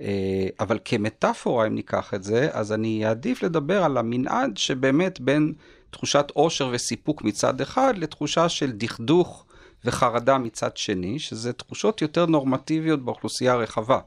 אה, 0.00 0.48
אבל 0.60 0.78
כמטאפורה, 0.84 1.66
אם 1.66 1.74
ניקח 1.74 2.14
את 2.14 2.22
זה, 2.22 2.48
אז 2.52 2.72
אני 2.72 3.06
אעדיף 3.06 3.42
לדבר 3.42 3.82
על 3.82 3.96
המנעד 3.96 4.56
שבאמת 4.56 5.20
בין 5.20 5.52
תחושת 5.90 6.26
עושר 6.34 6.70
וסיפוק 6.72 7.22
מצד 7.22 7.60
אחד, 7.60 7.94
לתחושה 7.96 8.48
של 8.48 8.72
דכדוך 8.72 9.44
וחרדה 9.84 10.38
מצד 10.38 10.76
שני, 10.76 11.18
שזה 11.18 11.52
תחושות 11.52 12.02
יותר 12.02 12.26
נורמטיביות 12.26 13.04
באוכלוסייה 13.04 13.52
הרחבה. 13.52 13.98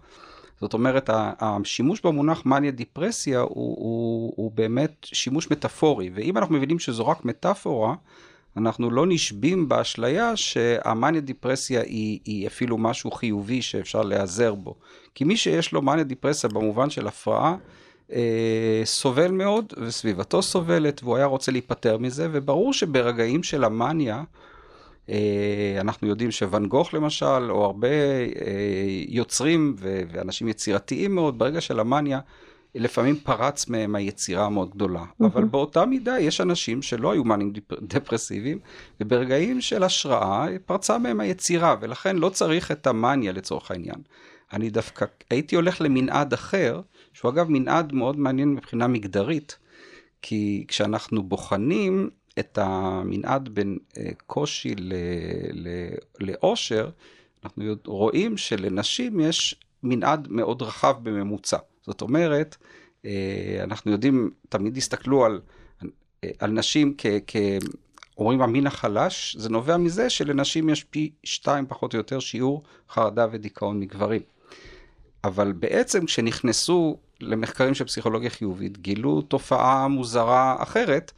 זאת 0.61 0.73
אומרת, 0.73 1.09
השימוש 1.13 2.01
במונח 2.01 2.45
מניה 2.45 2.71
דיפרסיה 2.71 3.39
הוא, 3.39 3.49
הוא, 3.49 4.33
הוא 4.35 4.51
באמת 4.51 4.95
שימוש 5.03 5.51
מטאפורי, 5.51 6.09
ואם 6.13 6.37
אנחנו 6.37 6.55
מבינים 6.55 6.79
שזו 6.79 7.07
רק 7.07 7.25
מטאפורה, 7.25 7.95
אנחנו 8.57 8.91
לא 8.91 9.05
נשבים 9.07 9.69
באשליה 9.69 10.35
שהמניה 10.35 11.21
דיפרסיה 11.21 11.81
היא, 11.81 12.19
היא 12.25 12.47
אפילו 12.47 12.77
משהו 12.77 13.11
חיובי 13.11 13.61
שאפשר 13.61 14.01
להיעזר 14.01 14.53
בו. 14.53 14.75
כי 15.15 15.23
מי 15.23 15.37
שיש 15.37 15.71
לו 15.71 15.81
מניה 15.81 16.03
דיפרסיה 16.03 16.49
במובן 16.49 16.89
של 16.89 17.07
הפרעה, 17.07 17.55
אה, 18.13 18.81
סובל 18.85 19.31
מאוד, 19.31 19.73
וסביבתו 19.77 20.41
סובלת, 20.41 21.03
והוא 21.03 21.17
היה 21.17 21.25
רוצה 21.25 21.51
להיפטר 21.51 21.97
מזה, 21.97 22.27
וברור 22.31 22.73
שברגעים 22.73 23.43
של 23.43 23.63
המניה, 23.63 24.15
אה, 24.15 24.23
אנחנו 25.79 26.07
יודעים 26.07 26.31
שוואן 26.31 26.65
גוך 26.65 26.93
למשל, 26.93 27.51
או 27.51 27.65
הרבה 27.65 27.87
אה, 27.87 28.25
יוצרים 29.07 29.75
ואנשים 29.79 30.47
יצירתיים 30.47 31.15
מאוד, 31.15 31.39
ברגע 31.39 31.61
של 31.61 31.79
המאניה, 31.79 32.19
לפעמים 32.75 33.15
פרץ 33.15 33.67
מהם 33.67 33.95
היצירה 33.95 34.45
המאוד 34.45 34.69
גדולה. 34.69 35.03
Mm-hmm. 35.03 35.25
אבל 35.25 35.43
באותה 35.43 35.85
מידה 35.85 36.19
יש 36.19 36.41
אנשים 36.41 36.81
שלא 36.81 37.11
היו 37.11 37.23
מאנים 37.23 37.53
דפרסיביים, 37.81 38.59
וברגעים 39.01 39.61
של 39.61 39.83
השראה 39.83 40.47
פרצה 40.65 40.97
מהם 40.97 41.19
היצירה, 41.19 41.75
ולכן 41.81 42.15
לא 42.17 42.29
צריך 42.29 42.71
את 42.71 42.87
המאניה 42.87 43.31
לצורך 43.31 43.71
העניין. 43.71 44.01
אני 44.53 44.69
דווקא 44.69 45.05
הייתי 45.29 45.55
הולך 45.55 45.81
למנעד 45.81 46.33
אחר, 46.33 46.81
שהוא 47.13 47.31
אגב 47.31 47.49
מנעד 47.49 47.93
מאוד 47.93 48.19
מעניין 48.19 48.53
מבחינה 48.53 48.87
מגדרית, 48.87 49.57
כי 50.21 50.65
כשאנחנו 50.67 51.23
בוחנים 51.23 52.09
את 52.39 52.57
המנעד 52.61 53.49
בין 53.49 53.77
אה, 53.97 54.09
קושי 54.27 54.75
לאושר, 56.19 56.89
אנחנו 57.43 57.63
רואים 57.85 58.37
שלנשים 58.37 59.19
יש 59.19 59.55
מנעד 59.83 60.27
מאוד 60.31 60.61
רחב 60.61 60.95
בממוצע. 61.03 61.57
זאת 61.85 62.01
אומרת, 62.01 62.55
אה, 63.05 63.59
אנחנו 63.63 63.91
יודעים, 63.91 64.31
תמיד 64.49 64.77
הסתכלו 64.77 65.25
על, 65.25 65.41
על 66.39 66.51
נשים 66.51 66.93
כ... 66.97 67.05
כ 67.27 67.35
אומרים 68.17 68.41
המין 68.41 68.67
החלש, 68.67 69.35
זה 69.39 69.49
נובע 69.49 69.77
מזה 69.77 70.09
שלנשים 70.09 70.69
יש 70.69 70.83
פי 70.83 71.11
שתיים 71.23 71.65
פחות 71.67 71.93
או 71.93 71.97
יותר 71.97 72.19
שיעור 72.19 72.63
חרדה 72.89 73.27
ודיכאון 73.31 73.79
מגברים. 73.79 74.21
אבל 75.23 75.51
בעצם 75.51 76.05
כשנכנסו 76.05 76.97
למחקרים 77.21 77.73
של 77.73 77.85
פסיכולוגיה 77.85 78.29
חיובית, 78.29 78.77
גילו 78.77 79.21
תופעה 79.21 79.87
מוזרה 79.87 80.55
אחרת, 80.59 81.11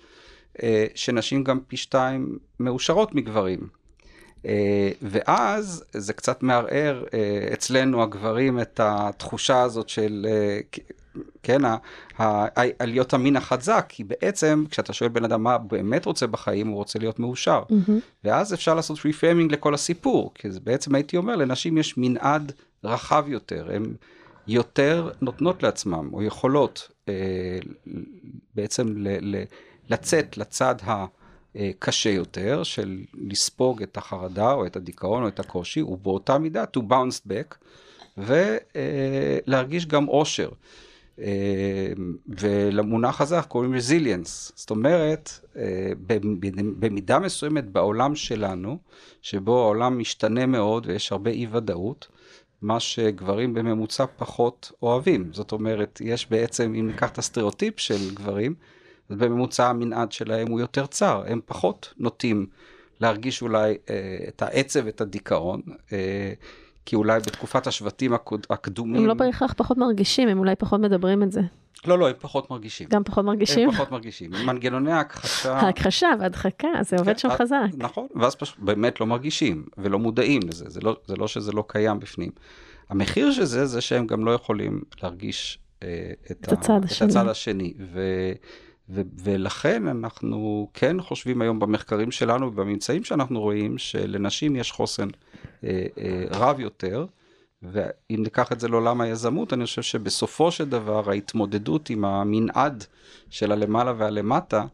שנשים 0.95 1.43
גם 1.43 1.59
פי 1.67 1.77
שתיים 1.77 2.37
מאושרות 2.59 3.15
מגברים. 3.15 3.81
אה, 4.45 4.89
ואז 5.01 5.83
זה 5.93 6.13
קצת 6.13 6.43
מערער 6.43 7.03
אה, 7.13 7.49
אצלנו 7.53 8.03
הגברים 8.03 8.59
את 8.59 8.79
התחושה 8.83 9.61
הזאת 9.61 9.89
של, 9.89 10.27
כן, 11.43 11.61
להיות 12.81 13.13
המין 13.13 13.35
החזק, 13.35 13.85
כי 13.89 14.03
בעצם 14.03 14.63
כשאתה 14.69 14.93
שואל 14.93 15.09
בן 15.09 15.23
אדם 15.23 15.43
מה 15.43 15.57
באמת 15.57 16.05
רוצה 16.05 16.27
בחיים, 16.27 16.67
הוא 16.67 16.75
רוצה 16.75 16.99
להיות 16.99 17.19
מאושר. 17.19 17.63
Mm-hmm. 17.69 17.91
ואז 18.23 18.53
אפשר 18.53 18.75
לעשות 18.75 18.99
רפרמינג 19.05 19.51
לכל 19.51 19.73
הסיפור, 19.73 20.31
כי 20.35 20.51
זה 20.51 20.59
בעצם 20.59 20.95
הייתי 20.95 21.17
אומר, 21.17 21.35
לנשים 21.35 21.77
יש 21.77 21.97
מנעד 21.97 22.51
רחב 22.83 23.25
יותר, 23.27 23.67
הן 23.75 23.93
יותר 24.47 25.09
נותנות 25.21 25.63
לעצמם, 25.63 26.09
או 26.13 26.23
יכולות 26.23 26.89
בעצם 28.55 28.87
ל... 28.97 29.35
ל 29.35 29.43
לצאת 29.91 30.37
לצד 30.37 30.75
הקשה 31.55 32.09
יותר, 32.09 32.63
של 32.63 32.99
לספוג 33.29 33.83
את 33.83 33.97
החרדה 33.97 34.53
או 34.53 34.65
את 34.65 34.75
הדיכאון 34.75 35.23
או 35.23 35.27
את 35.27 35.39
הקושי, 35.39 35.81
ובאותה 35.81 36.37
מידה 36.37 36.63
to 36.77 36.79
bounce 36.79 37.27
back, 37.29 37.55
ולהרגיש 38.17 39.85
גם 39.85 40.07
אושר. 40.07 40.49
ולמונח 42.27 43.21
הזה 43.21 43.35
אנחנו 43.35 43.51
קוראים 43.51 43.73
resilience, 43.75 44.51
זאת 44.55 44.69
אומרת, 44.69 45.39
במידה 46.79 47.19
מסוימת 47.19 47.65
בעולם 47.71 48.15
שלנו, 48.15 48.77
שבו 49.21 49.59
העולם 49.59 49.99
משתנה 49.99 50.45
מאוד 50.45 50.87
ויש 50.87 51.11
הרבה 51.11 51.31
אי 51.31 51.47
ודאות, 51.51 52.07
מה 52.61 52.79
שגברים 52.79 53.53
בממוצע 53.53 54.05
פחות 54.17 54.71
אוהבים. 54.81 55.29
זאת 55.33 55.51
אומרת, 55.51 56.01
יש 56.03 56.29
בעצם, 56.29 56.73
אם 56.79 56.87
ניקח 56.87 57.09
את 57.09 57.17
הסטריאוטיפ 57.17 57.79
של 57.79 58.15
גברים, 58.15 58.55
בממוצע 59.17 59.69
המנעד 59.69 60.11
שלהם 60.11 60.47
הוא 60.47 60.59
יותר 60.59 60.85
צר, 60.85 61.23
הם 61.27 61.39
פחות 61.45 61.93
נוטים 61.97 62.45
להרגיש 63.01 63.41
אולי 63.41 63.77
אה, 63.89 63.95
את 64.27 64.41
העצב, 64.41 64.87
את 64.87 65.01
הדיכאון, 65.01 65.61
אה, 65.93 66.33
כי 66.85 66.95
אולי 66.95 67.19
בתקופת 67.19 67.67
השבטים 67.67 68.13
הקדומים... 68.49 69.01
הם 69.01 69.07
לא 69.07 69.13
בהכרח 69.13 69.53
פחות 69.57 69.77
מרגישים, 69.77 70.27
הם 70.27 70.39
אולי 70.39 70.55
פחות 70.55 70.79
מדברים 70.79 71.23
את 71.23 71.31
זה. 71.31 71.41
לא, 71.87 71.99
לא, 71.99 72.07
הם 72.07 72.13
פחות 72.19 72.51
מרגישים. 72.51 72.87
גם 72.89 73.03
פחות 73.03 73.25
מרגישים? 73.25 73.69
הם 73.69 73.75
פחות 73.75 73.91
מרגישים. 73.91 74.31
מנגנוני 74.45 74.91
ההכחשה... 74.91 75.53
ההכחשה 75.53 76.07
והדחקה, 76.19 76.67
זה 76.81 76.95
עובד 76.95 77.19
שם 77.19 77.29
כן, 77.29 77.35
חזק. 77.35 77.57
נכון, 77.77 78.07
ואז 78.15 78.35
פשוט 78.35 78.59
באמת 78.59 78.99
לא 78.99 79.07
מרגישים 79.07 79.65
ולא 79.77 79.99
מודעים 79.99 80.41
לזה, 80.47 80.65
זה 80.67 80.79
לא, 80.81 80.97
זה 81.05 81.15
לא 81.15 81.27
שזה 81.27 81.51
לא 81.51 81.63
קיים 81.67 81.99
בפנים. 81.99 82.31
המחיר 82.89 83.31
של 83.31 83.45
זה, 83.45 83.65
זה 83.65 83.81
שהם 83.81 84.07
גם 84.07 84.25
לא 84.25 84.31
יכולים 84.31 84.81
להרגיש 85.03 85.59
אה, 85.83 86.11
את, 86.31 86.31
את 86.31 86.51
הצד 86.51 86.73
ה. 86.73 86.77
את 86.77 87.01
הצד 87.01 87.27
השני. 87.27 87.73
ו, 87.93 88.01
ו, 88.91 89.01
ולכן 89.23 89.87
אנחנו 89.87 90.69
כן 90.73 91.01
חושבים 91.01 91.41
היום 91.41 91.59
במחקרים 91.59 92.11
שלנו 92.11 92.47
ובממצאים 92.47 93.03
שאנחנו 93.03 93.39
רואים 93.39 93.77
שלנשים 93.77 94.55
יש 94.55 94.71
חוסן 94.71 95.07
אה, 95.63 95.85
אה, 95.97 96.23
רב 96.31 96.59
יותר. 96.59 97.05
ואם 97.63 98.23
ניקח 98.23 98.51
את 98.51 98.59
זה 98.59 98.67
לעולם 98.67 99.01
היזמות, 99.01 99.53
אני 99.53 99.65
חושב 99.65 99.81
שבסופו 99.81 100.51
של 100.51 100.69
דבר 100.69 101.09
ההתמודדות 101.09 101.89
עם 101.89 102.05
המנעד 102.05 102.83
של 103.29 103.51
הלמעלה 103.51 103.93
והלמטה 103.97 104.65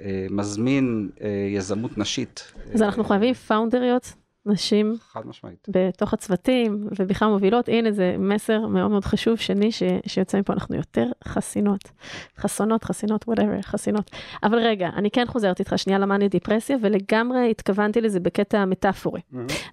אה, 0.00 0.26
מזמין 0.30 1.10
אה, 1.20 1.28
יזמות 1.50 1.98
נשית. 1.98 2.52
אז 2.74 2.82
אנחנו 2.82 3.04
חייבים 3.04 3.34
פאונדריות, 3.34 4.12
נשים 4.48 4.96
חד 5.00 5.26
משמעית. 5.26 5.68
בתוך 5.68 6.14
הצוותים 6.14 6.88
ובכלל 6.98 7.28
מובילות. 7.28 7.68
הנה 7.68 7.92
זה 7.92 8.16
מסר 8.18 8.66
מאוד 8.66 8.90
מאוד 8.90 9.04
חשוב 9.04 9.36
שני 9.36 9.72
ש, 9.72 9.82
שיוצא 10.06 10.38
מפה, 10.38 10.52
אנחנו 10.52 10.76
יותר 10.76 11.06
חסינות. 11.24 11.84
חסונות, 12.38 12.84
חסינות, 12.84 13.24
whatever, 13.28 13.62
חסינות. 13.62 14.10
אבל 14.42 14.58
רגע, 14.58 14.88
אני 14.96 15.10
כן 15.10 15.24
חוזרת 15.26 15.58
איתך 15.58 15.72
שנייה 15.76 15.98
למאניה 15.98 16.28
דיפרסיה, 16.28 16.76
ולגמרי 16.80 17.50
התכוונתי 17.50 18.00
לזה 18.00 18.20
בקטע 18.20 18.64
מטאפורי. 18.64 19.20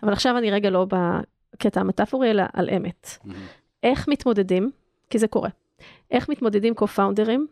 אבל 0.03 0.13
עכשיו 0.13 0.37
אני 0.37 0.51
רגע 0.51 0.69
לא 0.69 0.85
בקטע 0.89 1.79
המטאפורי, 1.81 2.31
אלא 2.31 2.43
על 2.53 2.69
אמת. 2.69 3.17
איך 3.83 4.07
מתמודדים, 4.07 4.71
כי 5.09 5.19
זה 5.19 5.27
קורה, 5.27 5.49
איך 6.11 6.29
מתמודדים 6.29 6.73
קו-פאונדרים, 6.73 7.47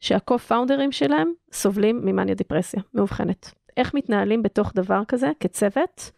שהקו-פאונדרים 0.00 0.92
שלהם 0.92 1.32
סובלים 1.52 2.00
ממאניה 2.04 2.34
דיפרסיה 2.34 2.82
מאובחנת. 2.94 3.52
איך 3.76 3.94
מתנהלים 3.94 4.42
בתוך 4.42 4.72
דבר 4.74 5.02
כזה 5.08 5.30
כצוות, 5.40 6.10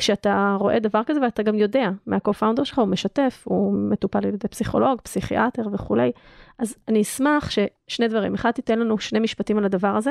כשאתה 0.00 0.56
רואה 0.60 0.78
דבר 0.78 1.00
כזה 1.06 1.20
ואתה 1.20 1.42
גם 1.42 1.54
יודע 1.54 1.90
מה-co-founder 2.06 2.64
שלך, 2.64 2.78
הוא 2.78 2.88
משתף, 2.88 3.42
הוא 3.44 3.72
מטופל 3.90 4.18
על 4.18 4.34
ידי 4.34 4.48
פסיכולוג, 4.48 5.00
פסיכיאטר 5.00 5.62
וכולי. 5.72 6.12
אז 6.58 6.76
אני 6.88 7.02
אשמח 7.02 7.50
ששני 7.50 8.08
דברים, 8.08 8.34
אחד 8.34 8.50
תיתן 8.50 8.78
לנו 8.78 8.98
שני 8.98 9.18
משפטים 9.18 9.58
על 9.58 9.64
הדבר 9.64 9.96
הזה, 9.96 10.10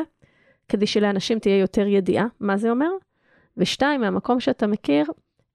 כדי 0.68 0.88
שלאנשים 0.88 1.40
תהיה 1.40 1.58
יותר 1.58 1.88
ידיעה 1.88 2.28
מה 2.40 2.58
זה 2.58 2.70
אומר, 2.70 2.90
ושתיים, 3.58 4.02
מהמקום 4.02 4.40
שאתה 4.40 4.68
מכיר, 4.68 5.06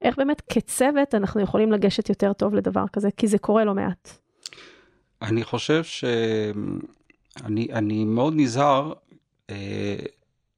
איך 0.02 0.16
באמת 0.16 0.42
כצוות 0.52 1.14
אנחנו 1.14 1.40
יכולים 1.40 1.72
לגשת 1.72 2.08
יותר 2.08 2.32
טוב 2.32 2.54
לדבר 2.54 2.84
כזה, 2.92 3.08
כי 3.16 3.26
זה 3.26 3.38
קורה 3.38 3.64
לא 3.64 3.74
מעט. 3.74 4.10
אני 5.22 5.44
חושב 5.44 5.84
שאני 5.84 7.68
אני 7.72 8.04
מאוד 8.04 8.32
נזהר 8.36 8.92
אה, 9.50 9.96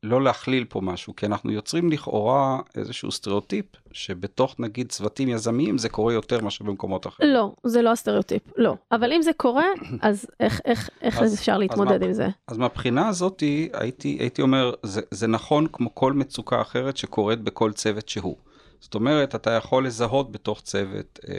לא 0.07 0.23
להכליל 0.23 0.65
פה 0.69 0.81
משהו, 0.81 1.17
כי 1.17 1.27
אנחנו 1.27 1.53
יוצרים 1.53 1.91
לכאורה 1.91 2.59
איזשהו 2.77 3.13
סטריאוטיפ, 3.13 3.65
שבתוך 3.93 4.55
נגיד 4.59 4.89
צוותים 4.89 5.29
יזמיים 5.29 5.79
זה 5.79 5.89
קורה 5.89 6.13
יותר 6.13 6.41
מאשר 6.41 6.65
במקומות 6.65 7.07
אחרים. 7.07 7.31
לא, 7.35 7.53
זה 7.65 7.83
לא 7.83 7.91
הסטריאוטיפ, 7.93 8.43
לא. 8.57 8.75
אבל 8.93 9.13
אם 9.13 9.23
זה 9.23 9.31
קורה, 9.37 9.65
אז 10.01 10.27
איך, 10.41 10.61
איך, 10.65 10.91
איך 11.03 11.19
אז- 11.23 11.35
אפשר 11.35 11.53
אז 11.53 11.59
להתמודד 11.59 12.01
מה- 12.01 12.07
עם 12.07 12.13
זה? 12.13 12.29
אז 12.49 12.59
מהבחינה 12.59 13.09
הזאת 13.09 13.43
הייתי, 13.73 14.17
הייתי 14.21 14.43
אומר, 14.43 14.73
זה, 14.83 15.01
זה 15.11 15.27
נכון 15.27 15.67
כמו 15.73 15.95
כל 15.95 16.13
מצוקה 16.13 16.61
אחרת 16.61 16.97
שקורית 16.97 17.41
בכל 17.41 17.73
צוות 17.73 18.09
שהוא. 18.09 18.37
זאת 18.81 18.95
אומרת, 18.95 19.35
אתה 19.35 19.51
יכול 19.51 19.87
לזהות 19.87 20.33
בתוך 20.33 20.61
צוות 20.61 21.21
אה, 21.29 21.35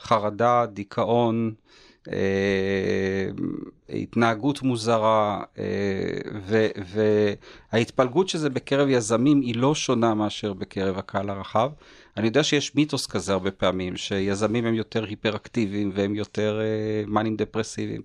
חרדה, 0.00 0.66
דיכאון, 0.66 1.52
התנהגות 3.88 4.62
מוזרה, 4.62 5.42
אה, 5.58 5.64
ו, 6.46 6.66
וההתפלגות 7.72 8.28
של 8.28 8.38
זה 8.38 8.50
בקרב 8.50 8.88
יזמים 8.88 9.40
היא 9.40 9.56
לא 9.56 9.74
שונה 9.74 10.14
מאשר 10.14 10.52
בקרב 10.52 10.98
הקהל 10.98 11.30
הרחב. 11.30 11.70
אני 12.16 12.26
יודע 12.26 12.42
שיש 12.42 12.74
מיתוס 12.74 13.06
כזה 13.06 13.32
הרבה 13.32 13.50
פעמים, 13.50 13.96
שיזמים 13.96 14.64
הם 14.64 14.74
יותר 14.74 15.04
היפראקטיביים 15.04 15.90
והם 15.94 16.14
יותר 16.14 16.60
אה, 16.60 17.04
מאנים 17.06 17.36
דפרסיביים. 17.36 18.02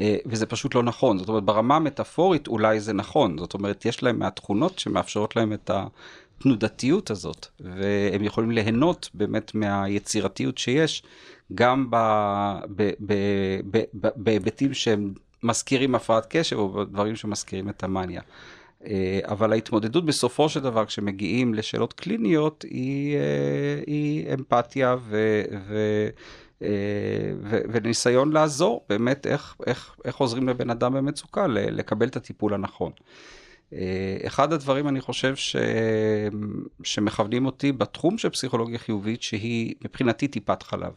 אה, 0.00 0.16
וזה 0.26 0.46
פשוט 0.46 0.74
לא 0.74 0.82
נכון. 0.82 1.18
זאת 1.18 1.28
אומרת, 1.28 1.44
ברמה 1.44 1.76
המטאפורית 1.76 2.48
אולי 2.48 2.80
זה 2.80 2.92
נכון. 2.92 3.38
זאת 3.38 3.54
אומרת, 3.54 3.84
יש 3.84 4.02
להם 4.02 4.18
מהתכונות 4.18 4.78
שמאפשרות 4.78 5.36
להם 5.36 5.52
את 5.52 5.70
התנודתיות 5.70 7.10
הזאת, 7.10 7.46
והם 7.60 8.24
יכולים 8.24 8.50
ליהנות 8.50 9.10
באמת 9.14 9.54
מהיצירתיות 9.54 10.58
שיש, 10.58 11.02
גם 11.54 11.90
בהיבטים 14.16 14.74
שהם 14.74 15.14
מזכירים 15.42 15.94
הפרעת 15.94 16.26
קשב, 16.30 16.56
או 16.56 16.68
בדברים 16.68 17.16
שמזכירים 17.16 17.68
את 17.68 17.84
המאניה. 17.84 18.20
אה, 18.86 19.20
אבל 19.24 19.52
ההתמודדות 19.52 20.04
בסופו 20.04 20.48
של 20.48 20.60
דבר, 20.60 20.86
כשמגיעים 20.86 21.54
לשאלות 21.54 21.92
קליניות, 21.92 22.64
היא, 22.70 23.16
אה, 23.16 23.82
היא 23.86 24.34
אמפתיה 24.34 24.96
ו... 25.00 25.42
ו 25.68 26.08
אה, 26.62 26.68
ו- 27.42 27.60
וניסיון 27.72 28.32
לעזור 28.32 28.84
באמת 28.88 29.26
איך, 29.26 29.56
איך, 29.66 29.96
איך 30.04 30.16
עוזרים 30.16 30.48
לבן 30.48 30.70
אדם 30.70 30.92
במצוקה 30.92 31.46
לקבל 31.46 32.08
את 32.08 32.16
הטיפול 32.16 32.54
הנכון. 32.54 32.92
אחד 34.26 34.52
הדברים 34.52 34.88
אני 34.88 35.00
חושב 35.00 35.36
ש... 35.36 35.56
שמכוונים 36.82 37.46
אותי 37.46 37.72
בתחום 37.72 38.18
של 38.18 38.28
פסיכולוגיה 38.28 38.78
חיובית 38.78 39.22
שהיא 39.22 39.74
מבחינתי 39.84 40.28
טיפת 40.28 40.62
חלב. 40.62 40.92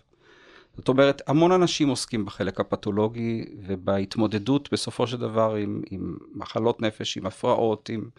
זאת 0.77 0.87
אומרת, 0.87 1.21
המון 1.27 1.51
אנשים 1.51 1.89
עוסקים 1.89 2.25
בחלק 2.25 2.59
הפתולוגי 2.59 3.45
ובהתמודדות 3.67 4.69
בסופו 4.73 5.07
של 5.07 5.17
דבר 5.17 5.55
עם, 5.55 5.81
עם 5.91 6.17
מחלות 6.33 6.81
נפש, 6.81 7.17
עם 7.17 7.25
הפרעות, 7.25 7.89
עם 7.89 8.09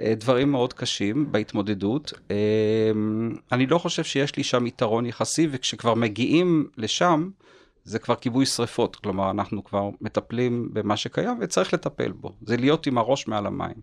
אה, 0.00 0.14
דברים 0.14 0.50
מאוד 0.50 0.72
קשים 0.72 1.32
בהתמודדות. 1.32 2.12
אה, 2.30 2.36
אני 3.52 3.66
לא 3.66 3.78
חושב 3.78 4.04
שיש 4.04 4.36
לי 4.36 4.44
שם 4.44 4.66
יתרון 4.66 5.06
יחסי, 5.06 5.48
וכשכבר 5.50 5.94
מגיעים 5.94 6.68
לשם, 6.76 7.30
זה 7.84 7.98
כבר 7.98 8.14
כיבוי 8.14 8.46
שריפות. 8.46 8.96
כלומר, 8.96 9.30
אנחנו 9.30 9.64
כבר 9.64 9.90
מטפלים 10.00 10.68
במה 10.72 10.96
שקיים 10.96 11.36
וצריך 11.40 11.74
לטפל 11.74 12.12
בו. 12.12 12.32
זה 12.42 12.56
להיות 12.56 12.86
עם 12.86 12.98
הראש 12.98 13.28
מעל 13.28 13.46
המים. 13.46 13.80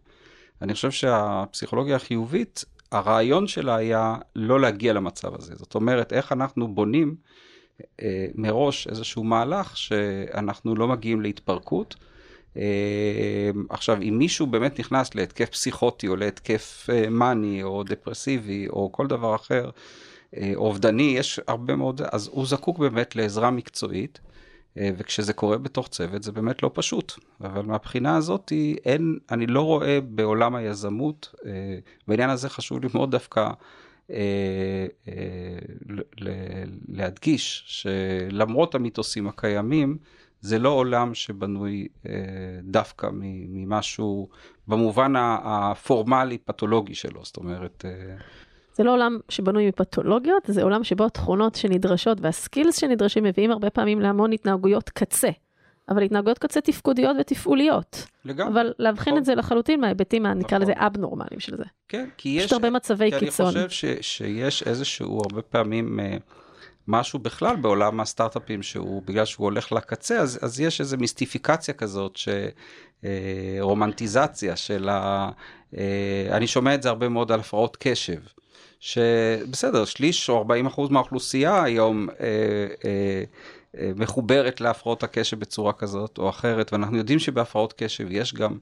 אני 0.61 0.73
חושב 0.73 0.91
שהפסיכולוגיה 0.91 1.95
החיובית, 1.95 2.65
הרעיון 2.91 3.47
שלה 3.47 3.75
היה 3.75 4.15
לא 4.35 4.59
להגיע 4.59 4.93
למצב 4.93 5.35
הזה. 5.35 5.55
זאת 5.55 5.75
אומרת, 5.75 6.13
איך 6.13 6.31
אנחנו 6.31 6.67
בונים 6.67 7.15
אה, 8.01 8.27
מראש 8.35 8.87
איזשהו 8.87 9.23
מהלך 9.23 9.77
שאנחנו 9.77 10.75
לא 10.75 10.87
מגיעים 10.87 11.21
להתפרקות. 11.21 11.95
אה, 12.57 13.49
עכשיו, 13.69 14.01
אם 14.01 14.15
מישהו 14.17 14.47
באמת 14.47 14.79
נכנס 14.79 15.15
להתקף 15.15 15.49
פסיכוטי 15.49 16.07
או 16.07 16.15
להתקף 16.15 16.87
אה, 16.93 17.09
מאני 17.09 17.63
או 17.63 17.83
דפרסיבי 17.83 18.67
או 18.69 18.91
כל 18.91 19.07
דבר 19.07 19.35
אחר, 19.35 19.69
אובדני, 20.55 21.13
יש 21.17 21.39
הרבה 21.47 21.75
מאוד, 21.75 22.01
אז 22.11 22.29
הוא 22.31 22.45
זקוק 22.45 22.79
באמת 22.79 23.15
לעזרה 23.15 23.51
מקצועית. 23.51 24.19
וכשזה 24.97 25.33
קורה 25.33 25.57
בתוך 25.57 25.87
צוות 25.87 26.23
זה 26.23 26.31
באמת 26.31 26.63
לא 26.63 26.71
פשוט. 26.73 27.13
אבל 27.41 27.61
מהבחינה 27.61 28.17
הזאת 28.17 28.51
אין, 28.85 29.17
אני 29.31 29.47
לא 29.47 29.61
רואה 29.61 29.99
בעולם 30.01 30.55
היזמות, 30.55 31.35
בעניין 32.07 32.29
הזה 32.29 32.49
חשוב 32.49 32.79
לי 32.83 32.87
מאוד 32.93 33.11
דווקא 33.11 33.49
להדגיש 36.87 37.63
שלמרות 37.67 38.75
המיתוסים 38.75 39.27
הקיימים, 39.27 39.97
זה 40.41 40.59
לא 40.59 40.69
עולם 40.69 41.13
שבנוי 41.13 41.87
אה, 42.05 42.13
דווקא 42.63 43.09
ממשהו 43.49 44.29
במובן 44.67 45.13
הפורמלי 45.17 46.37
פתולוגי 46.37 46.95
שלו, 46.95 47.25
זאת 47.25 47.37
אומרת, 47.37 47.85
אה, 47.85 48.15
זה 48.73 48.83
לא 48.83 48.93
עולם 48.93 49.19
שבנוי 49.29 49.67
מפתולוגיות, 49.67 50.43
זה 50.47 50.63
עולם 50.63 50.83
שבו 50.83 51.05
התכונות 51.05 51.55
שנדרשות 51.55 52.17
והסקילס 52.21 52.79
שנדרשים 52.79 53.23
מביאים 53.23 53.51
הרבה 53.51 53.69
פעמים 53.69 53.99
להמון 53.99 54.33
התנהגויות 54.33 54.89
קצה. 54.89 55.29
אבל 55.89 56.03
התנהגויות 56.03 56.39
קצה 56.39 56.61
תפקודיות 56.61 57.17
ותפעוליות. 57.19 58.07
לגמרי. 58.25 58.53
אבל 58.53 58.73
להבחין 58.79 59.13
נכון. 59.13 59.17
את 59.19 59.25
זה 59.25 59.35
לחלוטין 59.35 59.81
מההיבטים, 59.81 60.25
נקרא 60.25 60.57
נכון. 60.57 60.61
לזה 60.61 60.73
אבנורמליים 60.75 61.39
של 61.39 61.57
זה. 61.57 61.63
כן, 61.87 62.09
כי 62.17 62.29
יש... 62.29 62.43
פשוט 62.43 62.53
הרבה 62.53 62.69
מצבי 62.69 63.11
כי 63.11 63.19
קיצון. 63.19 63.57
אני 63.57 63.67
חושב 63.67 63.69
ש, 64.01 64.17
שיש 64.17 64.63
איזשהו, 64.63 65.21
הרבה 65.29 65.41
פעמים, 65.41 65.99
אה, 65.99 66.17
משהו 66.87 67.19
בכלל 67.19 67.55
בעולם 67.55 67.99
הסטארט-אפים, 67.99 68.63
שהוא, 68.63 69.03
בגלל 69.05 69.25
שהוא 69.25 69.43
הולך 69.43 69.71
לקצה, 69.71 70.19
אז, 70.19 70.39
אז 70.41 70.59
יש 70.59 70.81
איזו 70.81 70.97
מיסטיפיקציה 70.97 71.73
כזאת, 71.73 72.15
ש, 72.15 72.29
אה, 73.05 73.57
רומנטיזציה 73.59 74.55
של 74.55 74.89
ה... 74.89 75.29
אה, 75.77 76.27
אני 76.31 76.47
שומע 76.47 76.75
את 76.75 76.83
זה 76.83 76.89
הרבה 76.89 77.09
מאוד 77.09 77.31
על 77.31 77.39
הפרעות 77.39 77.77
קשב. 77.79 78.19
שבסדר, 78.79 79.85
שליש 79.85 80.29
או 80.29 80.37
40 80.37 80.65
אחוז 80.65 80.89
מהאוכלוסייה 80.89 81.63
היום 81.63 82.09
אה, 82.09 82.25
אה, 82.85 83.23
מחוברת 83.95 84.61
להפרעות 84.61 85.03
הקשב 85.03 85.39
בצורה 85.39 85.73
כזאת 85.73 86.17
או 86.17 86.29
אחרת, 86.29 86.73
ואנחנו 86.73 86.97
יודעים 86.97 87.19
שבהפרעות 87.19 87.73
קשב 87.77 88.07
יש 88.11 88.33
גם, 88.33 88.57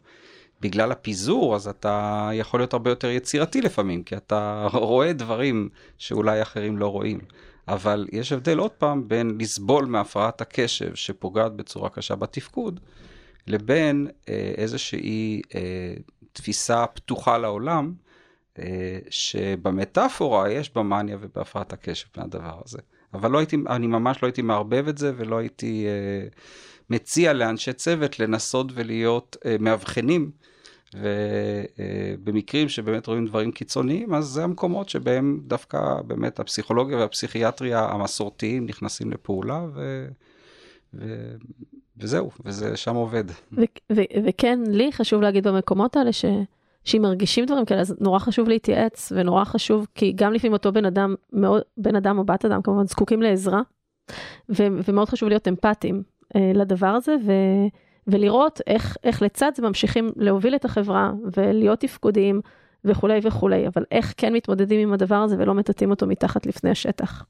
בגלל 0.61 0.91
הפיזור, 0.91 1.55
אז 1.55 1.67
אתה 1.67 2.29
יכול 2.33 2.59
להיות 2.59 2.73
הרבה 2.73 2.89
יותר 2.89 3.09
יצירתי 3.09 3.61
לפעמים, 3.61 4.03
כי 4.03 4.17
אתה 4.17 4.67
רואה 4.73 5.13
דברים 5.13 5.69
שאולי 5.97 6.41
אחרים 6.41 6.77
לא 6.77 6.87
רואים. 6.87 7.19
אבל 7.67 8.07
יש 8.11 8.31
הבדל 8.31 8.57
עוד 8.57 8.71
פעם 8.71 9.07
בין 9.07 9.37
לסבול 9.39 9.85
מהפרעת 9.85 10.41
הקשב 10.41 10.95
שפוגעת 10.95 11.53
בצורה 11.53 11.89
קשה 11.89 12.15
בתפקוד, 12.15 12.79
לבין 13.47 14.07
אה, 14.29 14.53
איזושהי 14.57 15.41
אה, 15.55 15.93
תפיסה 16.33 16.87
פתוחה 16.87 17.37
לעולם, 17.37 17.93
אה, 18.59 18.99
שבמטאפורה 19.09 20.51
יש 20.51 20.73
במאניה 20.73 21.17
ובהפרעת 21.21 21.73
הקשב 21.73 22.07
מהדבר 22.17 22.61
הזה. 22.65 22.77
אבל 23.13 23.31
לא 23.31 23.37
הייתי, 23.37 23.57
אני 23.69 23.87
ממש 23.87 24.23
לא 24.23 24.27
הייתי 24.27 24.41
מערבב 24.41 24.87
את 24.87 24.97
זה 24.97 25.11
ולא 25.17 25.37
הייתי 25.37 25.85
אה, 25.87 26.27
מציע 26.89 27.33
לאנשי 27.33 27.73
צוות 27.73 28.19
לנסות 28.19 28.67
ולהיות 28.73 29.37
אה, 29.45 29.55
מאבחנים. 29.59 30.31
ובמקרים 30.95 32.69
שבאמת 32.69 33.07
רואים 33.07 33.25
דברים 33.25 33.51
קיצוניים, 33.51 34.13
אז 34.13 34.25
זה 34.25 34.43
המקומות 34.43 34.89
שבהם 34.89 35.39
דווקא 35.47 36.01
באמת 36.07 36.39
הפסיכולוגיה 36.39 36.97
והפסיכיאטריה 36.97 37.85
המסורתיים 37.85 38.65
נכנסים 38.65 39.11
לפעולה, 39.11 39.65
ו... 39.73 40.07
ו... 40.93 41.33
וזהו, 41.97 42.31
וזה 42.45 42.77
שם 42.77 42.95
עובד. 42.95 43.23
ו- 43.31 43.61
ו- 43.91 44.27
וכן, 44.27 44.59
לי 44.67 44.91
חשוב 44.91 45.21
להגיד 45.21 45.47
במקומות 45.47 45.95
האלה 45.95 46.13
ש... 46.13 46.25
שאם 46.85 47.01
מרגישים 47.01 47.45
דברים 47.45 47.65
כאלה, 47.65 47.81
אז 47.81 47.95
נורא 47.99 48.19
חשוב 48.19 48.49
להתייעץ, 48.49 49.11
ונורא 49.15 49.43
חשוב, 49.43 49.87
כי 49.95 50.11
גם 50.15 50.33
לפעמים 50.33 50.53
אותו 50.53 50.71
בן 50.71 50.85
אדם, 50.85 51.15
מאוד, 51.33 51.61
בן 51.77 51.95
אדם 51.95 52.17
או 52.17 52.23
בת 52.23 52.45
אדם 52.45 52.61
כמובן, 52.61 52.87
זקוקים 52.87 53.21
לעזרה, 53.21 53.61
ו- 54.49 54.67
ומאוד 54.87 55.09
חשוב 55.09 55.29
להיות 55.29 55.47
אמפתיים 55.47 56.03
אה, 56.35 56.51
לדבר 56.53 56.87
הזה, 56.87 57.15
ו- 57.25 57.67
ולראות 58.07 58.61
איך, 58.67 58.97
איך 59.03 59.21
לצד 59.21 59.51
זה 59.55 59.67
ממשיכים 59.67 60.11
להוביל 60.15 60.55
את 60.55 60.65
החברה, 60.65 61.11
ולהיות 61.37 61.79
תפקודיים, 61.79 62.41
וכולי 62.85 63.19
וכולי, 63.23 63.67
אבל 63.67 63.83
איך 63.91 64.13
כן 64.17 64.33
מתמודדים 64.33 64.79
עם 64.79 64.93
הדבר 64.93 65.15
הזה 65.15 65.35
ולא 65.39 65.53
מטאטאים 65.53 65.91
אותו 65.91 66.07
מתחת 66.07 66.45
לפני 66.45 66.69
השטח. 66.69 67.25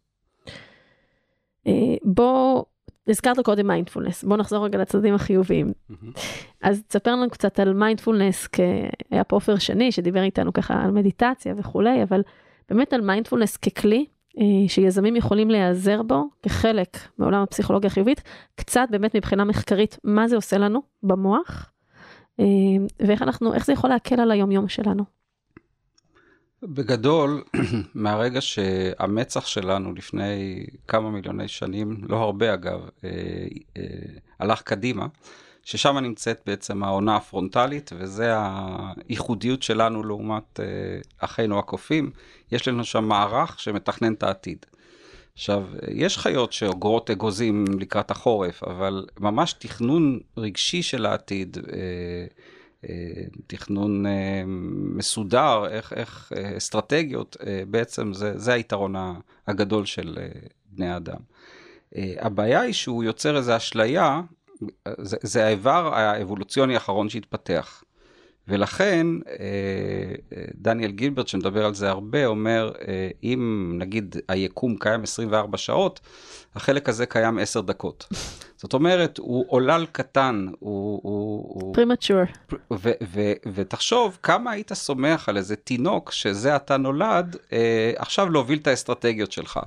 אה, 1.67 1.95
בוא 2.03 2.63
הזכרת 3.07 3.39
קודם 3.39 3.67
מיינדפולנס, 3.67 4.23
בוא 4.23 4.37
נחזור 4.37 4.65
רגע 4.65 4.77
לצדדים 4.77 5.15
החיוביים. 5.15 5.73
אז 6.61 6.83
תספר 6.87 7.11
לנו 7.11 7.29
קצת 7.29 7.59
על 7.59 7.73
מיינדפולנס, 7.73 8.47
היה 9.11 9.23
פה 9.23 9.35
עופר 9.35 9.57
שני 9.57 9.91
שדיבר 9.91 10.23
איתנו 10.23 10.53
ככה 10.53 10.83
על 10.83 10.91
מדיטציה 10.91 11.53
וכולי, 11.57 12.03
אבל 12.03 12.21
באמת 12.69 12.93
על 12.93 13.01
מיינדפולנס 13.01 13.57
ככלי 13.57 14.05
אה, 14.39 14.67
שיזמים 14.67 15.15
יכולים 15.15 15.49
להיעזר 15.49 16.01
בו 16.03 16.23
כחלק 16.43 16.97
מעולם 17.17 17.41
הפסיכולוגיה 17.41 17.87
החיובית, 17.87 18.21
קצת 18.55 18.87
באמת 18.89 19.15
מבחינה 19.15 19.43
מחקרית, 19.43 19.99
מה 20.03 20.27
זה 20.27 20.35
עושה 20.35 20.57
לנו 20.57 20.81
במוח, 21.03 21.71
אה, 22.39 22.45
ואיך 22.99 23.21
אנחנו, 23.21 23.53
איך 23.53 23.65
זה 23.65 23.73
יכול 23.73 23.89
להקל 23.89 24.19
על 24.19 24.31
היומיום 24.31 24.67
שלנו. 24.67 25.03
בגדול, 26.67 27.43
מהרגע 27.95 28.41
שהמצח 28.41 29.47
שלנו 29.47 29.93
לפני 29.93 30.65
כמה 30.87 31.09
מיליוני 31.09 31.47
שנים, 31.47 31.97
לא 32.09 32.17
הרבה 32.17 32.53
אגב, 32.53 32.89
אה, 33.03 33.09
אה, 33.77 33.83
הלך 34.39 34.61
קדימה, 34.61 35.05
ששם 35.63 35.97
נמצאת 35.97 36.41
בעצם 36.45 36.83
העונה 36.83 37.15
הפרונטלית, 37.15 37.91
וזה 37.97 38.33
הייחודיות 38.35 39.63
שלנו 39.63 40.03
לעומת 40.03 40.59
אה, 40.59 40.65
אחינו 41.19 41.59
הקופים. 41.59 42.11
יש 42.51 42.67
לנו 42.67 42.83
שם 42.85 43.03
מערך 43.03 43.59
שמתכנן 43.59 44.13
את 44.13 44.23
העתיד. 44.23 44.65
עכשיו, 45.33 45.63
יש 45.91 46.17
חיות 46.17 46.53
שאוגרות 46.53 47.09
אגוזים 47.09 47.65
לקראת 47.79 48.11
החורף, 48.11 48.63
אבל 48.63 49.05
ממש 49.19 49.53
תכנון 49.53 50.19
רגשי 50.37 50.83
של 50.83 51.05
העתיד, 51.05 51.57
אה, 51.57 52.25
תכנון 53.47 54.05
אה, 54.05 54.43
מסודר, 54.95 55.65
איך, 55.69 55.93
איך 55.93 56.31
אה, 56.37 56.57
אסטרטגיות, 56.57 57.37
בעצם 57.67 58.13
זה, 58.13 58.39
זה 58.39 58.53
היתרון 58.53 58.95
הגדול 59.47 59.85
של 59.85 60.17
בני 60.71 60.89
האדם. 60.89 61.19
הבעיה 61.95 62.61
היא 62.61 62.73
שהוא 62.73 63.03
יוצר 63.03 63.37
איזו 63.37 63.57
אשליה, 63.57 64.21
זה, 65.01 65.17
זה 65.21 65.45
האיבר 65.45 65.93
האבולוציוני 65.93 66.73
האחרון 66.73 67.09
שהתפתח. 67.09 67.83
ולכן 68.47 69.07
דניאל 70.55 70.91
גילברט 70.91 71.27
שמדבר 71.27 71.65
על 71.65 71.73
זה 71.73 71.89
הרבה 71.89 72.25
אומר 72.25 72.71
אם 73.23 73.71
נגיד 73.79 74.15
היקום 74.27 74.75
קיים 74.79 75.03
24 75.03 75.57
שעות 75.57 75.99
החלק 76.55 76.89
הזה 76.89 77.05
קיים 77.05 77.39
10 77.39 77.61
דקות. 77.61 78.07
זאת 78.63 78.73
אומרת, 78.73 79.17
הוא 79.17 79.45
עולל 79.47 79.85
קטן, 79.91 80.47
הוא... 80.59 81.73
פרימצ'ור. 81.73 82.21
ותחשוב 83.53 84.17
כמה 84.23 84.51
היית 84.51 84.73
סומך 84.73 85.29
על 85.29 85.37
איזה 85.37 85.55
תינוק 85.55 86.11
שזה 86.11 86.55
אתה 86.55 86.77
נולד, 86.77 87.35
אה, 87.53 87.91
עכשיו 87.95 88.29
להוביל 88.29 88.59
את 88.59 88.67
האסטרטגיות 88.67 89.31
שלך. 89.31 89.59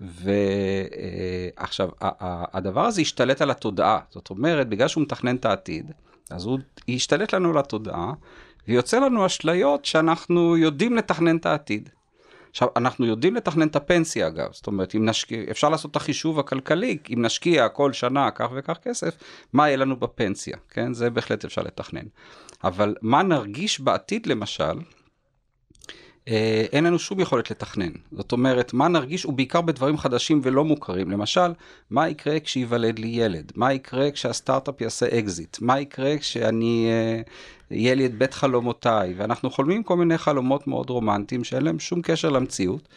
ועכשיו, 0.00 1.88
אה, 2.02 2.10
הדבר 2.52 2.84
הזה 2.84 3.00
השתלט 3.00 3.42
על 3.42 3.50
התודעה. 3.50 3.98
זאת 4.10 4.30
אומרת, 4.30 4.68
בגלל 4.68 4.88
שהוא 4.88 5.02
מתכנן 5.02 5.36
את 5.36 5.44
העתיד, 5.44 5.92
אז 6.30 6.44
הוא 6.44 6.58
ישתלט 6.88 7.34
לנו 7.34 7.50
על 7.50 7.58
התודעה, 7.58 8.12
ויוצא 8.68 8.98
לנו 8.98 9.26
אשליות 9.26 9.84
שאנחנו 9.84 10.56
יודעים 10.56 10.96
לתכנן 10.96 11.36
את 11.36 11.46
העתיד. 11.46 11.88
עכשיו, 12.52 12.68
אנחנו 12.76 13.06
יודעים 13.06 13.36
לתכנן 13.36 13.68
את 13.68 13.76
הפנסיה 13.76 14.26
אגב, 14.26 14.52
זאת 14.52 14.66
אומרת, 14.66 14.94
אם 14.94 15.04
נשקיע, 15.08 15.42
אפשר 15.50 15.68
לעשות 15.68 15.90
את 15.90 15.96
החישוב 15.96 16.38
הכלכלי, 16.38 16.98
אם 17.14 17.22
נשקיע 17.22 17.68
כל 17.68 17.92
שנה 17.92 18.30
כך 18.30 18.48
וכך 18.54 18.76
כסף, 18.82 19.16
מה 19.52 19.68
יהיה 19.68 19.76
לנו 19.76 19.96
בפנסיה, 19.96 20.56
כן? 20.70 20.94
זה 20.94 21.10
בהחלט 21.10 21.44
אפשר 21.44 21.62
לתכנן. 21.62 22.04
אבל 22.64 22.94
מה 23.02 23.22
נרגיש 23.22 23.80
בעתיד 23.80 24.26
למשל, 24.26 24.72
אין 26.72 26.84
לנו 26.84 26.98
שום 26.98 27.20
יכולת 27.20 27.50
לתכנן. 27.50 27.92
זאת 28.12 28.32
אומרת, 28.32 28.72
מה 28.72 28.88
נרגיש, 28.88 29.26
ובעיקר 29.26 29.60
בדברים 29.60 29.98
חדשים 29.98 30.40
ולא 30.42 30.64
מוכרים. 30.64 31.10
למשל, 31.10 31.52
מה 31.90 32.08
יקרה 32.08 32.40
כשייוולד 32.40 32.98
לי 32.98 33.08
ילד? 33.08 33.52
מה 33.56 33.72
יקרה 33.72 34.10
כשהסטארט-אפ 34.10 34.80
יעשה 34.80 35.18
אקזיט? 35.18 35.56
מה 35.60 35.80
יקרה 35.80 36.18
כשאני, 36.18 36.88
אה, 36.90 37.20
יהיה 37.70 37.94
לי 37.94 38.06
את 38.06 38.14
בית 38.14 38.34
חלומותיי? 38.34 39.14
ואנחנו 39.16 39.50
חולמים 39.50 39.82
כל 39.82 39.96
מיני 39.96 40.18
חלומות 40.18 40.66
מאוד 40.66 40.90
רומנטיים 40.90 41.44
שאין 41.44 41.62
להם 41.62 41.78
שום 41.78 42.02
קשר 42.02 42.28
למציאות, 42.28 42.88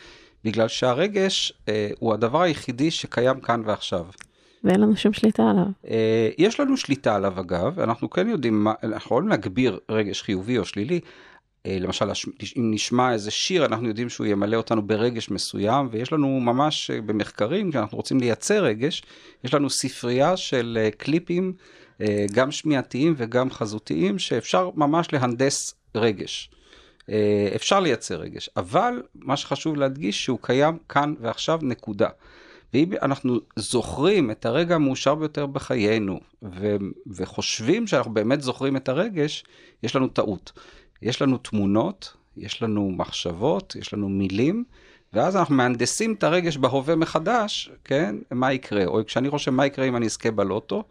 בגלל 0.44 0.68
שהרגש 0.68 1.54
אה, 1.70 1.90
הוא 2.00 2.14
הדבר 2.14 2.42
היחידי 2.42 2.92
שקיים 2.92 3.40
כאן 3.40 3.62
ועכשיו. 3.66 4.06
ואין 4.64 4.82
לנו 4.82 4.96
שום 4.96 5.14
שליטה 5.14 5.50
עליו. 5.50 5.66
אה, 5.90 6.30
יש 6.38 6.60
לנו 6.60 6.78
שליטה 6.78 7.16
עליו 7.16 7.40
אגב, 7.40 7.80
אנחנו 7.80 8.10
כן 8.10 8.30
יודעים, 8.30 8.64
מה, 8.64 8.74
אנחנו 8.84 9.06
יכולים 9.06 9.28
להגביר 9.28 9.80
רגש 9.90 10.22
חיובי 10.22 10.58
או 10.58 10.66
שלילי, 10.66 10.96
אה, 10.96 11.00
למשל, 11.66 12.06
אם 12.58 12.72
נשמע 12.72 13.14
איזה 13.14 13.32
שיר, 13.32 13.66
אנחנו 13.66 13.88
יודעים 13.88 14.10
שהוא 14.10 14.28
ימלא 14.28 14.58
אותנו 14.58 14.88
ברגש 14.88 15.30
מסוים, 15.30 15.88
ויש 15.92 16.14
לנו 16.14 16.40
ממש 16.40 16.92
אה, 16.92 17.02
במחקרים, 17.02 17.72
כשאנחנו 17.72 17.98
רוצים 17.98 18.20
לייצר 18.20 18.64
רגש, 18.64 19.04
יש 19.44 19.54
לנו 19.54 19.70
ספרייה 19.70 20.38
של 20.38 20.78
אה, 20.82 20.92
קליפים, 20.92 21.54
גם 22.32 22.52
שמיעתיים 22.52 23.14
וגם 23.18 23.52
חזותיים, 23.52 24.20
שאפשר 24.20 24.70
ממש 24.76 25.14
להנדס 25.14 25.76
רגש. 25.96 26.50
אפשר 27.56 27.80
לייצר 27.80 28.16
רגש, 28.16 28.50
אבל 28.58 29.02
מה 29.16 29.38
שחשוב 29.38 29.76
להדגיש 29.76 30.24
שהוא 30.24 30.40
קיים 30.42 30.78
כאן 30.90 31.14
ועכשיו, 31.20 31.60
נקודה. 31.62 32.08
ואם 32.74 32.94
אנחנו 33.02 33.40
זוכרים 33.56 34.32
את 34.32 34.46
הרגע 34.46 34.76
המאושר 34.76 35.16
ביותר 35.16 35.46
בחיינו, 35.46 36.20
ו- 36.44 36.76
וחושבים 37.08 37.88
שאנחנו 37.88 38.14
באמת 38.14 38.42
זוכרים 38.42 38.78
את 38.78 38.90
הרגש, 38.90 39.44
יש 39.84 39.96
לנו 39.96 40.08
טעות. 40.08 40.52
יש 41.02 41.22
לנו 41.22 41.38
תמונות, 41.38 42.14
יש 42.38 42.62
לנו 42.62 42.92
מחשבות, 42.92 43.76
יש 43.76 43.94
לנו 43.94 44.10
מילים, 44.10 44.64
ואז 45.14 45.36
אנחנו 45.36 45.56
מהנדסים 45.56 46.14
את 46.14 46.24
הרגש 46.24 46.58
בהווה 46.58 46.96
מחדש, 46.96 47.72
כן? 47.84 48.16
מה 48.32 48.54
יקרה? 48.54 48.86
או 48.86 49.00
כשאני 49.06 49.30
חושב 49.30 49.52
מה 49.52 49.66
יקרה 49.66 49.86
אם 49.86 49.96
אני 49.96 50.06
אזכה 50.06 50.32
בלוטו, 50.32 50.84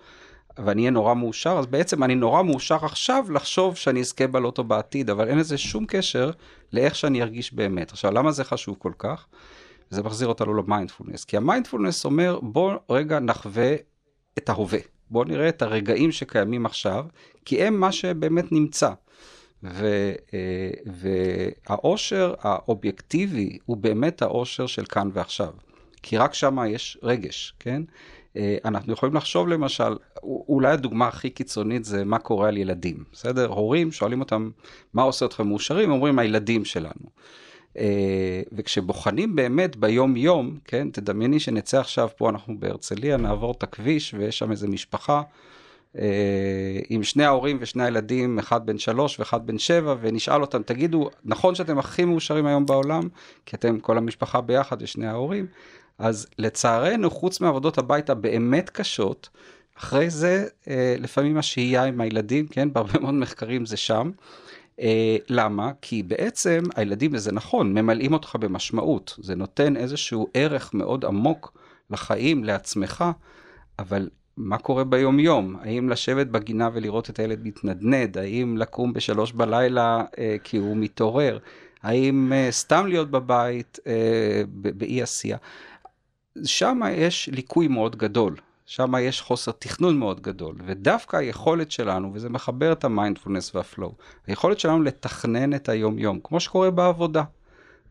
ואני 0.58 0.82
אהיה 0.82 0.90
נורא 0.90 1.14
מאושר, 1.14 1.56
אז 1.58 1.66
בעצם 1.66 2.04
אני 2.04 2.14
נורא 2.14 2.42
מאושר 2.42 2.84
עכשיו 2.84 3.24
לחשוב 3.30 3.76
שאני 3.76 4.00
אזכה 4.00 4.26
בלוטו 4.26 4.64
בעתיד, 4.64 5.10
אבל 5.10 5.28
אין 5.28 5.38
לזה 5.38 5.58
שום 5.58 5.86
קשר 5.86 6.30
לאיך 6.72 6.94
שאני 6.94 7.22
ארגיש 7.22 7.54
באמת. 7.54 7.92
עכשיו, 7.92 8.12
למה 8.12 8.32
זה 8.32 8.44
חשוב 8.44 8.76
כל 8.78 8.92
כך? 8.98 9.26
זה 9.90 10.02
מחזיר 10.02 10.28
אותנו 10.28 10.54
למיינדפולנס. 10.54 11.24
כי 11.24 11.36
המיינדפולנס 11.36 12.04
אומר, 12.04 12.40
בוא 12.42 12.74
רגע 12.90 13.20
נחווה 13.20 13.74
את 14.38 14.48
ההווה. 14.48 14.78
בוא 15.10 15.24
נראה 15.24 15.48
את 15.48 15.62
הרגעים 15.62 16.12
שקיימים 16.12 16.66
עכשיו, 16.66 17.04
כי 17.44 17.62
הם 17.62 17.80
מה 17.80 17.92
שבאמת 17.92 18.52
נמצא. 18.52 18.90
אה, 19.64 20.70
והאושר 20.86 22.34
האובייקטיבי 22.40 23.58
הוא 23.66 23.76
באמת 23.76 24.22
האושר 24.22 24.66
של 24.66 24.84
כאן 24.84 25.10
ועכשיו. 25.12 25.50
כי 26.02 26.16
רק 26.16 26.34
שם 26.34 26.58
יש 26.68 26.98
רגש, 27.02 27.54
כן? 27.60 27.82
אה, 28.36 28.56
אנחנו 28.64 28.92
יכולים 28.92 29.14
לחשוב 29.14 29.48
למשל, 29.48 29.96
אולי 30.22 30.72
הדוגמה 30.72 31.08
הכי 31.08 31.30
קיצונית 31.30 31.84
זה 31.84 32.04
מה 32.04 32.18
קורה 32.18 32.48
על 32.48 32.56
ילדים, 32.56 33.04
בסדר? 33.12 33.46
הורים 33.46 33.92
שואלים 33.92 34.20
אותם, 34.20 34.50
מה 34.94 35.02
עושה 35.02 35.26
אתכם 35.26 35.48
מאושרים? 35.48 35.90
אומרים, 35.90 36.18
הילדים 36.18 36.64
שלנו. 36.64 37.10
אה, 37.78 38.42
וכשבוחנים 38.52 39.36
באמת 39.36 39.76
ביום 39.76 40.16
יום, 40.16 40.58
כן, 40.64 40.90
תדמייני 40.90 41.40
שנצא 41.40 41.80
עכשיו 41.80 42.08
פה, 42.16 42.30
אנחנו 42.30 42.58
בהרצליה, 42.58 43.16
נעבור 43.16 43.52
את 43.52 43.62
הכביש 43.62 44.14
ויש 44.14 44.38
שם 44.38 44.50
איזה 44.50 44.68
משפחה 44.68 45.22
עם 46.88 47.02
שני 47.02 47.24
ההורים 47.24 47.56
ושני 47.60 47.84
הילדים, 47.84 48.38
אחד 48.38 48.66
בן 48.66 48.78
שלוש 48.78 49.18
ואחד 49.18 49.46
בן 49.46 49.58
שבע, 49.58 49.94
ונשאל 50.00 50.40
אותם, 50.40 50.62
תגידו, 50.62 51.10
נכון 51.24 51.54
שאתם 51.54 51.78
הכי 51.78 52.04
מאושרים 52.04 52.46
היום 52.46 52.66
בעולם, 52.66 53.08
כי 53.46 53.56
אתם 53.56 53.80
כל 53.80 53.98
המשפחה 53.98 54.40
ביחד 54.40 54.82
ושני 54.82 55.06
ההורים, 55.06 55.46
אז 55.98 56.26
לצערנו, 56.38 57.10
חוץ 57.10 57.40
מעבודות 57.40 57.78
הבית 57.78 58.10
הבאמת 58.10 58.70
קשות, 58.70 59.28
אחרי 59.78 60.10
זה, 60.10 60.46
אה, 60.68 60.96
לפעמים 60.98 61.36
השהייה 61.36 61.84
עם 61.84 62.00
הילדים, 62.00 62.46
כן, 62.46 62.72
בהרבה 62.72 62.98
מאוד 63.00 63.14
מחקרים 63.14 63.66
זה 63.66 63.76
שם. 63.76 64.10
אה, 64.80 65.16
למה? 65.28 65.70
כי 65.82 66.02
בעצם 66.02 66.62
הילדים, 66.76 67.10
וזה 67.14 67.32
נכון, 67.32 67.74
ממלאים 67.74 68.12
אותך 68.12 68.36
במשמעות. 68.40 69.16
זה 69.22 69.34
נותן 69.34 69.76
איזשהו 69.76 70.28
ערך 70.34 70.74
מאוד 70.74 71.04
עמוק 71.04 71.58
לחיים, 71.90 72.44
לעצמך, 72.44 73.04
אבל 73.78 74.08
מה 74.36 74.58
קורה 74.58 74.84
ביום-יום? 74.84 75.56
האם 75.60 75.88
לשבת 75.88 76.26
בגינה 76.26 76.70
ולראות 76.72 77.10
את 77.10 77.18
הילד 77.18 77.46
מתנדנד? 77.46 78.18
האם 78.18 78.56
לקום 78.56 78.92
בשלוש 78.92 79.32
בלילה 79.32 80.04
אה, 80.18 80.36
כי 80.44 80.56
הוא 80.56 80.76
מתעורר? 80.76 81.38
האם 81.82 82.32
אה, 82.32 82.48
סתם 82.50 82.86
להיות 82.86 83.10
בבית 83.10 83.78
אה, 83.86 84.42
באי 84.48 85.02
עשייה? 85.02 85.36
שם 86.44 86.80
יש 86.92 87.28
ליקוי 87.32 87.68
מאוד 87.68 87.96
גדול. 87.96 88.36
שם 88.66 88.92
יש 89.00 89.20
חוסר 89.20 89.52
תכנון 89.52 89.98
מאוד 89.98 90.20
גדול, 90.20 90.56
ודווקא 90.66 91.16
היכולת 91.16 91.70
שלנו, 91.70 92.10
וזה 92.14 92.28
מחבר 92.28 92.72
את 92.72 92.84
המיינדפולנס 92.84 93.54
והפלואו, 93.54 93.92
היכולת 94.26 94.60
שלנו 94.60 94.82
לתכנן 94.82 95.54
את 95.54 95.68
היום-יום, 95.68 96.20
כמו 96.22 96.40
שקורה 96.40 96.70
בעבודה. 96.70 97.22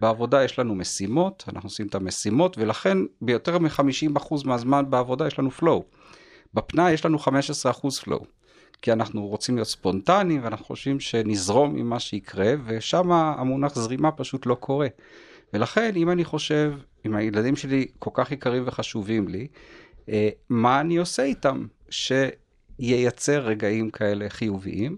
בעבודה 0.01 0.43
יש 0.43 0.59
לנו 0.59 0.75
משימות, 0.75 1.43
אנחנו 1.53 1.67
עושים 1.67 1.87
את 1.87 1.95
המשימות, 1.95 2.57
ולכן 2.57 2.97
ביותר 3.21 3.59
מ-50% 3.59 4.33
מהזמן 4.45 4.89
בעבודה 4.89 5.27
יש 5.27 5.39
לנו 5.39 5.51
פלואו. 5.51 5.83
בפנאי 6.53 6.91
יש 6.91 7.05
לנו 7.05 7.17
15% 7.17 8.01
פלואו. 8.03 8.25
כי 8.81 8.91
אנחנו 8.91 9.27
רוצים 9.27 9.55
להיות 9.55 9.67
ספונטניים 9.67 10.43
ואנחנו 10.43 10.65
חושבים 10.65 10.99
שנזרום 10.99 11.75
עם 11.75 11.89
מה 11.89 11.99
שיקרה, 11.99 12.53
ושם 12.65 13.11
המונח 13.11 13.75
זרימה 13.75 14.11
פשוט 14.11 14.45
לא 14.45 14.55
קורה. 14.55 14.87
ולכן, 15.53 15.91
אם 15.95 16.09
אני 16.09 16.25
חושב, 16.25 16.73
אם 17.05 17.15
הילדים 17.15 17.55
שלי 17.55 17.87
כל 17.99 18.09
כך 18.13 18.31
יקרים 18.31 18.63
וחשובים 18.65 19.27
לי, 19.27 19.47
אה, 20.09 20.29
מה 20.49 20.81
אני 20.81 20.97
עושה 20.97 21.23
איתם 21.23 21.65
שייצר 21.89 23.39
רגעים 23.39 23.89
כאלה 23.89 24.29
חיוביים. 24.29 24.97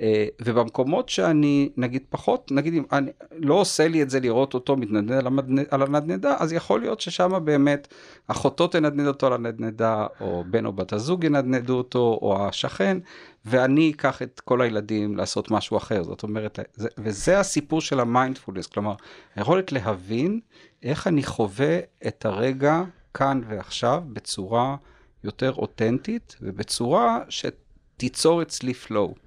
אה, 0.00 0.26
ובמקומות 0.42 1.08
שאני 1.08 1.68
נגיד 1.76 2.02
פחות, 2.10 2.52
נגיד 2.52 2.74
אם 2.74 2.82
אני 2.92 3.10
לא 3.32 3.54
עושה 3.54 3.88
לי 3.88 4.02
את 4.02 4.10
זה 4.10 4.20
לראות 4.20 4.54
אותו 4.54 4.76
מתנדנד 4.76 5.12
על, 5.12 5.26
המדנד, 5.26 5.66
על 5.70 5.82
הנדנדה, 5.82 6.36
אז 6.38 6.52
יכול 6.52 6.80
להיות 6.80 7.00
ששם 7.00 7.44
באמת 7.44 7.88
אחותו 8.26 8.66
תנדנד 8.66 9.06
אותו 9.06 9.26
על 9.26 9.32
הנדנדה, 9.32 10.06
או 10.20 10.44
בן 10.50 10.66
או 10.66 10.72
בת 10.72 10.92
הזוג 10.92 11.24
ינדנדו 11.24 11.76
אותו, 11.76 12.18
או 12.22 12.46
השכן, 12.46 12.98
ואני 13.44 13.92
אקח 13.96 14.22
את 14.22 14.40
כל 14.44 14.62
הילדים 14.62 15.16
לעשות 15.16 15.50
משהו 15.50 15.76
אחר. 15.76 16.02
זאת 16.02 16.22
אומרת, 16.22 16.58
זה, 16.74 16.88
וזה 16.98 17.40
הסיפור 17.40 17.80
של 17.80 18.00
המיינדפולנס, 18.00 18.66
כלומר, 18.66 18.94
היכולת 19.36 19.72
להבין 19.72 20.40
איך 20.82 21.06
אני 21.06 21.22
חווה 21.22 21.78
את 22.06 22.24
הרגע 22.24 22.82
כאן 23.14 23.40
ועכשיו 23.48 24.02
בצורה 24.12 24.76
יותר 25.24 25.52
אותנטית 25.52 26.36
ובצורה 26.40 27.18
שתיצור 27.28 28.42
אצלי 28.42 28.72
flow. 28.86 29.23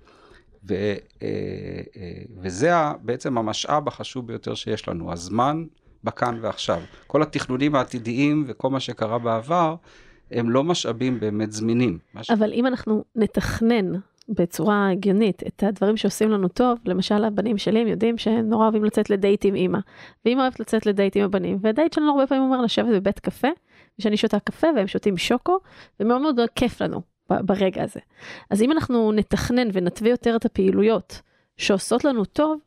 ו, 0.70 0.74
אה, 0.74 1.28
אה, 1.98 2.12
וזה 2.42 2.72
בעצם 3.02 3.38
המשאב 3.38 3.88
החשוב 3.88 4.28
ביותר 4.28 4.56
שיש 4.56 4.88
לנו, 4.88 5.12
הזמן 5.12 5.66
בכאן 6.04 6.40
ועכשיו. 6.42 6.82
כל 7.08 7.22
התכנונים 7.22 7.76
העתידיים 7.76 8.44
וכל 8.48 8.70
מה 8.70 8.80
שקרה 8.80 9.20
בעבר, 9.20 9.76
הם 10.32 10.50
לא 10.50 10.64
משאבים 10.64 11.20
באמת 11.20 11.52
זמינים. 11.52 12.00
אבל 12.30 12.54
אם 12.54 12.66
אנחנו 12.66 13.04
נתכנן 13.16 13.92
בצורה 14.30 14.90
הגיונית 14.92 15.44
את 15.48 15.64
הדברים 15.64 15.98
שעושים 15.98 16.30
לנו 16.32 16.48
טוב, 16.48 16.80
למשל 16.86 17.24
הבנים 17.24 17.58
שלי 17.58 17.80
הם 17.80 17.88
יודעים 17.88 18.18
שהם 18.18 18.50
נורא 18.50 18.64
אוהבים 18.64 18.84
לצאת 18.84 19.10
לדייט 19.10 19.46
עם 19.46 19.56
אימא, 19.56 19.80
ואימא 20.26 20.42
אוהבת 20.42 20.60
לצאת 20.60 20.86
לדייט 20.86 21.18
עם 21.18 21.24
הבנים, 21.24 21.58
והדייט 21.62 21.94
שלנו 21.94 22.12
הרבה 22.12 22.28
פעמים 22.28 22.44
אומר 22.44 22.62
לשבת 22.62 22.94
בבית 22.94 23.20
קפה 23.20 23.48
ושאני 24.00 24.18
שותה 24.18 24.40
קפה 24.40 24.68
והם 24.76 24.88
שותים 24.88 25.18
שוקו, 25.18 25.58
ומאוד 26.00 26.22
מאוד 26.22 26.40
כיף 26.56 26.82
לנו 26.82 27.02
ברגע 27.30 27.84
הזה. 27.84 28.00
אז 28.50 28.62
אם 28.62 28.72
אנחנו 28.72 29.12
נתכנן 29.12 29.68
ונתווה 29.74 30.10
יותר 30.10 30.36
את 30.36 30.46
הפעילויות 30.46 31.22
שעושות 31.58 32.06
לנו 32.06 32.26
טוב, 32.26 32.60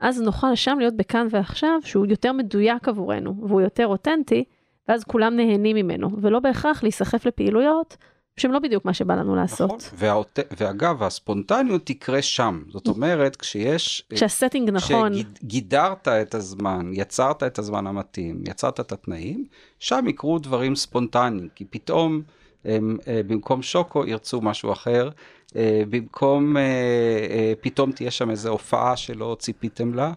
אז 0.00 0.20
נוכל 0.20 0.54
שם 0.54 0.76
להיות 0.78 0.96
בכאן 0.96 1.26
ועכשיו, 1.30 1.80
שהוא 1.84 2.06
יותר 2.06 2.32
מדויק 2.32 2.88
עבורנו, 2.88 3.34
והוא 3.48 3.60
יותר 3.60 3.86
אותנטי, 3.86 4.44
ואז 4.88 5.04
כולם 5.04 5.36
נהנים 5.36 5.76
ממנו, 5.76 6.10
ולא 6.22 6.40
בהכרח 6.40 6.82
להיסחף 6.82 7.26
לפעילויות 7.26 7.96
שהם 8.36 8.52
לא 8.52 8.58
בדיוק 8.58 8.84
מה 8.84 8.94
שבא 8.94 9.14
לנו 9.14 9.36
לעשות. 9.36 9.70
נכון, 9.70 9.98
והאות... 9.98 10.38
ואגב, 10.56 11.02
הספונטניות 11.02 11.86
תקרה 11.86 12.22
שם. 12.22 12.62
זאת 12.68 12.88
אומרת, 12.88 13.36
כשיש... 13.36 14.06
כשהסטינג 14.10 14.70
נכון. 14.70 15.12
כשגידרת 15.12 16.08
את 16.08 16.34
הזמן, 16.34 16.90
יצרת 16.92 17.42
את 17.42 17.58
הזמן 17.58 17.86
המתאים, 17.86 18.42
יצרת 18.48 18.80
את 18.80 18.92
התנאים, 18.92 19.44
שם 19.78 20.04
יקרו 20.08 20.38
דברים 20.38 20.76
ספונטניים, 20.76 21.48
כי 21.54 21.64
פתאום 21.64 22.22
הם, 22.64 22.96
אה, 23.08 23.20
במקום 23.26 23.62
שוקו 23.62 24.06
ירצו 24.06 24.40
משהו 24.40 24.72
אחר, 24.72 25.08
אה, 25.56 25.82
במקום, 25.90 26.56
אה, 26.56 27.52
פתאום 27.60 27.92
תהיה 27.92 28.10
שם 28.10 28.30
איזו 28.30 28.48
הופעה 28.48 28.96
שלא 28.96 29.36
ציפיתם 29.38 29.94
לה, 29.94 30.12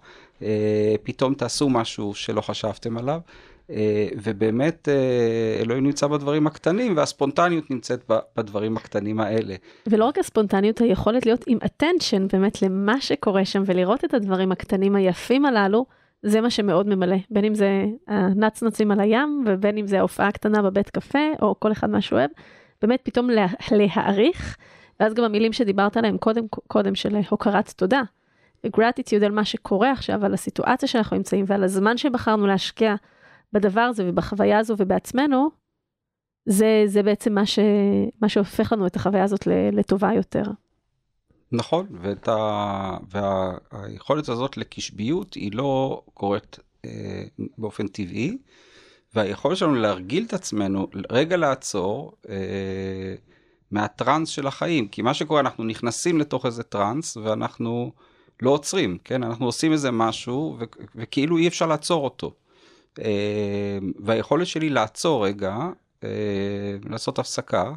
פתאום 1.04 1.34
תעשו 1.34 1.70
משהו 1.70 2.16
שלא 2.16 2.42
חשבתם 2.42 2.98
עליו. 2.98 3.20
ובאמת 4.24 4.88
אלוהים 5.62 5.84
נמצא 5.84 6.08
בדברים 6.08 6.48
הקטנים 6.48 6.98
והספונטניות 6.98 7.72
נמצאת 7.72 8.12
בדברים 8.38 8.78
הקטנים 8.78 9.20
האלה. 9.20 9.56
ולא 9.88 10.06
רק 10.06 10.18
הספונטניות, 10.18 10.82
היכולת 10.82 11.26
להיות 11.26 11.44
עם 11.48 11.58
attention 11.58 12.34
באמת 12.34 12.62
למה 12.62 13.02
שקורה 13.02 13.46
שם 13.46 13.64
ולראות 13.66 14.06
את 14.06 14.14
הדברים 14.14 14.52
הקטנים 14.52 14.96
היפים 14.96 15.46
הללו, 15.46 15.86
זה 16.22 16.42
מה 16.42 16.50
שמאוד 16.50 16.88
ממלא, 16.88 17.18
בין 17.30 17.46
אם 17.46 17.56
זה 17.56 17.86
הנצנצים 18.08 18.92
על 18.92 19.00
הים 19.00 19.44
ובין 19.48 19.78
אם 19.78 19.88
זה 19.88 20.00
ההופעה 20.00 20.28
הקטנה 20.28 20.62
בבית 20.62 20.90
קפה 20.90 21.20
או 21.42 21.60
כל 21.60 21.72
אחד 21.72 21.90
מה 21.90 22.02
שהוא 22.02 22.20
אוהב, 22.20 22.30
באמת 22.82 23.00
פתאום 23.04 23.30
לה, 23.30 23.48
להעריך, 23.72 24.58
ואז 25.00 25.14
גם 25.14 25.24
המילים 25.24 25.54
שדיברת 25.54 25.98
עליהם 25.98 26.18
קודם, 26.18 26.46
קודם 26.68 26.96
של 26.96 27.18
הוקרת 27.30 27.70
תודה. 27.70 28.02
gratitude 28.66 29.26
על 29.26 29.32
מה 29.32 29.46
שקורה 29.46 29.92
עכשיו, 29.92 30.26
על 30.26 30.34
הסיטואציה 30.34 30.88
שאנחנו 30.88 31.18
נמצאים 31.18 31.46
ועל 31.48 31.64
הזמן 31.64 31.98
שבחרנו 31.98 32.48
להשקיע 32.48 32.96
בדבר 33.54 33.82
הזה 33.82 34.04
ובחוויה 34.10 34.60
הזו 34.60 34.76
ובעצמנו, 34.78 35.50
זה, 36.46 36.84
זה 36.86 37.04
בעצם 37.04 37.34
מה, 37.34 37.46
ש, 37.46 37.60
מה 38.22 38.30
שהופך 38.30 38.74
לנו 38.74 38.88
את 38.88 38.96
החוויה 38.96 39.24
הזאת 39.24 39.48
לטובה 39.72 40.14
יותר. 40.14 40.44
נכון, 41.52 41.88
ואת 42.02 42.28
ה... 42.28 42.98
והיכולת 43.10 44.30
הזאת 44.30 44.58
לקשביות 44.58 45.34
היא 45.34 45.52
לא 45.54 46.02
קורית 46.14 46.60
אה, 46.86 47.24
באופן 47.58 47.88
טבעי, 47.88 48.38
והיכולת 49.16 49.58
שלנו 49.58 49.76
להרגיל 49.76 50.26
את 50.28 50.34
עצמנו, 50.34 50.88
רגע 51.12 51.38
לעצור 51.38 52.14
אה, 52.30 53.16
מהטראנס 53.72 54.30
של 54.30 54.48
החיים, 54.48 54.88
כי 54.88 55.02
מה 55.02 55.14
שקורה, 55.14 55.40
אנחנו 55.40 55.64
נכנסים 55.64 56.20
לתוך 56.20 56.46
איזה 56.46 56.64
טראנס 56.64 57.18
ואנחנו 57.18 57.92
לא 58.42 58.50
עוצרים, 58.50 58.98
כן? 59.04 59.24
אנחנו 59.24 59.46
עושים 59.46 59.72
איזה 59.72 59.92
משהו 59.92 60.58
ו... 60.60 60.64
וכאילו 60.96 61.38
אי 61.38 61.48
אפשר 61.48 61.66
לעצור 61.66 62.04
אותו. 62.04 62.34
אה, 63.00 63.78
והיכולת 64.00 64.48
שלי 64.48 64.70
לעצור 64.70 65.26
רגע, 65.26 65.58
אה, 66.04 66.10
לעשות 66.90 67.20
הפסקה, 67.20 67.74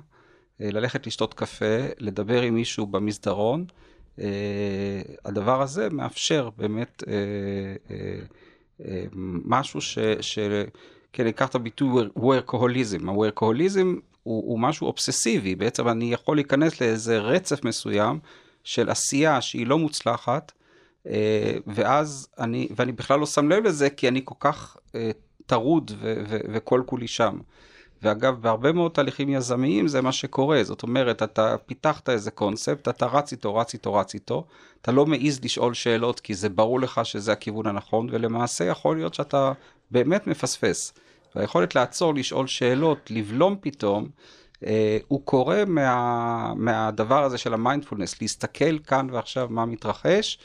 ללכת 0.60 1.06
לשתות 1.06 1.34
קפה, 1.34 1.76
לדבר 1.98 2.42
עם 2.42 2.54
מישהו 2.54 2.86
במסדרון, 2.86 3.64
הדבר 5.24 5.62
הזה 5.62 5.88
מאפשר 5.90 6.50
באמת 6.56 7.02
משהו 9.44 9.80
ש... 9.80 9.98
ש... 10.20 10.38
כן, 11.12 11.24
ניקח 11.24 11.48
את 11.48 11.54
הביטוי 11.54 12.06
workaholism. 12.18 13.10
ה-workaholism 13.10 14.00
הוא, 14.22 14.50
הוא 14.50 14.60
משהו 14.60 14.86
אובססיבי, 14.86 15.54
בעצם 15.54 15.88
אני 15.88 16.12
יכול 16.12 16.36
להיכנס 16.36 16.80
לאיזה 16.80 17.18
רצף 17.18 17.64
מסוים 17.64 18.18
של 18.64 18.90
עשייה 18.90 19.40
שהיא 19.40 19.66
לא 19.66 19.78
מוצלחת, 19.78 20.52
אה, 21.06 21.56
ואז 21.66 22.28
אני, 22.38 22.68
ואני 22.76 22.92
בכלל 22.92 23.20
לא 23.20 23.26
שם 23.26 23.48
לב 23.48 23.64
לזה, 23.64 23.90
כי 23.90 24.08
אני 24.08 24.20
כל 24.24 24.34
כך 24.40 24.76
אה, 24.94 25.10
טרוד 25.46 25.90
וכל 26.52 26.82
כולי 26.86 27.08
שם. 27.08 27.38
ואגב, 28.02 28.40
בהרבה 28.40 28.72
מאוד 28.72 28.90
תהליכים 28.90 29.28
יזמיים 29.28 29.88
זה 29.88 30.00
מה 30.02 30.12
שקורה. 30.12 30.64
זאת 30.64 30.82
אומרת, 30.82 31.22
אתה 31.22 31.56
פיתחת 31.66 32.08
איזה 32.08 32.30
קונספט, 32.30 32.88
אתה 32.88 33.06
רץ 33.06 33.32
איתו, 33.32 33.54
רץ 33.54 33.72
איתו, 33.74 33.94
רץ 33.94 34.14
איתו, 34.14 34.44
אתה 34.82 34.92
לא 34.92 35.06
מעז 35.06 35.44
לשאול 35.44 35.74
שאלות 35.74 36.20
כי 36.20 36.34
זה 36.34 36.48
ברור 36.48 36.80
לך 36.80 37.00
שזה 37.04 37.32
הכיוון 37.32 37.66
הנכון, 37.66 38.08
ולמעשה 38.10 38.64
יכול 38.64 38.96
להיות 38.96 39.14
שאתה 39.14 39.52
באמת 39.90 40.26
מפספס. 40.26 40.92
והיכולת 41.34 41.74
לעצור, 41.74 42.14
לשאול 42.14 42.46
שאלות, 42.46 43.10
לבלום 43.10 43.56
פתאום, 43.60 44.08
אה, 44.66 44.98
הוא 45.08 45.20
קורה 45.24 45.64
מה, 45.64 46.52
מהדבר 46.56 47.24
הזה 47.24 47.38
של 47.38 47.54
המיינדפולנס, 47.54 48.22
להסתכל 48.22 48.78
כאן 48.78 49.08
ועכשיו 49.12 49.48
מה 49.50 49.66
מתרחש. 49.66 50.38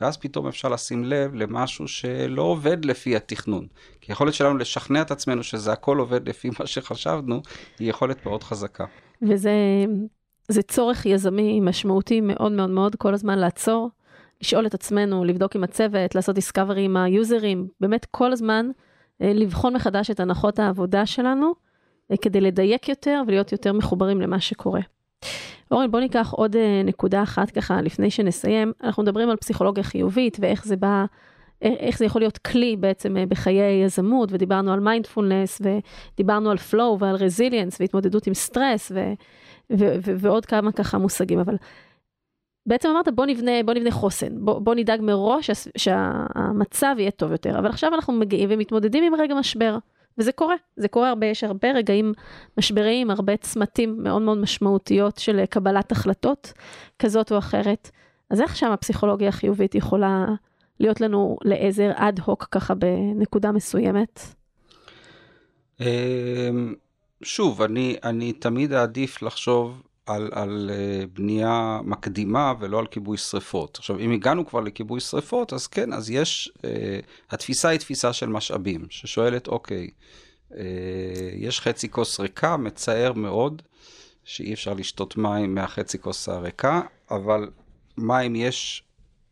ואז 0.00 0.16
פתאום 0.16 0.46
אפשר 0.46 0.68
לשים 0.68 1.04
לב 1.04 1.34
למשהו 1.34 1.88
שלא 1.88 2.42
עובד 2.42 2.84
לפי 2.84 3.16
התכנון. 3.16 3.66
כי 4.00 4.12
יכולת 4.12 4.34
שלנו 4.34 4.58
לשכנע 4.58 5.02
את 5.02 5.10
עצמנו 5.10 5.42
שזה 5.42 5.72
הכל 5.72 5.98
עובד 5.98 6.28
לפי 6.28 6.50
מה 6.58 6.66
שחשבנו, 6.66 7.42
היא 7.78 7.90
יכולת 7.90 8.26
מאוד 8.26 8.42
חזקה. 8.42 8.84
וזה 9.22 9.52
זה 10.48 10.62
צורך 10.62 11.06
יזמי 11.06 11.60
משמעותי 11.60 12.20
מאוד 12.20 12.52
מאוד 12.52 12.70
מאוד, 12.70 12.96
כל 12.96 13.14
הזמן 13.14 13.38
לעצור, 13.38 13.90
לשאול 14.40 14.66
את 14.66 14.74
עצמנו, 14.74 15.24
לבדוק 15.24 15.56
עם 15.56 15.64
הצוות, 15.64 16.14
לעשות 16.14 16.34
דיסקאברי 16.34 16.84
עם 16.84 16.96
היוזרים, 16.96 17.68
באמת 17.80 18.06
כל 18.10 18.32
הזמן 18.32 18.66
אה, 19.22 19.32
לבחון 19.34 19.74
מחדש 19.74 20.10
את 20.10 20.20
הנחות 20.20 20.58
העבודה 20.58 21.06
שלנו, 21.06 21.52
אה, 22.10 22.16
כדי 22.16 22.40
לדייק 22.40 22.88
יותר 22.88 23.22
ולהיות 23.26 23.52
יותר 23.52 23.72
מחוברים 23.72 24.20
למה 24.20 24.40
שקורה. 24.40 24.80
אורן, 25.72 25.90
בוא 25.90 26.00
ניקח 26.00 26.30
עוד 26.30 26.56
אה, 26.56 26.82
נקודה 26.84 27.22
אחת 27.22 27.50
ככה 27.50 27.82
לפני 27.82 28.10
שנסיים. 28.10 28.72
אנחנו 28.82 29.02
מדברים 29.02 29.30
על 29.30 29.36
פסיכולוגיה 29.36 29.84
חיובית 29.84 30.36
ואיך 30.40 30.64
זה 30.64 30.76
בא, 30.76 31.04
אה, 31.64 31.74
איך 31.78 31.98
זה 31.98 32.04
יכול 32.04 32.20
להיות 32.20 32.38
כלי 32.38 32.76
בעצם 32.76 33.16
אה, 33.16 33.26
בחיי 33.26 33.84
יזמות, 33.84 34.28
ודיברנו 34.32 34.72
על 34.72 34.80
מיינדפולנס, 34.80 35.62
ודיברנו 35.62 36.50
על 36.50 36.56
flow 36.70 36.96
ועל 36.98 37.16
resilience, 37.16 37.80
והתמודדות 37.80 38.26
עם 38.26 38.34
סטרס, 38.34 38.92
ו, 38.94 39.12
ו, 39.72 39.84
ו, 40.04 40.12
ועוד 40.18 40.46
כמה 40.46 40.72
ככה 40.72 40.98
מושגים, 40.98 41.38
אבל 41.38 41.56
בעצם 42.66 42.88
אמרת 42.88 43.08
בוא 43.14 43.26
נבנה, 43.26 43.62
בוא 43.64 43.74
נבנה 43.74 43.90
חוסן, 43.90 44.44
בוא, 44.44 44.58
בוא 44.58 44.74
נדאג 44.74 45.00
מראש 45.02 45.50
שהמצב 45.76 46.94
יהיה 46.98 47.10
טוב 47.10 47.32
יותר, 47.32 47.58
אבל 47.58 47.68
עכשיו 47.68 47.94
אנחנו 47.94 48.12
מגיעים 48.12 48.48
ומתמודדים 48.52 49.04
עם 49.04 49.14
רגע 49.14 49.34
משבר. 49.34 49.78
וזה 50.18 50.32
קורה, 50.32 50.54
זה 50.76 50.88
קורה 50.88 51.08
הרבה, 51.08 51.26
יש 51.26 51.44
הרבה 51.44 51.72
רגעים 51.72 52.12
משבריים, 52.58 53.10
הרבה 53.10 53.36
צמתים 53.36 53.96
מאוד 53.98 54.22
מאוד 54.22 54.38
משמעותיות 54.38 55.18
של 55.18 55.44
קבלת 55.46 55.92
החלטות 55.92 56.52
כזאת 56.98 57.32
או 57.32 57.38
אחרת. 57.38 57.90
אז 58.30 58.40
איך 58.40 58.56
שם 58.56 58.70
הפסיכולוגיה 58.70 59.28
החיובית 59.28 59.74
יכולה 59.74 60.26
להיות 60.80 61.00
לנו 61.00 61.38
לעזר 61.44 61.90
אד 61.94 62.20
הוק 62.24 62.48
ככה 62.50 62.74
בנקודה 62.74 63.52
מסוימת? 63.52 64.20
אמ, 65.80 66.74
שוב, 67.22 67.62
אני, 67.62 67.96
אני 68.04 68.32
תמיד 68.32 68.72
אעדיף 68.72 69.22
לחשוב 69.22 69.82
על, 70.06 70.28
על 70.32 70.70
אה, 70.74 71.06
בנייה 71.12 71.80
מקדימה 71.84 72.52
ולא 72.60 72.78
על 72.78 72.86
כיבוי 72.86 73.16
שריפות. 73.16 73.78
עכשיו, 73.78 73.98
אם 73.98 74.12
הגענו 74.12 74.46
כבר 74.46 74.60
לכיבוי 74.60 75.00
שריפות, 75.00 75.52
אז 75.52 75.66
כן, 75.66 75.92
אז 75.92 76.10
יש, 76.10 76.52
uh, 76.56 76.60
התפיסה 77.30 77.68
היא 77.68 77.78
תפיסה 77.78 78.12
של 78.12 78.28
משאבים, 78.28 78.86
ששואלת, 78.90 79.48
אוקיי, 79.48 79.90
uh, 80.50 80.54
יש 81.36 81.60
חצי 81.60 81.90
כוס 81.90 82.20
ריקה, 82.20 82.56
מצער 82.56 83.12
מאוד 83.12 83.62
שאי 84.24 84.52
אפשר 84.52 84.74
לשתות 84.74 85.16
מים 85.16 85.54
מהחצי 85.54 85.98
כוס 85.98 86.28
הריקה, 86.28 86.80
אבל 87.10 87.50
מים 87.98 88.36
יש 88.36 88.82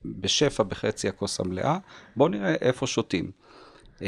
בשפע 0.04 0.62
בחצי 0.62 1.08
הכוס 1.08 1.40
המלאה, 1.40 1.78
בואו 2.16 2.28
נראה 2.28 2.54
איפה 2.54 2.86
שותים. 2.86 3.30
Uh, 4.00 4.02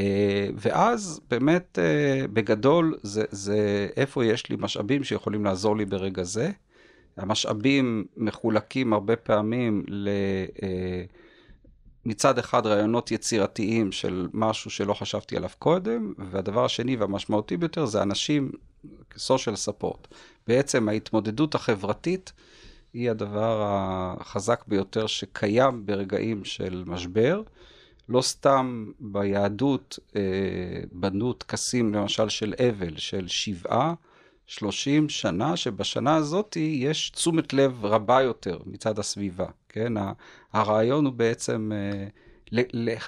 ואז 0.54 1.20
באמת 1.30 1.78
uh, 1.78 2.28
בגדול 2.28 2.98
זה, 3.02 3.24
זה 3.30 3.88
איפה 3.96 4.24
יש 4.24 4.50
לי 4.50 4.56
משאבים 4.58 5.04
שיכולים 5.04 5.44
לעזור 5.44 5.76
לי 5.76 5.84
ברגע 5.84 6.22
זה. 6.22 6.50
המשאבים 7.16 8.04
מחולקים 8.16 8.92
הרבה 8.92 9.16
פעמים 9.16 9.84
ל... 9.88 10.08
Uh, 10.56 10.62
מצד 12.04 12.38
אחד 12.38 12.66
רעיונות 12.66 13.10
יצירתיים 13.10 13.92
של 13.92 14.28
משהו 14.32 14.70
שלא 14.70 14.94
חשבתי 14.94 15.36
עליו 15.36 15.50
קודם, 15.58 16.12
והדבר 16.18 16.64
השני 16.64 16.96
והמשמעותי 16.96 17.56
ביותר 17.56 17.86
זה 17.86 18.02
אנשים, 18.02 18.52
social 19.16 19.56
support. 19.66 20.14
בעצם 20.46 20.88
ההתמודדות 20.88 21.54
החברתית 21.54 22.32
היא 22.92 23.10
הדבר 23.10 23.62
החזק 24.20 24.64
ביותר 24.66 25.06
שקיים 25.06 25.86
ברגעים 25.86 26.44
של 26.44 26.84
משבר. 26.86 27.42
לא 28.08 28.22
סתם 28.22 28.92
ביהדות 29.00 29.98
אה, 30.16 30.20
בנו 30.92 31.32
טקסים 31.32 31.94
למשל 31.94 32.28
של 32.28 32.54
אבל, 32.68 32.96
של 32.96 33.28
שבעה, 33.28 33.94
שלושים 34.46 35.08
שנה, 35.08 35.56
שבשנה 35.56 36.16
הזאת 36.16 36.56
יש 36.56 37.10
תשומת 37.10 37.52
לב 37.52 37.84
רבה 37.84 38.22
יותר 38.22 38.58
מצד 38.66 38.98
הסביבה, 38.98 39.46
כן? 39.68 39.92
הרעיון 40.52 41.04
הוא 41.04 41.12
בעצם 41.12 41.72
אה, 41.74 42.06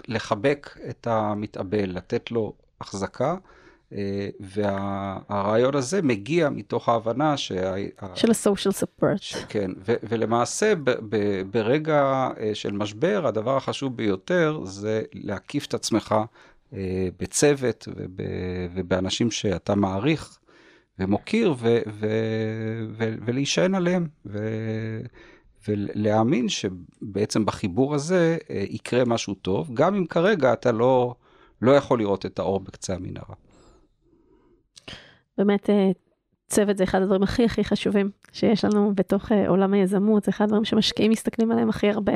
לחבק 0.09 0.77
את 0.91 1.07
המתאבל, 1.07 1.91
לתת 1.91 2.31
לו 2.31 2.53
החזקה. 2.81 3.37
אה, 3.95 4.29
והרעיון 4.41 5.75
הזה 5.77 6.03
מגיע 6.03 6.51
מתוך 6.51 6.89
ההבנה 6.89 7.37
שה... 7.37 7.75
של 8.15 8.31
ה-social 8.31 8.83
support. 8.83 9.37
כן, 9.49 9.71
ו- 9.87 9.95
ולמעשה 10.03 10.75
ב- 10.75 10.91
ב- 11.09 11.43
ברגע 11.51 12.29
אה, 12.41 12.51
של 12.55 12.73
משבר, 12.73 13.27
הדבר 13.27 13.57
החשוב 13.57 13.97
ביותר 13.97 14.61
זה 14.65 15.03
להקיף 15.15 15.67
את 15.67 15.75
עצמך 15.75 16.15
אה, 16.75 17.09
בצוות 17.21 17.89
וב- 17.97 18.21
ובאנשים 18.75 19.31
שאתה 19.31 19.75
מעריך 19.75 20.39
ומוקיר 20.99 21.53
ו- 21.59 21.79
ו- 21.87 22.87
ו- 22.91 23.15
ולהישען 23.27 23.75
עליהם. 23.75 24.09
ו- 24.27 25.01
ולהאמין 25.69 26.49
שבעצם 26.49 27.45
בחיבור 27.45 27.95
הזה 27.95 28.37
יקרה 28.51 29.05
משהו 29.05 29.35
טוב, 29.35 29.71
גם 29.75 29.95
אם 29.95 30.07
כרגע 30.07 30.53
אתה 30.53 30.73
לא, 30.73 31.15
לא 31.63 31.73
יכול 31.73 31.99
לראות 31.99 32.27
את 32.27 32.39
האור 32.39 32.61
בקצה 32.61 32.95
המנהרה. 32.95 33.35
באמת 35.39 35.71
אה, 35.71 35.91
צוות 36.49 36.77
זה 36.77 36.85
אחד 36.85 37.03
הדברים 37.03 37.23
הכי 37.23 37.45
הכי 37.45 37.65
חשובים 37.65 38.11
שיש 38.33 38.65
לנו 38.65 38.93
בתוך 38.95 39.33
אה, 39.33 39.49
עולם 39.49 39.73
היזמות, 39.73 40.25
זה 40.25 40.31
אחד 40.31 40.45
הדברים 40.45 40.65
שמשקיעים 40.65 41.11
מסתכלים 41.11 41.51
עליהם 41.51 41.69
הכי 41.69 41.91
הרבה. 41.91 42.13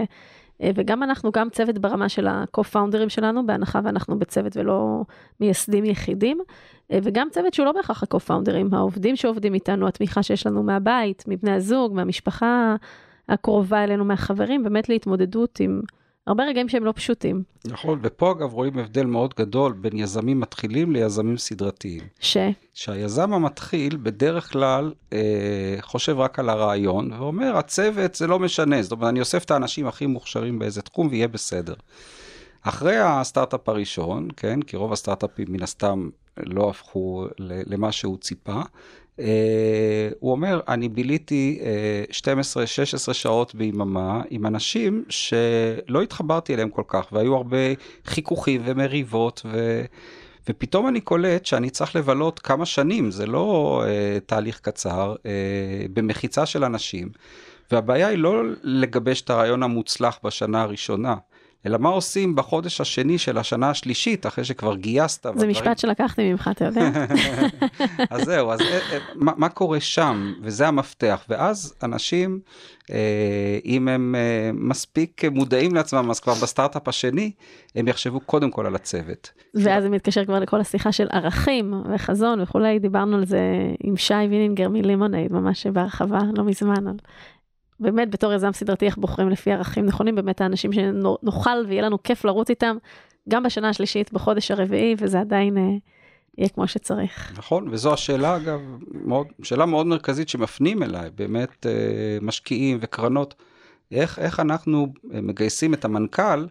אה, 0.62 0.70
וגם 0.74 1.02
אנחנו, 1.02 1.30
גם 1.32 1.50
צוות 1.50 1.78
ברמה 1.78 2.08
של 2.08 2.26
ה-co-founders 2.26 3.08
שלנו, 3.08 3.46
בהנחה 3.46 3.80
ואנחנו 3.84 4.18
בצוות 4.18 4.56
ולא 4.56 5.02
מייסדים 5.40 5.84
יחידים, 5.84 6.38
וגם 6.92 7.28
צוות 7.30 7.54
שהוא 7.54 7.66
לא 7.66 7.72
בהכרח 7.72 8.02
ה-co-founders, 8.02 8.76
העובדים 8.76 9.16
שעובדים 9.16 9.54
איתנו, 9.54 9.88
התמיכה 9.88 10.22
שיש 10.22 10.46
לנו 10.46 10.62
מהבית, 10.62 11.24
מבני 11.28 11.52
הזוג, 11.52 11.94
מהמשפחה 11.94 12.76
הקרובה 13.28 13.84
אלינו, 13.84 14.04
מהחברים, 14.04 14.62
באמת 14.62 14.88
להתמודדות 14.88 15.60
עם 15.60 15.80
הרבה 16.28 16.44
רגעים 16.44 16.68
שהם 16.68 16.84
לא 16.84 16.92
פשוטים. 16.96 17.42
נכון, 17.64 17.98
ופה 18.02 18.30
אגב 18.30 18.52
רואים 18.52 18.78
הבדל 18.78 19.06
מאוד 19.06 19.34
גדול 19.38 19.72
בין 19.72 19.92
יזמים 19.98 20.40
מתחילים 20.40 20.92
ליזמים 20.92 21.36
סדרתיים. 21.36 22.02
ש? 22.20 22.36
שהיזם 22.74 23.32
המתחיל 23.32 23.98
בדרך 24.02 24.52
כלל 24.52 24.92
אה, 25.12 25.76
חושב 25.80 26.18
רק 26.18 26.38
על 26.38 26.48
הרעיון, 26.48 27.12
ואומר, 27.12 27.56
הצוות 27.56 28.14
זה 28.14 28.26
לא 28.26 28.38
משנה, 28.38 28.82
זאת 28.82 28.92
אומרת, 28.92 29.08
אני 29.08 29.20
אוסף 29.20 29.44
את 29.44 29.50
האנשים 29.50 29.86
הכי 29.86 30.06
מוכשרים 30.06 30.58
באיזה 30.58 30.82
תחום 30.82 31.08
ויהיה 31.10 31.28
בסדר. 31.28 31.74
אחרי 32.62 32.96
הסטארט-אפ 32.96 33.68
הראשון, 33.68 34.28
כן, 34.36 34.62
כי 34.62 34.76
רוב 34.76 34.92
הסטארט-אפים 34.92 35.46
מן 35.48 35.62
הסתם 35.62 36.08
לא 36.36 36.70
הפכו 36.70 37.26
למה 37.38 37.92
שהוא 37.92 38.18
ציפה, 38.18 38.60
הוא 40.20 40.32
אומר, 40.32 40.60
אני 40.68 40.88
ביליתי 40.88 41.60
uh, 41.60 42.28
אה, 42.28 42.42
12-16 43.10 43.12
שעות 43.12 43.54
ביממה 43.54 44.22
עם 44.30 44.46
אנשים 44.46 45.04
שלא 45.08 46.02
התחברתי 46.02 46.54
אליהם 46.54 46.68
כל 46.68 46.82
כך, 46.88 47.06
והיו 47.12 47.34
הרבה 47.34 47.56
חיכוכים 48.04 48.60
ומריבות, 48.64 49.42
ו... 49.52 49.84
ופתאום 50.50 50.88
אני 50.88 51.00
קולט 51.00 51.46
שאני 51.46 51.70
צריך 51.70 51.96
לבלות 51.96 52.38
כמה 52.38 52.66
שנים, 52.66 53.10
זה 53.10 53.26
לא 53.26 53.82
uh, 53.84 54.20
תהליך 54.26 54.60
קצר, 54.60 55.14
uh, 55.14 55.26
במחיצה 55.92 56.46
של 56.46 56.64
אנשים, 56.64 57.08
והבעיה 57.72 58.08
היא 58.08 58.18
לא 58.18 58.42
לגבש 58.62 59.20
את 59.22 59.30
הרעיון 59.30 59.62
המוצלח 59.62 60.18
בשנה 60.24 60.62
הראשונה. 60.62 61.14
אלא 61.66 61.78
מה 61.78 61.88
עושים 61.88 62.34
בחודש 62.36 62.80
השני 62.80 63.18
של 63.18 63.38
השנה 63.38 63.70
השלישית, 63.70 64.26
אחרי 64.26 64.44
שכבר 64.44 64.76
גייסת. 64.76 65.22
זה 65.22 65.30
ודברים... 65.30 65.50
משפט 65.50 65.78
שלקחתי 65.78 66.32
ממך, 66.32 66.50
אתה 66.52 66.64
יודע. 66.64 66.90
אז 68.10 68.22
זהו, 68.24 68.50
אז 68.50 68.60
אה, 68.60 68.78
אה, 68.92 68.98
מה, 69.14 69.32
מה 69.36 69.48
קורה 69.48 69.80
שם, 69.80 70.32
וזה 70.42 70.68
המפתח. 70.68 71.24
ואז 71.28 71.74
אנשים, 71.82 72.40
אה, 72.90 73.58
אם 73.64 73.88
הם 73.88 74.14
מספיק 74.54 75.24
מודעים 75.24 75.74
לעצמם, 75.74 76.10
אז 76.10 76.20
כבר 76.20 76.34
בסטארט-אפ 76.42 76.88
השני, 76.88 77.30
הם 77.74 77.88
יחשבו 77.88 78.20
קודם 78.20 78.50
כל 78.50 78.66
על 78.66 78.74
הצוות. 78.74 79.30
ואז 79.54 79.82
זה 79.82 79.88
מתקשר 79.88 80.24
כבר 80.24 80.40
לכל 80.40 80.60
השיחה 80.60 80.92
של 80.92 81.06
ערכים 81.10 81.74
וחזון 81.94 82.40
וכולי, 82.40 82.78
דיברנו 82.78 83.16
על 83.16 83.26
זה 83.26 83.40
עם 83.84 83.96
שי 83.96 84.14
וינינגר 84.14 84.68
מלימונייד, 84.68 85.32
ממש 85.32 85.66
בהרחבה, 85.66 86.20
לא 86.36 86.44
מזמן, 86.44 86.86
על 86.88 86.96
באמת 87.80 88.10
בתור 88.10 88.32
יזם 88.32 88.52
סדרתי 88.52 88.86
איך 88.86 88.96
בוחרים 88.96 89.28
לפי 89.28 89.52
ערכים 89.52 89.86
נכונים, 89.86 90.14
באמת 90.14 90.40
האנשים 90.40 90.72
שנוכל 90.72 91.64
ויהיה 91.68 91.82
לנו 91.82 92.02
כיף 92.02 92.24
לרוץ 92.24 92.50
איתם, 92.50 92.76
גם 93.28 93.42
בשנה 93.42 93.68
השלישית, 93.68 94.12
בחודש 94.12 94.50
הרביעי, 94.50 94.94
וזה 94.98 95.20
עדיין 95.20 95.58
אה, 95.58 95.62
יהיה 96.38 96.48
כמו 96.48 96.68
שצריך. 96.68 97.32
נכון, 97.38 97.68
וזו 97.70 97.92
השאלה 97.92 98.36
אגב, 98.36 98.60
מאוד, 99.04 99.26
שאלה 99.42 99.66
מאוד 99.66 99.86
מרכזית 99.86 100.28
שמפנים 100.28 100.82
אליי, 100.82 101.10
באמת 101.14 101.66
אה, 101.66 102.18
משקיעים 102.22 102.78
וקרנות, 102.80 103.34
איך, 103.92 104.18
איך 104.18 104.40
אנחנו 104.40 104.92
מגייסים 105.04 105.74
את 105.74 105.84
המנכ"ל, 105.84 106.46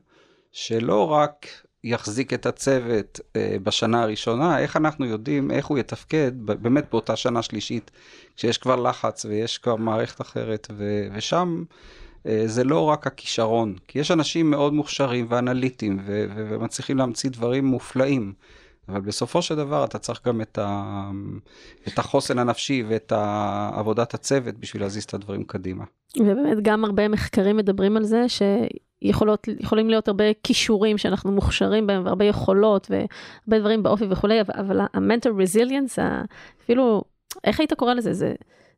שלא 0.51 1.11
רק 1.11 1.47
יחזיק 1.87 2.33
את 2.33 2.45
הצוות 2.45 3.19
אה, 3.35 3.57
בשנה 3.63 4.03
הראשונה, 4.03 4.59
איך 4.59 4.77
אנחנו 4.77 5.05
יודעים 5.05 5.51
איך 5.51 5.65
הוא 5.65 5.77
יתפקד 5.77 6.31
באמת 6.37 6.85
באותה 6.91 7.15
שנה 7.15 7.41
שלישית, 7.41 7.91
כשיש 8.35 8.57
כבר 8.57 8.75
לחץ 8.75 9.25
ויש 9.25 9.57
כבר 9.57 9.75
מערכת 9.75 10.21
אחרת, 10.21 10.67
ו, 10.77 11.07
ושם 11.13 11.63
אה, 12.27 12.43
זה 12.45 12.63
לא 12.63 12.79
רק 12.81 13.07
הכישרון, 13.07 13.75
כי 13.87 13.99
יש 13.99 14.11
אנשים 14.11 14.51
מאוד 14.51 14.73
מוכשרים 14.73 15.25
ואנליטיים 15.29 15.99
ו, 16.05 16.25
ו, 16.35 16.47
ומצליחים 16.49 16.97
להמציא 16.97 17.29
דברים 17.29 17.65
מופלאים. 17.65 18.33
אבל 18.89 19.01
בסופו 19.01 19.41
של 19.41 19.55
דבר 19.55 19.85
אתה 19.85 19.99
צריך 19.99 20.27
גם 20.27 20.41
את, 20.41 20.57
ה... 20.57 21.09
את 21.87 21.99
החוסן 21.99 22.39
הנפשי 22.39 22.83
ואת 22.87 23.13
עבודת 23.73 24.13
הצוות 24.13 24.55
בשביל 24.57 24.81
להזיז 24.81 25.03
את 25.03 25.13
הדברים 25.13 25.43
קדימה. 25.43 25.83
ובאמת 26.19 26.57
גם 26.61 26.85
הרבה 26.85 27.07
מחקרים 27.07 27.57
מדברים 27.57 27.97
על 27.97 28.03
זה 28.03 28.25
שיכולים 29.03 29.89
להיות 29.89 30.07
הרבה 30.07 30.23
כישורים 30.43 30.97
שאנחנו 30.97 31.31
מוכשרים 31.31 31.87
בהם 31.87 32.05
והרבה 32.05 32.25
יכולות 32.25 32.87
והרבה 32.89 33.59
דברים 33.59 33.83
באופי 33.83 34.05
וכולי, 34.09 34.41
אבל 34.41 34.79
ה-mental 34.79 35.29
resilience, 35.29 36.01
אפילו, 36.63 37.03
איך 37.43 37.59
היית 37.59 37.73
קורא 37.73 37.93
לזה? 37.93 38.13
זה, 38.13 38.33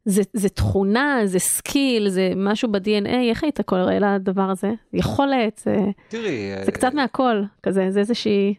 זה, 0.06 0.22
זה 0.34 0.50
תכונה, 0.50 1.20
זה 1.26 1.40
skill, 1.40 2.10
זה 2.10 2.34
משהו 2.36 2.72
ב-DNA, 2.72 3.30
איך 3.30 3.44
היית 3.44 3.62
קורא 3.62 3.94
לדבר 3.94 4.50
הזה? 4.50 4.72
יכולת, 4.94 5.62
זה, 5.64 5.76
תראי, 6.08 6.52
זה 6.66 6.72
קצת 6.72 6.94
מהכל, 6.94 7.44
כזה, 7.64 7.92
זה 7.92 8.00
איזושהי... 8.00 8.54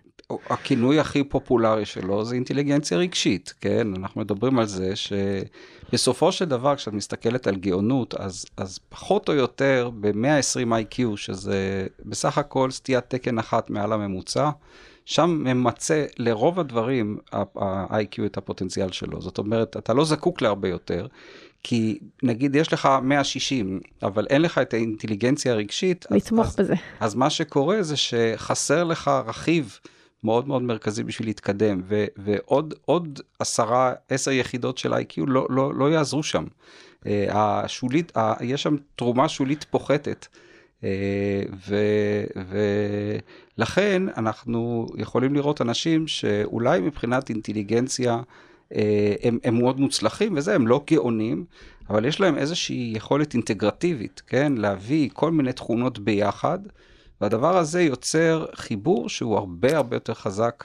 הכינוי 0.50 1.00
הכי 1.00 1.24
פופולרי 1.24 1.84
שלו 1.84 2.24
זה 2.24 2.34
אינטליגנציה 2.34 2.98
רגשית, 2.98 3.54
כן? 3.60 3.88
אנחנו 3.96 4.20
מדברים 4.20 4.58
על 4.58 4.66
זה 4.66 4.92
שבסופו 4.96 6.32
של 6.32 6.44
דבר, 6.44 6.76
כשאת 6.76 6.92
מסתכלת 6.92 7.46
על 7.46 7.56
גאונות, 7.56 8.14
אז, 8.14 8.46
אז 8.56 8.78
פחות 8.88 9.28
או 9.28 9.34
יותר 9.34 9.90
ב-120 10.00 10.68
IQ, 10.68 11.02
שזה 11.16 11.86
בסך 12.04 12.38
הכל 12.38 12.70
סטיית 12.70 13.04
תקן 13.08 13.38
אחת 13.38 13.70
מעל 13.70 13.92
הממוצע, 13.92 14.50
שם 15.04 15.30
ממצה 15.44 16.06
לרוב 16.18 16.60
הדברים 16.60 17.18
ה-IQ 17.32 18.26
את 18.26 18.36
הפוטנציאל 18.36 18.92
שלו. 18.92 19.20
זאת 19.20 19.38
אומרת, 19.38 19.76
אתה 19.76 19.94
לא 19.94 20.04
זקוק 20.04 20.42
להרבה 20.42 20.68
יותר, 20.68 21.06
כי 21.62 21.98
נגיד 22.22 22.54
יש 22.54 22.72
לך 22.72 22.88
160, 23.02 23.80
אבל 24.02 24.26
אין 24.30 24.42
לך 24.42 24.58
את 24.58 24.74
האינטליגנציה 24.74 25.52
הרגשית. 25.52 26.06
לתמוך 26.10 26.46
אז, 26.46 26.56
בזה. 26.56 26.72
אז, 26.72 26.78
אז 27.00 27.14
מה 27.14 27.30
שקורה 27.30 27.82
זה 27.82 27.96
שחסר 27.96 28.84
לך 28.84 29.10
רכיב. 29.26 29.78
מאוד 30.24 30.48
מאוד 30.48 30.62
מרכזי 30.62 31.02
בשביל 31.02 31.28
להתקדם, 31.28 31.80
ו, 31.84 32.04
ועוד 32.16 32.74
עוד 32.84 33.20
עשרה, 33.38 33.92
עשר 34.08 34.30
יחידות 34.30 34.78
של 34.78 34.94
איי-קיו 34.94 35.26
לא, 35.26 35.46
לא, 35.50 35.74
לא 35.74 35.90
יעזרו 35.90 36.22
שם. 36.22 36.44
Uh, 36.44 37.06
השולית, 37.28 38.16
uh, 38.16 38.20
יש 38.40 38.62
שם 38.62 38.76
תרומה 38.96 39.28
שולית 39.28 39.64
פוחתת. 39.70 40.26
Uh, 40.80 40.84
ולכן 43.58 44.02
אנחנו 44.16 44.86
יכולים 44.96 45.34
לראות 45.34 45.60
אנשים 45.60 46.06
שאולי 46.08 46.80
מבחינת 46.80 47.30
אינטליגנציה 47.30 48.20
uh, 48.20 48.76
הם, 49.22 49.38
הם 49.44 49.58
מאוד 49.58 49.80
מוצלחים 49.80 50.36
וזה, 50.36 50.54
הם 50.54 50.66
לא 50.66 50.84
גאונים, 50.90 51.44
אבל 51.90 52.04
יש 52.04 52.20
להם 52.20 52.38
איזושהי 52.38 52.92
יכולת 52.96 53.34
אינטגרטיבית, 53.34 54.22
כן? 54.26 54.52
להביא 54.56 55.10
כל 55.12 55.30
מיני 55.30 55.52
תכונות 55.52 55.98
ביחד. 55.98 56.58
והדבר 57.20 57.56
הזה 57.56 57.82
יוצר 57.82 58.46
חיבור 58.54 59.08
שהוא 59.08 59.36
הרבה 59.36 59.76
הרבה 59.76 59.96
יותר 59.96 60.14
חזק 60.14 60.64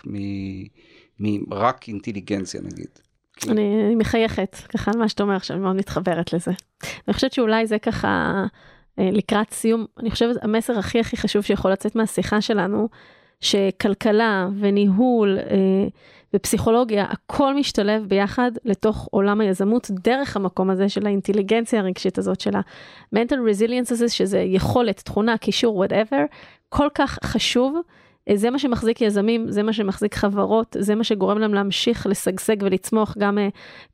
מרק 1.19 1.87
אינטליגנציה 1.87 2.61
נגיד. 2.61 2.89
אני, 3.49 3.85
אני 3.85 3.95
מחייכת 3.95 4.55
ככה 4.69 4.91
על 4.91 4.99
מה 4.99 5.09
שאתה 5.09 5.23
אומר 5.23 5.35
עכשיו, 5.35 5.57
מאוד 5.57 5.75
מתחברת 5.75 6.33
לזה. 6.33 6.51
אני 7.07 7.13
חושבת 7.13 7.33
שאולי 7.33 7.67
זה 7.67 7.79
ככה 7.79 8.43
אה, 8.99 9.09
לקראת 9.11 9.51
סיום, 9.51 9.85
אני 9.99 10.11
חושבת 10.11 10.43
המסר 10.43 10.79
הכי 10.79 10.99
הכי 10.99 11.17
חשוב 11.17 11.41
שיכול 11.41 11.71
לצאת 11.71 11.95
מהשיחה 11.95 12.41
שלנו, 12.41 12.89
שכלכלה 13.39 14.49
וניהול 14.59 15.37
אה, 15.39 15.87
ופסיכולוגיה, 16.33 17.05
הכל 17.09 17.55
משתלב 17.55 18.05
ביחד 18.07 18.51
לתוך 18.65 19.07
עולם 19.11 19.41
היזמות 19.41 19.91
דרך 19.91 20.35
המקום 20.35 20.69
הזה 20.69 20.89
של 20.89 21.05
האינטליגנציה 21.05 21.79
הרגשית 21.79 22.17
הזאת, 22.17 22.41
של 22.41 22.55
ה-mental 22.55 23.35
resilience 23.35 23.91
הזה, 23.91 24.09
שזה 24.09 24.39
יכולת, 24.39 24.99
תכונה, 24.99 25.37
קישור, 25.37 25.85
whatever, 25.85 26.21
כל 26.69 26.87
כך 26.95 27.19
חשוב. 27.23 27.79
זה 28.33 28.49
מה 28.49 28.59
שמחזיק 28.59 29.01
יזמים, 29.01 29.51
זה 29.51 29.63
מה 29.63 29.73
שמחזיק 29.73 30.15
חברות, 30.15 30.75
זה 30.79 30.95
מה 30.95 31.03
שגורם 31.03 31.37
להם 31.37 31.53
להמשיך 31.53 32.07
לשגשג 32.07 32.55
ולצמוח 32.61 33.15
גם 33.17 33.37
uh, 33.37 33.41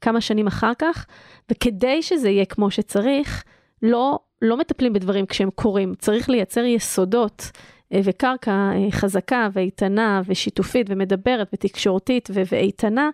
כמה 0.01 0.21
שנים 0.21 0.47
אחר 0.47 0.71
כך. 0.79 1.05
וכדי 1.51 2.01
שזה 2.01 2.29
יהיה 2.29 2.45
כמו 2.45 2.71
שצריך, 2.71 3.43
לא, 3.82 4.19
לא 4.41 4.57
מטפלים 4.57 4.93
בדברים 4.93 5.25
כשהם 5.25 5.49
קורים, 5.55 5.93
צריך 5.99 6.29
לייצר 6.29 6.63
יסודות 6.63 7.41
אה, 7.41 7.57
וקרקע 8.04 8.52
אה, 8.52 8.92
חזקה 8.92 9.48
ואיתנה 9.54 10.22
ושיתופית 10.26 10.88
ומדברת 10.89 11.50
ותקשורתית 11.54 12.30
ואיתנה 12.34 13.10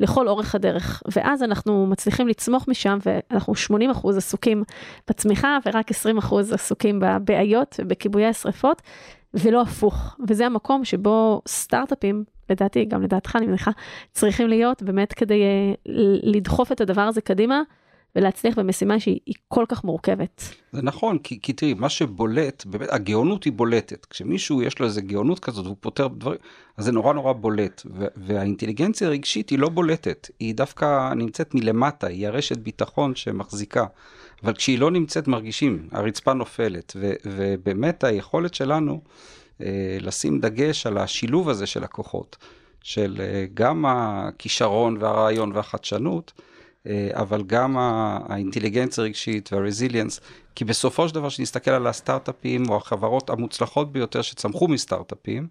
לכל 0.00 0.28
אורך 0.28 0.54
הדרך. 0.54 1.02
ואז 1.16 1.42
אנחנו 1.42 1.86
מצליחים 1.86 2.28
לצמוח 2.28 2.64
משם 2.68 2.98
ואנחנו 3.06 3.54
80% 3.92 4.08
עסוקים 4.16 4.62
בצמיחה 5.08 5.58
ורק 5.66 5.90
20% 5.90 5.94
עסוקים 6.52 7.00
בבעיות 7.00 7.80
ובכיבויי 7.82 8.26
השרפות, 8.26 8.82
ולא 9.34 9.62
הפוך. 9.62 10.16
וזה 10.28 10.46
המקום 10.46 10.84
שבו 10.84 11.42
סטארט-אפים, 11.48 12.24
לדעתי, 12.50 12.84
גם 12.84 13.02
לדעתך 13.02 13.36
אני 13.36 13.46
מניחה, 13.46 13.70
צריכים 14.12 14.48
להיות 14.48 14.82
באמת 14.82 15.12
כדי 15.12 15.42
אה, 15.42 15.74
לדחוף 16.22 16.72
את 16.72 16.80
הדבר 16.80 17.02
הזה 17.02 17.20
קדימה. 17.20 17.62
ולהצליח 18.16 18.58
במשימה 18.58 19.00
שהיא 19.00 19.34
כל 19.48 19.64
כך 19.68 19.84
מורכבת. 19.84 20.54
זה 20.72 20.82
נכון, 20.82 21.18
כי, 21.18 21.40
כי 21.40 21.52
תראי, 21.52 21.74
מה 21.74 21.88
שבולט, 21.88 22.64
באמת, 22.66 22.88
הגאונות 22.90 23.44
היא 23.44 23.52
בולטת. 23.52 24.06
כשמישהו 24.06 24.62
יש 24.62 24.78
לו 24.78 24.86
איזה 24.86 25.00
גאונות 25.00 25.38
כזאת 25.38 25.64
והוא 25.64 25.76
פותר 25.80 26.08
דברים, 26.08 26.38
אז 26.76 26.84
זה 26.84 26.92
נורא 26.92 27.12
נורא 27.12 27.32
בולט. 27.32 27.82
והאינטליגנציה 28.16 29.08
הרגשית 29.08 29.50
היא 29.50 29.58
לא 29.58 29.68
בולטת, 29.68 30.30
היא 30.40 30.54
דווקא 30.54 31.12
נמצאת 31.14 31.54
מלמטה, 31.54 32.06
היא 32.06 32.26
הרשת 32.26 32.58
ביטחון 32.58 33.14
שמחזיקה. 33.14 33.84
אבל 34.44 34.54
כשהיא 34.54 34.78
לא 34.78 34.90
נמצאת 34.90 35.28
מרגישים, 35.28 35.88
הרצפה 35.92 36.32
נופלת. 36.32 36.92
ו, 36.96 37.12
ובאמת 37.26 38.04
היכולת 38.04 38.54
שלנו 38.54 39.00
אה, 39.62 39.98
לשים 40.00 40.40
דגש 40.40 40.86
על 40.86 40.98
השילוב 40.98 41.48
הזה 41.48 41.66
של 41.66 41.84
הכוחות, 41.84 42.36
של 42.82 43.16
אה, 43.20 43.44
גם 43.54 43.84
הכישרון 43.88 44.96
והרעיון 45.00 45.52
והחדשנות, 45.52 46.32
אבל 47.12 47.42
גם 47.42 47.76
האינטליגנציה 48.28 49.04
הרגשית 49.04 49.52
והרזיליאנס, 49.52 50.20
כי 50.54 50.64
בסופו 50.64 51.08
של 51.08 51.14
דבר, 51.14 51.28
כשנסתכל 51.28 51.70
על 51.70 51.86
הסטארט-אפים 51.86 52.68
או 52.68 52.76
החברות 52.76 53.30
המוצלחות 53.30 53.92
ביותר 53.92 54.22
שצמחו 54.22 54.68
מסטארט-אפים, 54.68 55.46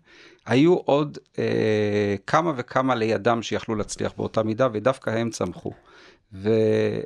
היו 0.46 0.74
עוד 0.76 1.18
אה, 1.40 2.16
כמה 2.28 2.54
וכמה 2.58 2.96
לידם 2.96 3.42
שיכלו 3.42 3.76
להצליח 3.76 4.14
באותה 4.18 4.44
מידה, 4.44 4.68
ודווקא 4.74 5.10
הם 5.10 5.30
צמחו. 5.30 5.72
ו, 6.34 6.50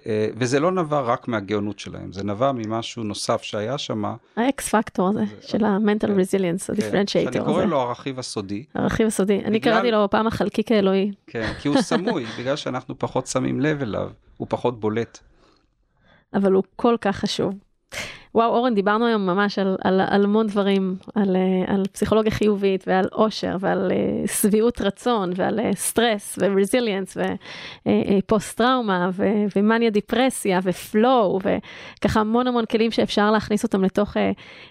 אה, 0.05 0.27
וזה 0.37 0.59
לא 0.59 0.71
נבע 0.71 0.99
רק 0.99 1.27
מהגאונות 1.27 1.79
שלהם, 1.79 2.11
זה 2.11 2.23
נבע 2.23 2.51
ממשהו 2.51 3.03
נוסף 3.03 3.41
שהיה 3.41 3.77
שם. 3.77 4.03
האקס 4.35 4.69
פקטור 4.69 5.09
הזה 5.09 5.25
זה, 5.25 5.47
של 5.47 5.65
ה-mental 5.65 6.07
כן, 6.07 6.19
resilience, 6.19 6.63
ה-differentiator 6.69 7.29
הזה. 7.29 7.31
שאני 7.33 7.45
קורא 7.45 7.65
לו 7.65 7.81
הרכיב 7.81 8.19
הסודי. 8.19 8.63
הרכיב 8.75 9.07
הסודי, 9.07 9.37
בגלל... 9.37 9.47
אני 9.47 9.59
קראתי 9.59 9.91
לו 9.91 10.09
פעם 10.09 10.27
החלקיק 10.27 10.71
האלוהי. 10.71 11.11
כן, 11.27 11.53
כי 11.61 11.67
הוא 11.67 11.81
סמוי, 11.81 12.25
בגלל 12.39 12.55
שאנחנו 12.55 12.99
פחות 12.99 13.27
שמים 13.27 13.61
לב 13.61 13.81
אליו, 13.81 14.09
הוא 14.37 14.47
פחות 14.49 14.79
בולט. 14.79 15.19
אבל 16.33 16.51
הוא 16.51 16.63
כל 16.75 16.95
כך 17.01 17.15
חשוב. 17.15 17.53
וואו, 18.35 18.55
אורן, 18.55 18.75
דיברנו 18.75 19.05
היום 19.05 19.25
ממש 19.25 19.59
על, 19.59 19.75
על, 19.83 20.01
על 20.07 20.23
המון 20.23 20.47
דברים, 20.47 20.95
על, 21.15 21.35
אה, 21.35 21.73
על 21.73 21.83
פסיכולוגיה 21.91 22.31
חיובית 22.31 22.83
ועל 22.87 23.05
עושר 23.11 23.55
ועל 23.59 23.91
uh, 23.91 24.31
שביעות 24.31 24.81
רצון 24.81 25.31
ועל 25.35 25.59
סטרס 25.75 26.39
ורזיליאנס 26.41 27.17
ופוסט 27.87 28.57
טראומה 28.57 29.09
ומאניה 29.55 29.89
דיפרסיה 29.89 30.59
ופלואו 30.63 31.39
וככה 31.43 32.19
המון 32.19 32.47
המון 32.47 32.65
כלים 32.65 32.91
שאפשר 32.91 33.31
להכניס 33.31 33.63
אותם 33.63 33.83
לתוך 33.83 34.17
uh, 34.17 34.19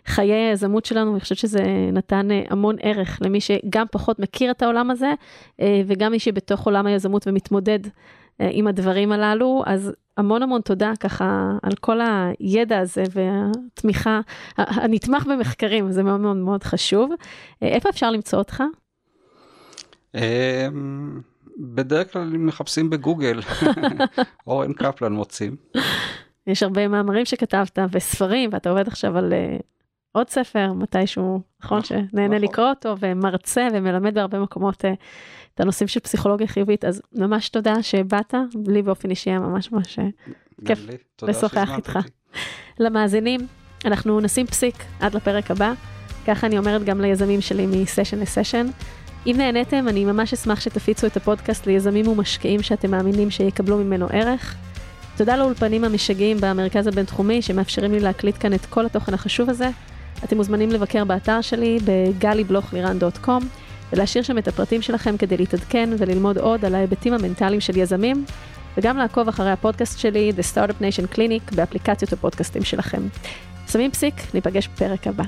חיי 0.07 0.33
היזמות 0.33 0.85
שלנו, 0.85 1.13
אני 1.13 1.21
חושבת 1.21 1.39
שזה 1.39 1.63
נתן 1.93 2.29
המון 2.51 2.77
ערך 2.81 3.19
למי 3.21 3.41
שגם 3.41 3.87
פחות 3.91 4.19
מכיר 4.19 4.51
את 4.51 4.63
העולם 4.63 4.91
הזה 4.91 5.13
וגם 5.87 6.13
מי 6.13 6.19
שבתוך 6.19 6.67
עולם 6.67 6.87
היזמות 6.87 7.29
ומתמודד. 7.29 7.81
עם 8.41 8.67
הדברים 8.67 9.13
הללו, 9.13 9.63
אז 9.67 9.93
המון 10.17 10.43
המון 10.43 10.61
תודה 10.61 10.93
ככה 11.01 11.53
על 11.63 11.73
כל 11.81 11.99
הידע 12.01 12.79
הזה 12.79 13.05
והתמיכה, 13.11 14.21
הנתמך 14.57 15.27
במחקרים, 15.27 15.93
זה 15.93 16.03
מאוד 16.03 16.21
מאוד 16.21 16.37
מאוד 16.37 16.65
חשוב. 16.65 17.11
איפה 17.63 17.89
אפשר 17.89 18.11
למצוא 18.11 18.39
אותך? 18.39 18.63
אמ, 20.15 21.21
בדרך 21.59 22.13
כלל 22.13 22.25
מחפשים 22.25 22.91
בגוגל, 22.91 23.41
אורן 24.47 24.73
קפלן 24.73 25.13
מוצאים. 25.13 25.57
יש 26.47 26.63
הרבה 26.63 26.89
מאמרים 26.89 27.25
שכתבת 27.25 27.79
וספרים, 27.93 28.51
ואתה 28.53 28.71
עובד 28.71 28.89
עכשיו 28.89 29.19
על 29.19 29.33
uh, 29.33 29.63
עוד 30.13 30.29
ספר 30.31 30.73
מתישהו, 30.73 31.41
נכון? 31.65 31.79
נכון 31.79 31.83
שנהנה 32.11 32.37
נכון. 32.37 32.49
לקרוא 32.49 32.69
אותו, 32.69 32.95
ומרצה 33.01 33.69
ומלמד 33.73 34.15
בהרבה 34.15 34.39
מקומות 34.39 34.85
uh, 34.85 34.89
את 35.55 35.61
הנושאים 35.61 35.89
של 35.89 36.01
פסיכולוגיה 36.01 36.47
חיובית, 36.47 36.85
אז 36.85 37.03
ממש 37.13 37.49
תודה 37.49 37.83
שבאת, 37.83 38.35
לי 38.67 38.83
באופן 38.83 39.11
אישי 39.11 39.31
היה 39.31 39.39
ממש 39.39 39.73
ממש 39.73 39.99
אה, 39.99 40.05
כיף 40.65 40.79
לשוחח 41.23 41.71
איתך. 41.77 41.99
למאזינים, 42.81 43.41
אנחנו 43.85 44.21
נשים 44.21 44.47
פסיק 44.47 44.75
עד 45.01 45.15
לפרק 45.15 45.51
הבא, 45.51 45.73
ככה 46.27 46.47
אני 46.47 46.59
אומרת 46.59 46.85
גם 46.85 47.01
ליזמים 47.01 47.41
שלי 47.41 47.67
מסשן 47.67 48.21
לסשן. 48.21 48.67
אם 49.27 49.35
נהניתם, 49.39 49.89
אני 49.89 50.05
ממש 50.05 50.33
אשמח 50.33 50.61
שתפיצו 50.61 51.07
את 51.07 51.17
הפודקאסט 51.17 51.67
ליזמים 51.67 52.09
ומשקיעים 52.09 52.63
שאתם 52.63 52.91
מאמינים 52.91 53.31
שיקבלו 53.31 53.79
ממנו 53.79 54.07
ערך. 54.11 54.57
תודה 55.17 55.37
לאולפנים 55.37 55.85
המשגעים 55.85 56.37
במרכז 56.41 56.87
הבינתחומי 56.87 57.43
שמאפשרים 57.43 57.93
לי 57.93 58.01
להקליט 58.01 58.37
כאן 58.41 58.55
את 58.55 58.67
כל 58.67 58.87
התוכן 58.87 59.15
החשוב 59.15 59.51
הזה. 59.51 59.69
אתם 60.25 60.37
מוזמנים 60.37 60.71
לבקר 60.71 61.05
באתר 61.05 61.41
שלי 61.41 61.79
בגלי-בלוך-לירן.com. 61.85 63.45
ולהשאיר 63.93 64.25
שם 64.25 64.39
את 64.39 64.49
הפרטים 64.49 64.83
שלכם 64.83 65.17
כדי 65.17 65.37
להתעדכן 65.37 65.91
וללמוד 65.99 66.39
עוד 66.39 66.65
על 66.65 66.75
ההיבטים 66.75 67.13
המנטליים 67.13 67.61
של 67.61 67.77
יזמים, 67.77 68.25
וגם 68.77 68.97
לעקוב 68.97 69.29
אחרי 69.29 69.51
הפודקאסט 69.51 69.99
שלי, 69.99 70.33
The 70.37 70.55
Startup 70.55 70.81
Nation 70.81 71.17
Clinic, 71.17 71.57
באפליקציות 71.57 72.13
הפודקאסטים 72.13 72.65
שלכם. 72.65 73.03
שמים 73.73 73.91
פסיק, 73.91 74.15
ניפגש 74.35 74.69
בפרק 74.69 75.07
הבא. 75.07 75.25